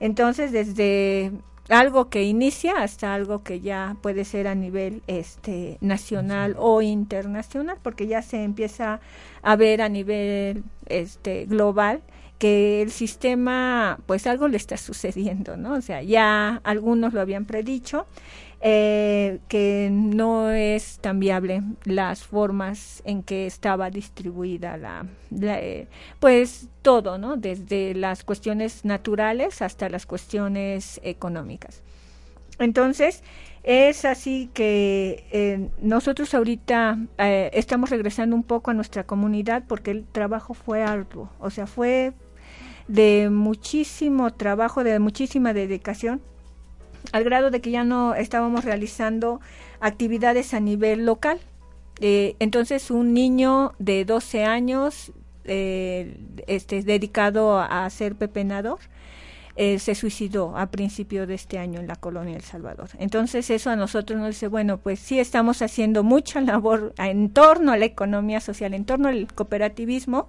Entonces, 0.00 0.52
desde 0.52 1.32
algo 1.68 2.08
que 2.10 2.24
inicia 2.24 2.82
hasta 2.82 3.14
algo 3.14 3.42
que 3.42 3.60
ya 3.60 3.96
puede 4.00 4.24
ser 4.24 4.46
a 4.46 4.54
nivel 4.54 5.02
este 5.06 5.78
nacional 5.80 6.54
o 6.58 6.82
internacional, 6.82 7.78
porque 7.82 8.06
ya 8.06 8.22
se 8.22 8.42
empieza 8.42 9.00
a 9.42 9.56
ver 9.56 9.82
a 9.82 9.88
nivel 9.88 10.64
este 10.86 11.46
global 11.46 12.02
que 12.38 12.82
el 12.82 12.90
sistema 12.90 13.98
pues 14.06 14.26
algo 14.26 14.48
le 14.48 14.56
está 14.58 14.76
sucediendo, 14.76 15.56
¿no? 15.56 15.74
O 15.74 15.80
sea, 15.80 16.02
ya 16.02 16.60
algunos 16.64 17.14
lo 17.14 17.20
habían 17.20 17.46
predicho 17.46 18.06
eh, 18.68 19.38
que 19.46 19.90
no 19.92 20.50
es 20.50 20.98
tan 20.98 21.20
viable 21.20 21.62
las 21.84 22.24
formas 22.24 23.00
en 23.04 23.22
que 23.22 23.46
estaba 23.46 23.90
distribuida 23.90 24.76
la, 24.76 25.06
eh, 25.30 25.86
pues 26.18 26.66
todo, 26.82 27.16
¿no? 27.16 27.36
Desde 27.36 27.94
las 27.94 28.24
cuestiones 28.24 28.84
naturales 28.84 29.62
hasta 29.62 29.88
las 29.88 30.04
cuestiones 30.04 31.00
económicas. 31.04 31.84
Entonces, 32.58 33.22
es 33.62 34.04
así 34.04 34.50
que 34.52 35.24
eh, 35.30 35.68
nosotros 35.80 36.34
ahorita 36.34 36.98
estamos 37.52 37.90
regresando 37.90 38.34
un 38.34 38.42
poco 38.42 38.72
a 38.72 38.74
nuestra 38.74 39.04
comunidad 39.04 39.62
porque 39.68 39.92
el 39.92 40.04
trabajo 40.06 40.54
fue 40.54 40.82
arduo, 40.82 41.30
o 41.38 41.50
sea, 41.50 41.68
fue 41.68 42.14
de 42.88 43.30
muchísimo 43.30 44.32
trabajo, 44.32 44.82
de 44.82 44.98
muchísima 44.98 45.52
dedicación 45.52 46.20
al 47.12 47.24
grado 47.24 47.50
de 47.50 47.60
que 47.60 47.70
ya 47.70 47.84
no 47.84 48.14
estábamos 48.14 48.64
realizando 48.64 49.40
actividades 49.80 50.54
a 50.54 50.60
nivel 50.60 51.06
local. 51.06 51.38
Eh, 52.00 52.36
entonces 52.38 52.90
un 52.90 53.14
niño 53.14 53.72
de 53.78 54.04
12 54.04 54.44
años 54.44 55.12
eh, 55.44 56.18
este, 56.46 56.82
dedicado 56.82 57.58
a, 57.58 57.88
ser 57.88 58.16
pepenador 58.16 58.78
eh, 59.54 59.78
se 59.78 59.94
suicidó 59.94 60.58
a 60.58 60.66
principio 60.70 61.26
de 61.26 61.34
este 61.34 61.58
año 61.58 61.80
en 61.80 61.86
la 61.86 61.96
colonia 61.96 62.36
El 62.36 62.42
Salvador. 62.42 62.90
Entonces 62.98 63.48
eso 63.48 63.70
a 63.70 63.76
nosotros 63.76 64.18
nos 64.18 64.28
dice, 64.28 64.48
bueno, 64.48 64.78
pues 64.78 64.98
sí 64.98 65.18
estamos 65.18 65.62
haciendo 65.62 66.02
mucha 66.02 66.40
labor 66.42 66.92
en 66.98 67.30
torno 67.30 67.72
a 67.72 67.78
la 67.78 67.86
economía 67.86 68.40
social, 68.40 68.74
en 68.74 68.84
torno 68.84 69.08
al 69.08 69.32
cooperativismo, 69.32 70.28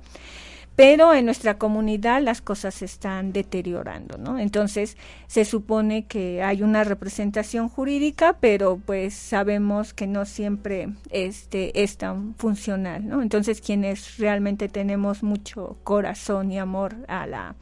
pero 0.77 1.15
en 1.15 1.25
nuestra 1.25 1.57
comunidad 1.57 2.21
las 2.21 2.39
cosas 2.39 2.75
se 2.75 2.85
están 2.85 3.33
deteriorando, 3.33 4.19
¿no? 4.19 4.37
Entonces 4.37 4.95
se 5.25 5.43
supone 5.43 6.05
que 6.05 6.43
hay 6.43 6.61
una 6.61 6.83
representación 6.83 7.67
jurídica, 7.67 8.37
pero 8.39 8.79
pues 8.85 9.15
sabemos 9.15 9.95
que 9.95 10.05
no 10.05 10.25
siempre 10.25 10.89
este 11.09 11.81
es 11.81 11.97
tan 11.97 12.35
funcional, 12.35 13.07
¿no? 13.07 13.23
Entonces 13.23 13.59
quienes 13.59 14.19
realmente 14.19 14.69
tenemos 14.69 15.23
mucho 15.23 15.77
corazón 15.83 16.51
y 16.51 16.59
amor 16.59 16.95
a 17.07 17.25
la 17.25 17.55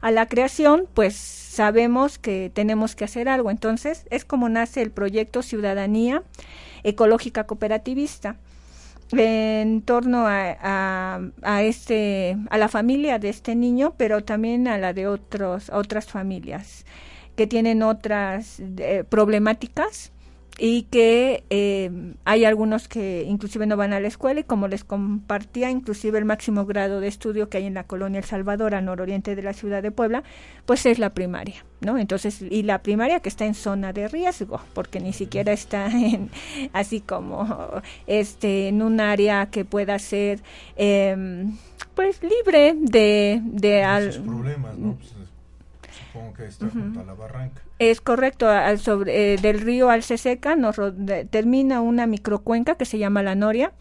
a 0.00 0.12
la 0.12 0.26
creación, 0.26 0.86
pues 0.94 1.16
sabemos 1.16 2.20
que 2.20 2.52
tenemos 2.54 2.94
que 2.94 3.04
hacer 3.04 3.28
algo. 3.28 3.50
Entonces 3.50 4.06
es 4.10 4.24
como 4.24 4.48
nace 4.48 4.80
el 4.80 4.92
proyecto 4.92 5.42
Ciudadanía 5.42 6.22
Ecológica 6.84 7.48
Cooperativista 7.48 8.36
en 9.12 9.82
torno 9.82 10.26
a, 10.26 11.20
a, 11.42 11.62
este 11.62 12.36
a 12.50 12.58
la 12.58 12.68
familia 12.68 13.18
de 13.18 13.28
este 13.28 13.54
niño 13.54 13.94
pero 13.96 14.22
también 14.22 14.68
a 14.68 14.78
la 14.78 14.92
de 14.92 15.06
otros 15.06 15.70
otras 15.70 16.06
familias 16.06 16.84
que 17.36 17.46
tienen 17.46 17.82
otras 17.82 18.60
eh, 18.78 19.04
problemáticas 19.08 20.12
y 20.62 20.82
que 20.82 21.42
eh, 21.48 21.90
hay 22.26 22.44
algunos 22.44 22.86
que 22.86 23.24
inclusive 23.26 23.66
no 23.66 23.78
van 23.78 23.94
a 23.94 24.00
la 24.00 24.08
escuela 24.08 24.40
y 24.40 24.44
como 24.44 24.68
les 24.68 24.84
compartía, 24.84 25.70
inclusive 25.70 26.18
el 26.18 26.26
máximo 26.26 26.66
grado 26.66 27.00
de 27.00 27.08
estudio 27.08 27.48
que 27.48 27.56
hay 27.56 27.64
en 27.64 27.72
la 27.72 27.84
colonia 27.84 28.18
El 28.18 28.26
Salvador, 28.26 28.74
al 28.74 28.84
nororiente 28.84 29.34
de 29.34 29.42
la 29.42 29.54
ciudad 29.54 29.82
de 29.82 29.90
Puebla, 29.90 30.22
pues 30.66 30.84
es 30.84 30.98
la 30.98 31.14
primaria, 31.14 31.64
¿no? 31.80 31.96
Entonces, 31.96 32.42
y 32.42 32.62
la 32.62 32.82
primaria 32.82 33.20
que 33.20 33.30
está 33.30 33.46
en 33.46 33.54
zona 33.54 33.94
de 33.94 34.06
riesgo, 34.08 34.60
porque 34.74 35.00
ni 35.00 35.14
siquiera 35.14 35.50
está 35.52 35.86
en, 35.90 36.30
así 36.74 37.00
como, 37.00 37.80
este, 38.06 38.68
en 38.68 38.82
un 38.82 39.00
área 39.00 39.46
que 39.46 39.64
pueda 39.64 39.98
ser, 39.98 40.42
em, 40.76 41.56
pues 41.94 42.20
libre 42.22 42.74
de... 42.78 43.40
de 43.44 43.82
al, 43.82 44.10
problemas, 44.22 44.76
¿no? 44.76 44.96
Pues, 44.96 45.14
supongo 46.06 46.34
que 46.34 46.44
está 46.44 46.68
junto 46.68 47.00
a 47.00 47.04
la 47.04 47.14
barranca. 47.14 47.62
Es 47.80 48.02
correcto, 48.02 48.46
al 48.46 48.78
sobre, 48.78 49.32
eh, 49.32 49.36
del 49.38 49.58
río 49.58 49.88
Alceseca 49.88 50.54
nos 50.54 50.76
termina 51.30 51.80
una 51.80 52.06
microcuenca 52.06 52.74
que 52.74 52.84
se 52.84 52.98
llama 52.98 53.22
La 53.22 53.34
Noria, 53.34 53.72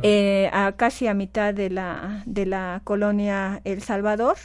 eh, 0.00 0.48
a 0.52 0.70
casi 0.76 1.08
a 1.08 1.14
mitad 1.14 1.52
de 1.52 1.68
la, 1.68 2.22
de 2.24 2.46
la 2.46 2.82
colonia 2.84 3.60
El 3.64 3.82
Salvador, 3.82 4.36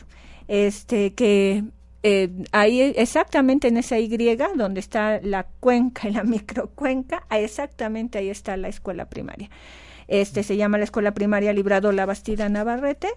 este 0.47 1.13
que 1.13 1.63
eh, 2.01 2.31
ahí 2.51 2.91
exactamente 2.95 3.67
en 3.67 3.77
esa 3.77 3.99
Y 3.99 4.09
donde 4.55 4.79
está 4.79 5.19
la 5.21 5.45
cuenca 5.59 6.09
y 6.09 6.13
la 6.13 6.23
microcuenca, 6.23 7.23
exactamente 7.29 8.17
ahí 8.17 8.31
está 8.31 8.57
la 8.57 8.67
escuela 8.67 9.05
primaria. 9.05 9.51
Este 10.07 10.41
se 10.41 10.57
llama 10.57 10.79
la 10.79 10.85
escuela 10.85 11.13
primaria 11.13 11.53
Librado 11.53 11.91
La 11.91 12.07
Bastida 12.07 12.49
Navarrete 12.49 13.09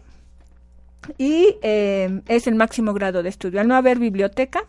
y 1.16 1.56
es 1.62 2.46
el 2.46 2.54
máximo 2.54 2.92
grado 2.92 3.22
de 3.22 3.30
estudio. 3.30 3.62
Al 3.62 3.68
no 3.68 3.76
haber 3.76 3.98
biblioteca, 3.98 4.66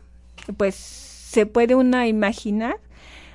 pues 0.57 0.75
se 0.75 1.45
puede 1.45 1.75
una 1.75 2.07
imaginar 2.07 2.77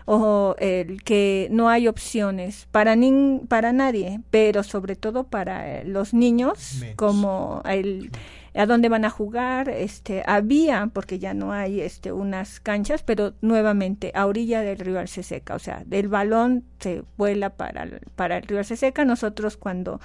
o 0.07 0.55
el 0.59 1.03
que 1.03 1.49
no 1.51 1.69
hay 1.69 1.89
opciones 1.89 2.69
para 2.71 2.95
ni, 2.95 3.41
para 3.49 3.73
nadie, 3.73 4.21
pero 4.31 4.63
sobre 4.63 4.95
todo 4.95 5.25
para 5.25 5.83
los 5.83 6.15
niños, 6.15 6.83
como 6.95 7.63
el 7.65 8.11
a 8.57 8.65
dónde 8.65 8.89
van 8.89 9.05
a 9.05 9.11
jugar, 9.11 9.69
este, 9.69 10.23
había, 10.27 10.89
porque 10.93 11.19
ya 11.19 11.35
no 11.35 11.53
hay 11.53 11.81
este, 11.81 12.13
unas 12.13 12.59
canchas, 12.61 13.03
pero 13.03 13.35
nuevamente 13.43 14.13
a 14.15 14.27
orilla 14.27 14.63
del 14.63 14.79
río 14.79 15.07
Seca, 15.07 15.55
o 15.55 15.59
sea, 15.59 15.83
del 15.85 16.09
balón 16.09 16.65
se 16.81 17.03
vuela 17.19 17.51
para, 17.51 17.87
para 18.15 18.39
el 18.39 18.45
río 18.45 18.65
Seca. 18.65 19.05
Nosotros 19.05 19.57
cuando 19.57 20.01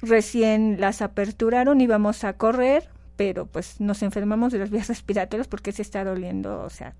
recién 0.00 0.80
las 0.80 1.00
aperturaron 1.00 1.80
íbamos 1.80 2.24
a 2.24 2.32
correr, 2.32 2.88
pero 3.22 3.46
pues 3.46 3.80
nos 3.80 4.02
enfermamos 4.02 4.52
de 4.52 4.58
los 4.58 4.70
vías 4.70 4.88
respiratorios 4.94 5.46
porque 5.46 5.70
se 5.70 5.82
está 5.82 6.02
doliendo, 6.02 6.60
o 6.62 6.70
sea, 6.70 6.92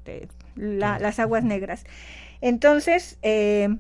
las 0.54 1.18
aguas 1.18 1.42
negras. 1.42 1.84
Entonces, 2.40 3.18
eh, 3.22 3.76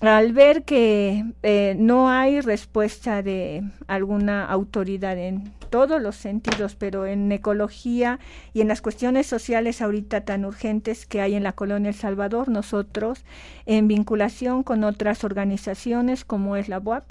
al 0.00 0.32
ver 0.32 0.64
que 0.64 1.24
eh, 1.44 1.76
no 1.78 2.10
hay 2.10 2.40
respuesta 2.40 3.22
de 3.22 3.62
alguna 3.86 4.46
autoridad 4.46 5.16
en 5.16 5.52
todos 5.70 6.02
los 6.02 6.16
sentidos, 6.16 6.74
pero 6.74 7.06
en 7.06 7.30
ecología 7.30 8.18
y 8.52 8.62
en 8.62 8.66
las 8.66 8.82
cuestiones 8.82 9.28
sociales 9.28 9.80
ahorita 9.80 10.22
tan 10.22 10.44
urgentes 10.44 11.06
que 11.06 11.20
hay 11.20 11.36
en 11.36 11.44
la 11.44 11.52
colonia 11.52 11.90
El 11.90 11.94
Salvador, 11.94 12.48
nosotros, 12.48 13.24
en 13.64 13.86
vinculación 13.86 14.64
con 14.64 14.82
otras 14.82 15.22
organizaciones 15.22 16.24
como 16.24 16.56
es 16.56 16.68
la 16.68 16.80
UAP, 16.80 17.04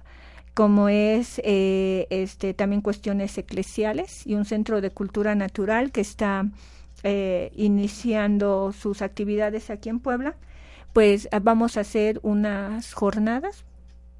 como 0.54 0.90
es 0.90 1.42
eh, 1.44 2.08
este, 2.10 2.54
también 2.54 2.82
cuestiones 2.82 3.38
eclesiales 3.38 4.26
y 4.28 4.36
un 4.36 4.46
centro 4.46 4.82
de 4.82 4.92
cultura 4.92 5.36
natural 5.36 5.92
que 5.92 6.02
está 6.02 6.46
eh, 7.04 7.52
iniciando 7.56 8.74
sus 8.74 9.02
actividades 9.02 9.70
aquí 9.70 9.90
en 9.90 10.00
Puebla, 10.00 10.36
pues 10.94 11.30
vamos 11.42 11.78
a 11.78 11.82
hacer 11.82 12.20
unas 12.24 12.94
jornadas 12.94 13.64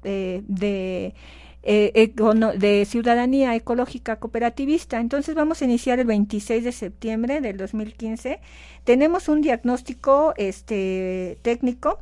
eh, 0.04 0.42
de 0.48 1.14
eh, 1.62 2.14
de 2.56 2.84
ciudadanía 2.86 3.54
ecológica 3.54 4.16
cooperativista. 4.16 4.98
Entonces 4.98 5.34
vamos 5.34 5.60
a 5.60 5.66
iniciar 5.66 5.98
el 5.98 6.06
26 6.06 6.64
de 6.64 6.72
septiembre 6.72 7.40
del 7.42 7.58
2015. 7.58 8.40
Tenemos 8.84 9.28
un 9.28 9.42
diagnóstico 9.42 10.32
este, 10.38 11.38
técnico 11.42 11.98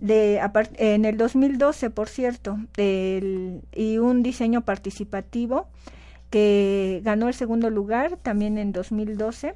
de, 0.00 0.40
en 0.76 1.04
el 1.04 1.16
2012, 1.16 1.90
por 1.90 2.08
cierto, 2.08 2.58
y 2.76 3.98
un 3.98 4.22
diseño 4.22 4.62
participativo 4.62 5.68
que 6.30 7.00
ganó 7.04 7.28
el 7.28 7.34
segundo 7.34 7.70
lugar 7.70 8.16
también 8.22 8.58
en 8.58 8.72
2012 8.72 9.54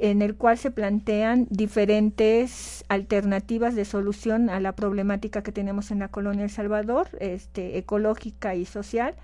en 0.00 0.22
el 0.22 0.34
cual 0.34 0.56
se 0.56 0.70
plantean 0.70 1.46
diferentes 1.50 2.84
alternativas 2.88 3.74
de 3.74 3.84
solución 3.84 4.48
a 4.48 4.58
la 4.58 4.72
problemática 4.72 5.42
que 5.42 5.52
tenemos 5.52 5.90
en 5.90 5.98
la 5.98 6.08
colonia 6.08 6.44
El 6.44 6.50
Salvador, 6.50 7.08
este, 7.20 7.76
ecológica 7.76 8.54
y 8.54 8.64
social. 8.64 9.14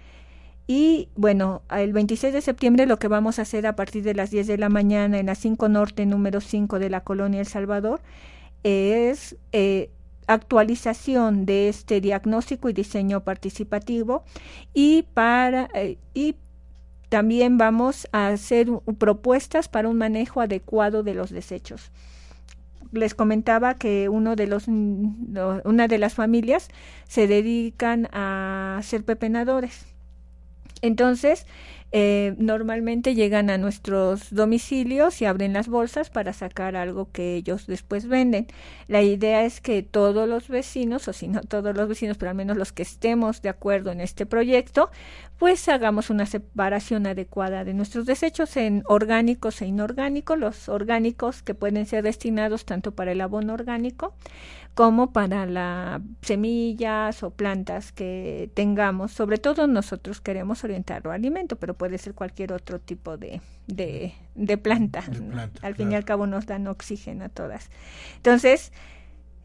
Y 0.67 1.09
bueno, 1.17 1.63
el 1.71 1.95
26 1.95 2.35
de 2.35 2.43
septiembre 2.43 2.85
lo 2.85 2.99
que 2.99 3.09
vamos 3.09 3.39
a 3.39 3.43
hacer 3.43 3.67
a 3.67 3.75
partir 3.75 4.03
de 4.03 4.15
las 4.15 4.31
10 4.31 4.47
de 4.49 4.59
la 4.59 4.69
mañana 4.69 5.19
en 5.19 5.27
la 5.27 5.35
5 5.35 5.69
Norte, 5.71 6.05
número 6.05 6.43
5 6.43 6.79
de 6.79 6.91
la 6.91 7.01
colonia 7.01 7.41
El 7.41 7.47
Salvador, 7.47 8.03
es 8.63 9.37
eh, 9.53 9.91
actualización 10.27 11.47
de 11.47 11.69
este 11.69 12.01
diagnóstico 12.01 12.69
y 12.69 12.73
diseño 12.73 13.23
participativo 13.23 14.25
y 14.75 15.03
para 15.15 15.69
eh, 15.75 15.99
y 16.15 16.37
también 17.09 17.57
vamos 17.57 18.09
a 18.13 18.29
hacer 18.29 18.69
propuestas 18.99 19.69
para 19.69 19.89
un 19.89 19.97
manejo 19.97 20.41
adecuado 20.41 21.03
de 21.03 21.15
los 21.15 21.31
desechos. 21.31 21.93
Les 22.93 23.15
comentaba 23.15 23.75
que 23.75 24.09
uno 24.09 24.37
de 24.37 24.47
los, 24.47 24.67
una 24.69 25.89
de 25.89 25.99
las 25.99 26.15
familias 26.15 26.69
se 27.07 27.27
dedican 27.27 28.09
a 28.13 28.81
ser 28.83 29.05
pepenadores. 29.05 29.87
Entonces, 30.83 31.47
eh, 31.93 32.35
normalmente 32.39 33.15
llegan 33.15 33.49
a 33.49 33.59
nuestros 33.59 34.35
domicilios 34.35 35.23
y 35.23 35.25
abren 35.25 35.53
las 35.53 35.69
bolsas 35.69 36.11
para 36.11 36.33
sacar 36.33 36.77
algo 36.77 37.11
que 37.13 37.37
ellos 37.37 37.67
después 37.67 38.07
venden. 38.07 38.47
La 38.89 39.03
idea 39.03 39.45
es 39.45 39.61
que 39.61 39.83
todos 39.83 40.29
los 40.29 40.49
vecinos, 40.49 41.09
o 41.09 41.13
si 41.13 41.29
no 41.29 41.41
todos 41.43 41.77
los 41.77 41.89
vecinos, 41.89 42.19
pero 42.19 42.31
al 42.31 42.37
menos 42.37 42.57
los 42.57 42.73
que 42.73 42.83
estemos 42.83 43.41
de 43.41 43.49
acuerdo 43.49 43.93
en 43.93 44.01
este 44.01 44.27
proyecto, 44.27 44.91
pues 45.39 45.69
hagamos 45.69 46.11
una 46.11 46.27
separación 46.27 47.07
adecuada 47.07 47.65
de 47.65 47.75
nuestros 47.75 48.07
desechos 48.07 48.57
en 48.57 48.83
orgánicos 48.87 49.63
e 49.63 49.67
inorgánicos, 49.67 50.39
los 50.39 50.69
orgánicos 50.69 51.43
que 51.43 51.55
pueden 51.55 51.87
ser 51.87 52.03
destinados 52.03 52.65
tanto 52.65 52.93
para 52.93 53.13
el 53.13 53.21
abono 53.21 53.55
orgánico 53.55 54.15
como 54.77 55.11
para 55.11 55.47
las 55.47 56.03
semillas 56.21 57.23
o 57.23 57.31
plantas 57.31 57.93
que 57.93 58.51
tengamos. 58.53 59.11
Sobre 59.11 59.39
todo 59.39 59.67
nosotros 59.67 60.21
queremos 60.21 60.65
orientarlo 60.65 61.11
a 61.11 61.15
alimento, 61.15 61.57
pero 61.57 61.73
puede 61.73 61.97
ser 61.97 62.13
cualquier 62.13 62.53
otro 62.53 62.79
tipo 62.79 63.17
de, 63.17 63.41
de, 63.67 64.59
planta. 64.59 65.03
al 65.63 65.75
fin 65.77 65.93
y 65.93 65.95
al 65.95 66.05
cabo 66.05 66.27
nos 66.27 66.45
dan 66.45 66.67
oxígeno 66.67 67.25
a 67.25 67.29
todas. 67.31 67.71
Entonces, 68.17 68.71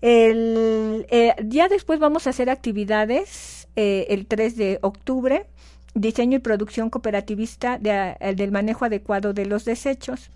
el, 0.02 1.06
eh, 1.10 1.34
ya 1.46 1.70
después 1.70 1.98
vamos 1.98 2.28
a 2.28 2.32
hacer 2.32 2.50
actividades 2.50 3.70
eh, 3.78 4.08
el 4.10 4.28
3 4.28 4.58
de 4.58 4.80
octubre, 4.82 5.46
diseño 5.94 6.36
y 6.36 6.40
producción 6.42 6.90
cooperativista 6.90 7.78
del 7.78 8.52
manejo 8.52 8.84
adecuado 8.84 9.32
de 9.32 9.46
los 9.46 9.64
desechos. 9.64 10.30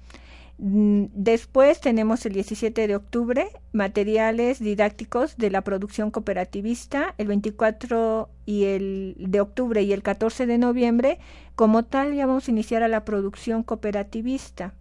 Mm, 0.58 1.06
después 1.14 1.82
tenemos 1.82 2.26
el 2.26 2.34
17 2.34 2.88
de 2.88 2.96
octubre, 2.96 3.50
materiales 3.74 4.60
didácticos 4.60 5.36
de 5.38 5.52
la 5.52 5.62
producción 5.62 6.12
cooperativista, 6.12 7.14
el 7.18 7.28
24 7.28 8.30
y 8.46 8.66
el 8.66 9.16
de 9.20 9.42
octubre 9.42 9.82
y 9.82 9.92
el 9.92 10.02
14 10.02 10.46
de 10.46 10.58
noviembre, 10.58 11.20
como 11.56 11.84
tal 11.84 12.14
ya 12.14 12.26
vamos 12.26 12.48
a 12.48 12.52
iniciar 12.52 12.84
a 12.84 12.88
la 12.88 13.04
producción 13.04 13.64
cooperativista. 13.64 14.74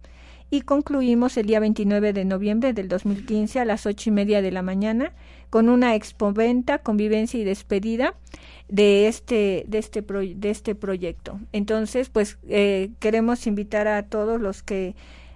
Y 0.51 0.61
concluimos 0.61 1.35
el 1.37 1.47
día 1.47 1.59
29 1.59 2.13
de 2.13 2.23
noviembre 2.23 2.71
del 2.71 2.87
2015 2.87 3.59
a 3.59 3.65
las 3.65 3.85
ocho 3.85 4.09
y 4.09 4.13
media 4.13 4.41
de 4.41 4.51
la 4.51 4.61
mañana 4.61 5.11
con 5.49 5.69
una 5.69 5.95
expoventa, 5.95 6.77
convivencia 6.77 7.39
y 7.39 7.43
despedida 7.43 8.13
de 8.69 9.07
este, 9.07 9.65
de 9.67 9.79
este, 9.79 10.01
de 10.01 10.49
este 10.49 10.75
proyecto. 10.75 11.39
Entonces, 11.51 12.09
pues 12.09 12.37
eh, 12.47 12.91
queremos 12.99 13.47
invitar 13.47 13.87
a 13.87 14.03
todos 14.03 14.39
los 14.39 14.63
que 14.63 14.95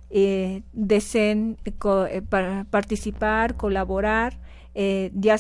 eh, 0.10 0.64
deseen 0.74 1.58
eh, 1.66 2.22
para 2.22 2.66
participar, 2.66 3.56
colaborar, 3.56 4.38
eh, 4.76 5.12
ya 5.14 5.38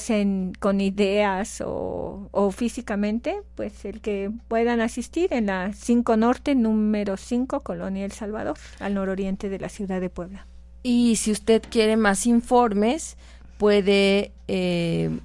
con 0.59 0.81
ideas 0.81 1.61
o, 1.65 2.27
o, 2.31 2.51
físicamente, 2.51 3.41
pues 3.55 3.85
el 3.85 4.01
que 4.01 4.31
puedan 4.47 4.81
asistir 4.81 5.33
en 5.33 5.45
la 5.45 5.71
5 5.73 6.17
Norte, 6.17 6.55
número 6.55 7.15
5, 7.15 7.61
Colonia 7.61 8.05
El 8.05 8.11
Salvador, 8.11 8.57
al 8.79 8.95
nororiente 8.95 9.49
de 9.49 9.59
la 9.59 9.69
ciudad 9.69 10.01
de 10.01 10.09
Puebla. 10.09 10.47
Y 10.83 11.17
si 11.17 11.31
usted 11.31 11.61
quiere 11.69 11.95
más 11.95 12.25
informes, 12.25 13.17
puede 13.57 14.31
eh, 14.47 15.19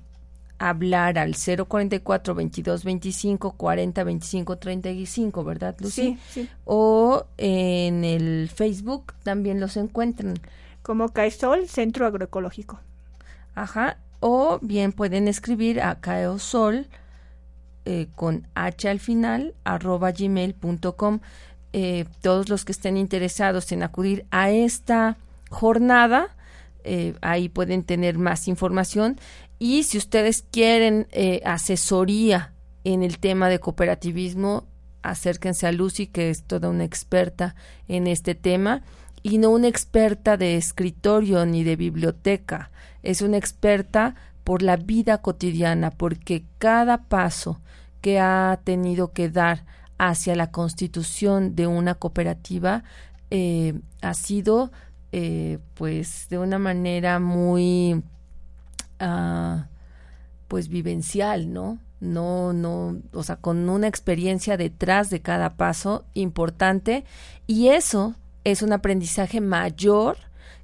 hablar 0.59 1.19
al 1.19 1.35
044 1.35 2.35
22 2.35 2.85
25 2.85 3.53
40 3.53 4.05
25 4.05 4.59
35, 4.59 5.45
¿verdad, 5.45 5.77
Lucy? 5.81 6.03
Sí, 6.03 6.19
sí. 6.31 6.49
O 6.65 7.27
en 7.37 8.05
el 8.05 8.51
Facebook 8.55 9.15
también 9.23 9.61
los 9.61 9.77
encuentran. 9.77 10.35
Como 10.83 11.09
CAESOL, 11.09 11.69
Centro 11.69 12.07
Agroecológico. 12.07 12.81
Ajá. 13.55 13.99
O 14.21 14.59
bien 14.63 14.93
pueden 14.93 15.29
escribir 15.29 15.81
a 15.81 16.01
CAESOL 16.01 16.89
eh, 17.87 18.09
con 18.15 18.47
H 18.55 18.89
al 18.89 19.01
final, 19.01 19.55
arroba 19.65 20.13
gmail.com. 20.13 21.21
Eh, 21.73 22.07
todos 22.23 22.49
los 22.49 22.65
que 22.65 22.73
estén 22.73 22.97
interesados 22.97 23.71
en 23.73 23.83
acudir 23.83 24.27
a 24.31 24.51
esta 24.51 25.17
jornada, 25.51 26.35
eh, 26.85 27.15
ahí 27.21 27.49
pueden 27.49 27.83
tener 27.83 28.17
más 28.17 28.49
información 28.49 29.19
y 29.59 29.85
si 29.85 29.99
ustedes 29.99 30.43
quieren 30.43 31.07
eh, 31.11 31.41
asesoría 31.45 32.55
en 32.85 33.03
el 33.03 33.19
tema 33.19 33.49
de 33.49 33.61
cooperativismo, 33.61 34.67
acérquense 35.03 35.67
a 35.67 35.73
Lucy, 35.73 36.07
que 36.07 36.31
es 36.31 36.45
toda 36.45 36.69
una 36.69 36.85
experta 36.85 37.55
en 37.89 38.07
este 38.07 38.35
tema, 38.35 38.83
y 39.23 39.39
no 39.39 39.51
una 39.51 39.69
experta 39.69 40.37
de 40.37 40.57
escritorio 40.57 41.47
ni 41.47 41.65
de 41.65 41.77
biblioteca, 41.77 42.71
es 43.03 43.23
una 43.23 43.37
experta 43.37 44.15
por 44.45 44.63
la 44.63 44.77
vida 44.77 45.23
cotidiana, 45.23 45.91
porque 45.91 46.45
cada 46.59 47.05
paso 47.05 47.61
que 48.01 48.21
ha 48.21 48.61
tenido 48.65 49.13
que 49.13 49.31
dar 49.31 49.65
hacia 49.97 50.37
la 50.37 50.51
constitución 50.51 51.55
de 51.55 51.67
una 51.67 51.95
cooperativa 51.95 52.85
eh, 53.31 53.81
ha 54.03 54.15
sido 54.15 54.73
eh, 55.13 55.59
pues 55.75 56.29
de 56.29 56.39
una 56.39 56.59
manera 56.59 57.19
muy 57.19 58.03
Ah, 58.99 59.66
pues 60.49 60.68
vivencial, 60.68 61.53
¿no? 61.53 61.78
No, 62.01 62.53
no, 62.53 62.99
o 63.12 63.22
sea, 63.22 63.36
con 63.36 63.68
una 63.68 63.88
experiencia 63.88 64.57
detrás 64.57 65.09
de 65.11 65.20
cada 65.20 65.57
paso 65.57 66.05
importante 66.12 67.05
y 67.47 67.68
eso 67.68 68.14
es 68.45 68.62
un 68.62 68.72
aprendizaje 68.72 69.40
mayor 69.40 70.18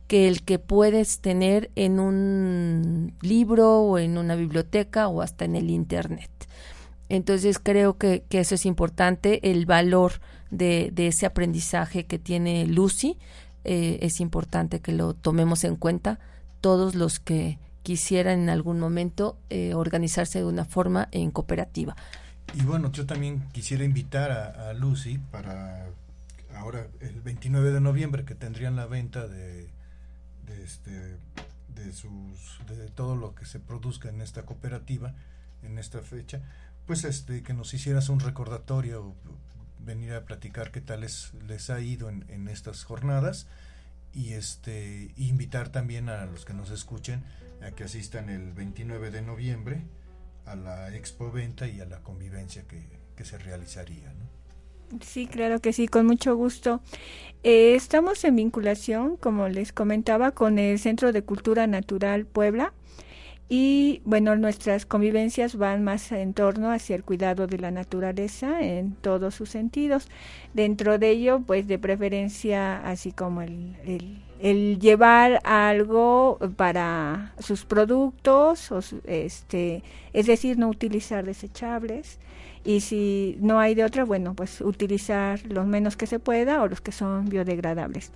que 0.07 0.29
el 0.29 0.43
que 0.43 0.59
puedes 0.59 1.21
tener 1.21 1.71
en 1.77 1.99
un 1.99 3.15
libro 3.23 3.81
o 3.81 3.99
en 3.99 4.19
una 4.19 4.35
biblioteca 4.35 5.09
o 5.09 5.23
hasta 5.23 5.45
en 5.45 5.57
el 5.57 5.71
Internet. 5.71 6.31
Entonces 7.09 7.59
creo 7.59 7.97
que, 7.97 8.25
eso 8.31 8.55
es 8.55 8.67
importante, 8.67 9.51
el 9.51 9.67
valor 9.67 10.15
de, 10.51 10.93
ese 10.97 11.27
aprendizaje 11.27 12.07
que 12.07 12.19
tiene 12.19 12.67
Lucy, 12.67 13.19
eh, 13.65 13.99
es 14.03 14.21
importante 14.21 14.81
que 14.81 14.93
lo 14.93 15.15
tomemos 15.15 15.65
en 15.65 15.77
cuenta 15.77 16.19
todos 16.61 16.95
los 16.95 17.19
que 17.21 17.59
quisieran 17.83 18.41
en 18.41 18.51
algún 18.51 18.79
momento 18.79 19.39
eh, 19.49 19.75
organizarse 19.75 20.41
de 20.41 20.45
una 20.45 20.65
forma 20.65 21.09
en 21.13 21.31
cooperativa. 21.31 21.97
Y 22.55 22.63
bueno, 22.63 22.91
yo 22.91 23.07
también 23.07 23.49
quisiera 23.53 23.85
invitar 23.85 24.33
a, 24.33 24.73
Lucy 24.73 25.19
para 25.19 25.87
ahora 26.57 26.89
el 27.01 27.21
29 27.21 27.71
de 27.71 27.81
noviembre 27.81 28.25
que 28.25 28.35
tendrían 28.35 28.77
la 28.77 28.87
venta 28.87 29.29
de, 29.29 29.69
de, 30.47 30.65
este, 30.65 31.17
de, 31.75 31.93
sus, 31.93 32.61
de 32.69 32.89
todo 32.89 33.15
lo 33.15 33.35
que 33.35 33.47
se 33.47 33.61
produzca 33.61 34.09
en 34.09 34.21
esta 34.21 34.43
cooperativa 34.43 35.15
en 35.63 35.79
esta 35.79 36.01
fecha, 36.01 36.41
pues 36.87 37.05
este 37.05 37.43
que 37.43 37.55
nos 37.55 37.75
hicieras 37.75 38.09
un 38.09 38.21
recordatorio, 38.21 39.15
venir 39.79 40.13
a 40.13 40.25
platicar 40.25 40.71
qué 40.71 40.81
tal 40.81 41.01
les, 41.01 41.33
les 41.47 41.71
ha 41.71 41.81
ido 41.81 42.09
en, 42.09 42.25
en 42.29 42.49
estas 42.49 42.85
jornadas 42.85 43.47
y 44.13 44.33
este 44.33 45.13
invitar 45.17 45.71
también 45.71 46.09
a 46.09 46.25
los 46.27 46.45
que 46.45 46.53
nos 46.53 46.71
escuchen 46.71 47.23
a 47.63 47.71
que 47.73 47.85
asistan 47.85 48.29
el 48.29 48.53
29 48.53 49.11
de 49.11 49.23
noviembre 49.23 49.83
a 50.47 50.57
la 50.57 50.95
expo 50.95 51.31
venta 51.31 51.69
y 51.69 51.81
a 51.81 51.85
la 51.85 52.03
convivencia 52.03 52.63
que, 52.67 52.83
que 53.17 53.25
se 53.25 53.39
realizaría. 53.39 54.13
Sí, 55.01 55.27
claro 55.27 55.61
que 55.61 55.73
sí, 55.73 55.87
con 55.87 56.07
mucho 56.07 56.35
gusto. 56.35 56.81
Eh, 57.43 57.75
estamos 57.75 58.25
en 58.25 58.37
vinculación, 58.37 59.17
como 59.17 59.49
les 59.49 59.73
comentaba, 59.73 60.33
con 60.33 60.59
el 60.59 60.79
Centro 60.79 61.13
de 61.13 61.23
Cultura 61.23 61.67
Natural 61.67 62.27
Puebla 62.27 62.73
y 63.53 64.01
bueno, 64.05 64.37
nuestras 64.37 64.87
convivencias 64.87 65.57
van 65.57 65.83
más 65.83 66.13
en 66.13 66.35
torno 66.35 66.71
hacia 66.71 66.95
el 66.95 67.03
cuidado 67.03 67.49
de 67.49 67.59
la 67.59 67.73
naturaleza 67.73 68.61
en 68.61 68.93
todos 68.93 69.35
sus 69.35 69.51
sentidos. 69.51 70.07
Dentro 70.55 70.99
de 70.99 71.11
ello, 71.11 71.41
pues 71.45 71.67
de 71.67 71.77
preferencia, 71.77 72.79
así 72.89 73.11
como 73.11 73.43
el, 73.43 73.75
el, 74.39 74.79
llevar 74.79 75.41
algo 75.43 76.39
para 76.57 77.35
sus 77.41 77.65
productos, 77.65 78.71
o, 78.71 78.79
este, 79.09 79.83
es 80.13 80.27
decir, 80.27 80.57
no 80.57 80.69
utilizar 80.69 81.25
desechables. 81.25 82.21
Y 82.65 82.83
si 82.83 83.37
no 83.41 83.59
hay 83.59 83.75
de 83.75 83.83
otra, 83.83 84.05
bueno, 84.05 84.35
pues 84.35 84.61
utilizar 84.61 85.45
los 85.47 85.67
menos 85.67 85.97
que 85.97 86.07
se 86.07 86.21
pueda 86.21 86.63
o 86.63 86.69
los 86.69 86.81
que 86.81 86.93
son 86.93 87.29
biodegradables. 87.29 88.13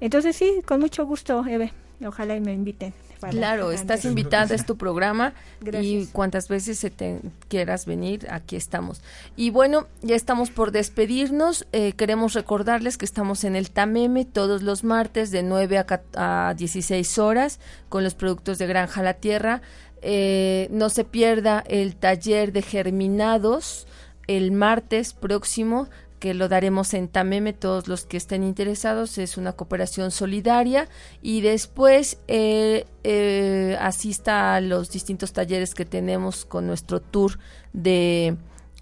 Entonces 0.00 0.36
sí, 0.36 0.62
con 0.64 0.78
mucho 0.78 1.04
gusto, 1.06 1.44
Eve. 1.44 1.72
Ojalá 2.04 2.36
y 2.36 2.40
me 2.40 2.52
inviten. 2.52 2.92
Claro, 3.30 3.72
estás 3.72 4.04
invitada, 4.04 4.54
es 4.54 4.66
tu 4.66 4.76
programa 4.76 5.32
y 5.80 6.06
cuantas 6.06 6.48
veces 6.48 6.78
se 6.78 6.90
te 6.90 7.20
quieras 7.48 7.86
venir, 7.86 8.26
aquí 8.30 8.56
estamos. 8.56 9.02
Y 9.36 9.50
bueno, 9.50 9.86
ya 10.02 10.14
estamos 10.14 10.50
por 10.50 10.70
despedirnos. 10.70 11.66
Eh, 11.72 11.92
queremos 11.92 12.34
recordarles 12.34 12.98
que 12.98 13.06
estamos 13.06 13.44
en 13.44 13.56
el 13.56 13.70
Tameme 13.70 14.24
todos 14.24 14.62
los 14.62 14.84
martes 14.84 15.30
de 15.30 15.42
9 15.42 15.84
a, 16.14 16.54
16 16.56 17.18
horas 17.18 17.58
con 17.88 18.04
los 18.04 18.14
productos 18.14 18.58
de 18.58 18.66
Granja 18.66 19.02
La 19.02 19.14
Tierra. 19.14 19.62
Eh, 20.02 20.68
no 20.70 20.90
se 20.90 21.04
pierda 21.04 21.64
el 21.66 21.96
taller 21.96 22.52
de 22.52 22.62
germinados 22.62 23.86
el 24.26 24.52
martes 24.52 25.14
próximo 25.14 25.88
que 26.18 26.34
lo 26.34 26.48
daremos 26.48 26.94
en 26.94 27.08
Tameme, 27.08 27.52
todos 27.52 27.88
los 27.88 28.06
que 28.06 28.16
estén 28.16 28.42
interesados, 28.42 29.18
es 29.18 29.36
una 29.36 29.52
cooperación 29.52 30.10
solidaria 30.10 30.88
y 31.22 31.40
después 31.40 32.18
eh, 32.28 32.86
eh, 33.04 33.76
asista 33.80 34.54
a 34.54 34.60
los 34.60 34.90
distintos 34.90 35.32
talleres 35.32 35.74
que 35.74 35.84
tenemos 35.84 36.44
con 36.44 36.66
nuestro 36.66 37.00
tour 37.00 37.38
de 37.72 38.36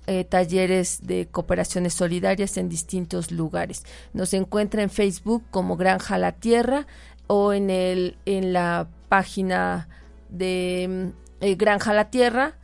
eh, 0.07 0.25
talleres 0.25 1.07
de 1.07 1.27
cooperaciones 1.27 1.95
solidarias 1.95 2.57
en 2.57 2.69
distintos 2.69 3.31
lugares. 3.31 3.85
Nos 4.13 4.33
encuentra 4.33 4.83
en 4.83 4.91
Facebook 4.91 5.43
como 5.51 5.77
Granja 5.77 6.19
La 6.19 6.33
Tierra 6.33 6.87
o 7.27 7.53
en, 7.53 7.71
el, 7.71 8.17
en 8.27 8.53
la 8.53 8.87
página 9.09 9.89
de 10.29 11.13
Granja 11.41 11.93
La 11.95 12.11
Tierra 12.11 12.59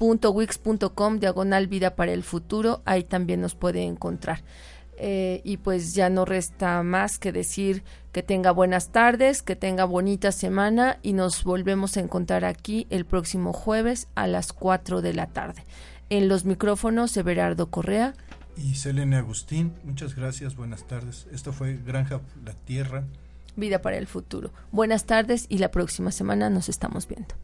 wix.com 0.00 1.18
diagonal 1.18 1.66
vida 1.66 1.96
para 1.96 2.12
el 2.12 2.22
futuro, 2.22 2.82
ahí 2.84 3.04
también 3.04 3.40
nos 3.40 3.54
puede 3.54 3.82
encontrar. 3.82 4.42
Eh, 4.98 5.42
y 5.44 5.58
pues 5.58 5.94
ya 5.94 6.08
no 6.08 6.24
resta 6.24 6.82
más 6.82 7.18
que 7.18 7.30
decir 7.30 7.82
que 8.12 8.22
tenga 8.22 8.50
buenas 8.50 8.92
tardes, 8.92 9.42
que 9.42 9.54
tenga 9.54 9.84
bonita 9.84 10.32
semana 10.32 10.98
y 11.02 11.12
nos 11.12 11.44
volvemos 11.44 11.96
a 11.96 12.00
encontrar 12.00 12.46
aquí 12.46 12.86
el 12.88 13.04
próximo 13.04 13.52
jueves 13.52 14.08
a 14.14 14.26
las 14.26 14.54
4 14.54 15.02
de 15.02 15.12
la 15.12 15.26
tarde. 15.26 15.64
En 16.08 16.28
los 16.28 16.44
micrófonos, 16.44 17.14
Everardo 17.16 17.70
Correa. 17.70 18.14
Y 18.56 18.76
Selene 18.76 19.16
Agustín, 19.16 19.74
muchas 19.84 20.14
gracias, 20.14 20.56
buenas 20.56 20.84
tardes. 20.84 21.26
Esto 21.30 21.52
fue 21.52 21.76
Granja 21.76 22.22
La 22.42 22.54
Tierra. 22.54 23.04
Vida 23.54 23.82
para 23.82 23.98
el 23.98 24.06
futuro. 24.06 24.50
Buenas 24.72 25.04
tardes 25.04 25.44
y 25.50 25.58
la 25.58 25.70
próxima 25.70 26.10
semana 26.10 26.48
nos 26.48 26.70
estamos 26.70 27.06
viendo. 27.06 27.34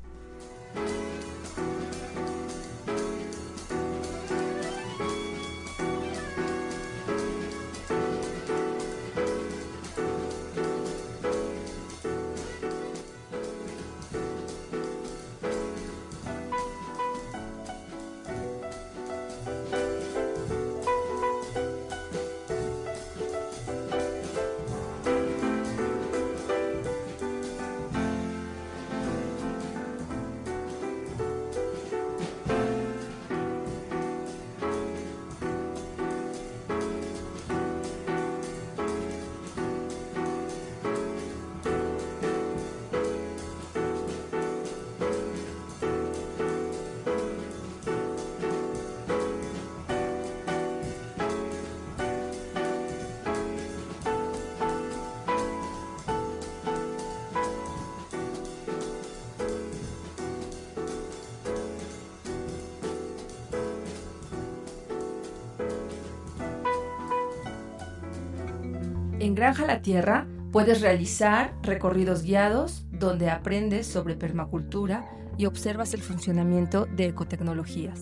En 69.33 69.37
Granja 69.37 69.67
La 69.67 69.81
Tierra 69.81 70.27
puedes 70.53 70.83
realizar 70.83 71.55
recorridos 71.63 72.23
guiados 72.23 72.85
donde 72.93 73.31
aprendes 73.31 73.87
sobre 73.87 74.15
permacultura 74.15 75.09
y 75.39 75.47
observas 75.47 75.95
el 75.95 76.03
funcionamiento 76.03 76.85
de 76.85 77.07
ecotecnologías. 77.07 77.99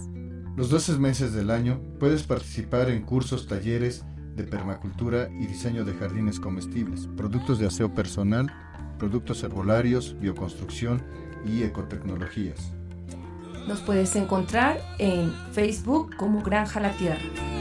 Los 0.57 0.70
12 0.70 0.99
meses 0.99 1.33
del 1.33 1.53
año 1.53 1.81
puedes 2.01 2.24
participar 2.24 2.91
en 2.91 3.03
cursos, 3.03 3.47
talleres 3.47 4.05
de 4.35 4.43
permacultura 4.43 5.28
y 5.31 5.47
diseño 5.47 5.85
de 5.85 5.95
jardines 5.95 6.41
comestibles, 6.41 7.09
productos 7.16 7.61
de 7.61 7.68
aseo 7.68 7.95
personal, 7.95 8.53
productos 8.99 9.45
herbolarios, 9.45 10.18
bioconstrucción 10.18 11.01
y 11.47 11.62
ecotecnologías. 11.62 12.72
Nos 13.68 13.78
puedes 13.83 14.16
encontrar 14.16 14.81
en 14.99 15.33
Facebook 15.53 16.16
como 16.16 16.43
Granja 16.43 16.81
La 16.81 16.91
Tierra. 16.91 17.59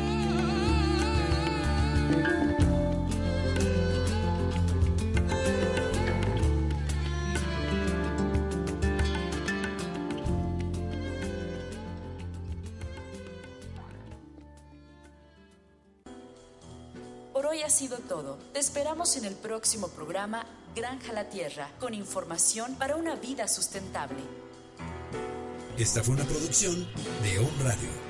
Próximo 19.50 19.88
programa 19.88 20.46
Granja 20.76 21.12
la 21.12 21.28
Tierra, 21.28 21.72
con 21.80 21.96
información 21.96 22.76
para 22.76 22.96
una 22.98 23.16
vida 23.16 23.48
sustentable. 23.48 24.20
Esta 25.76 26.04
fue 26.04 26.14
una 26.14 26.24
producción 26.24 26.88
de 27.24 27.40
On 27.40 27.60
Radio. 27.64 28.09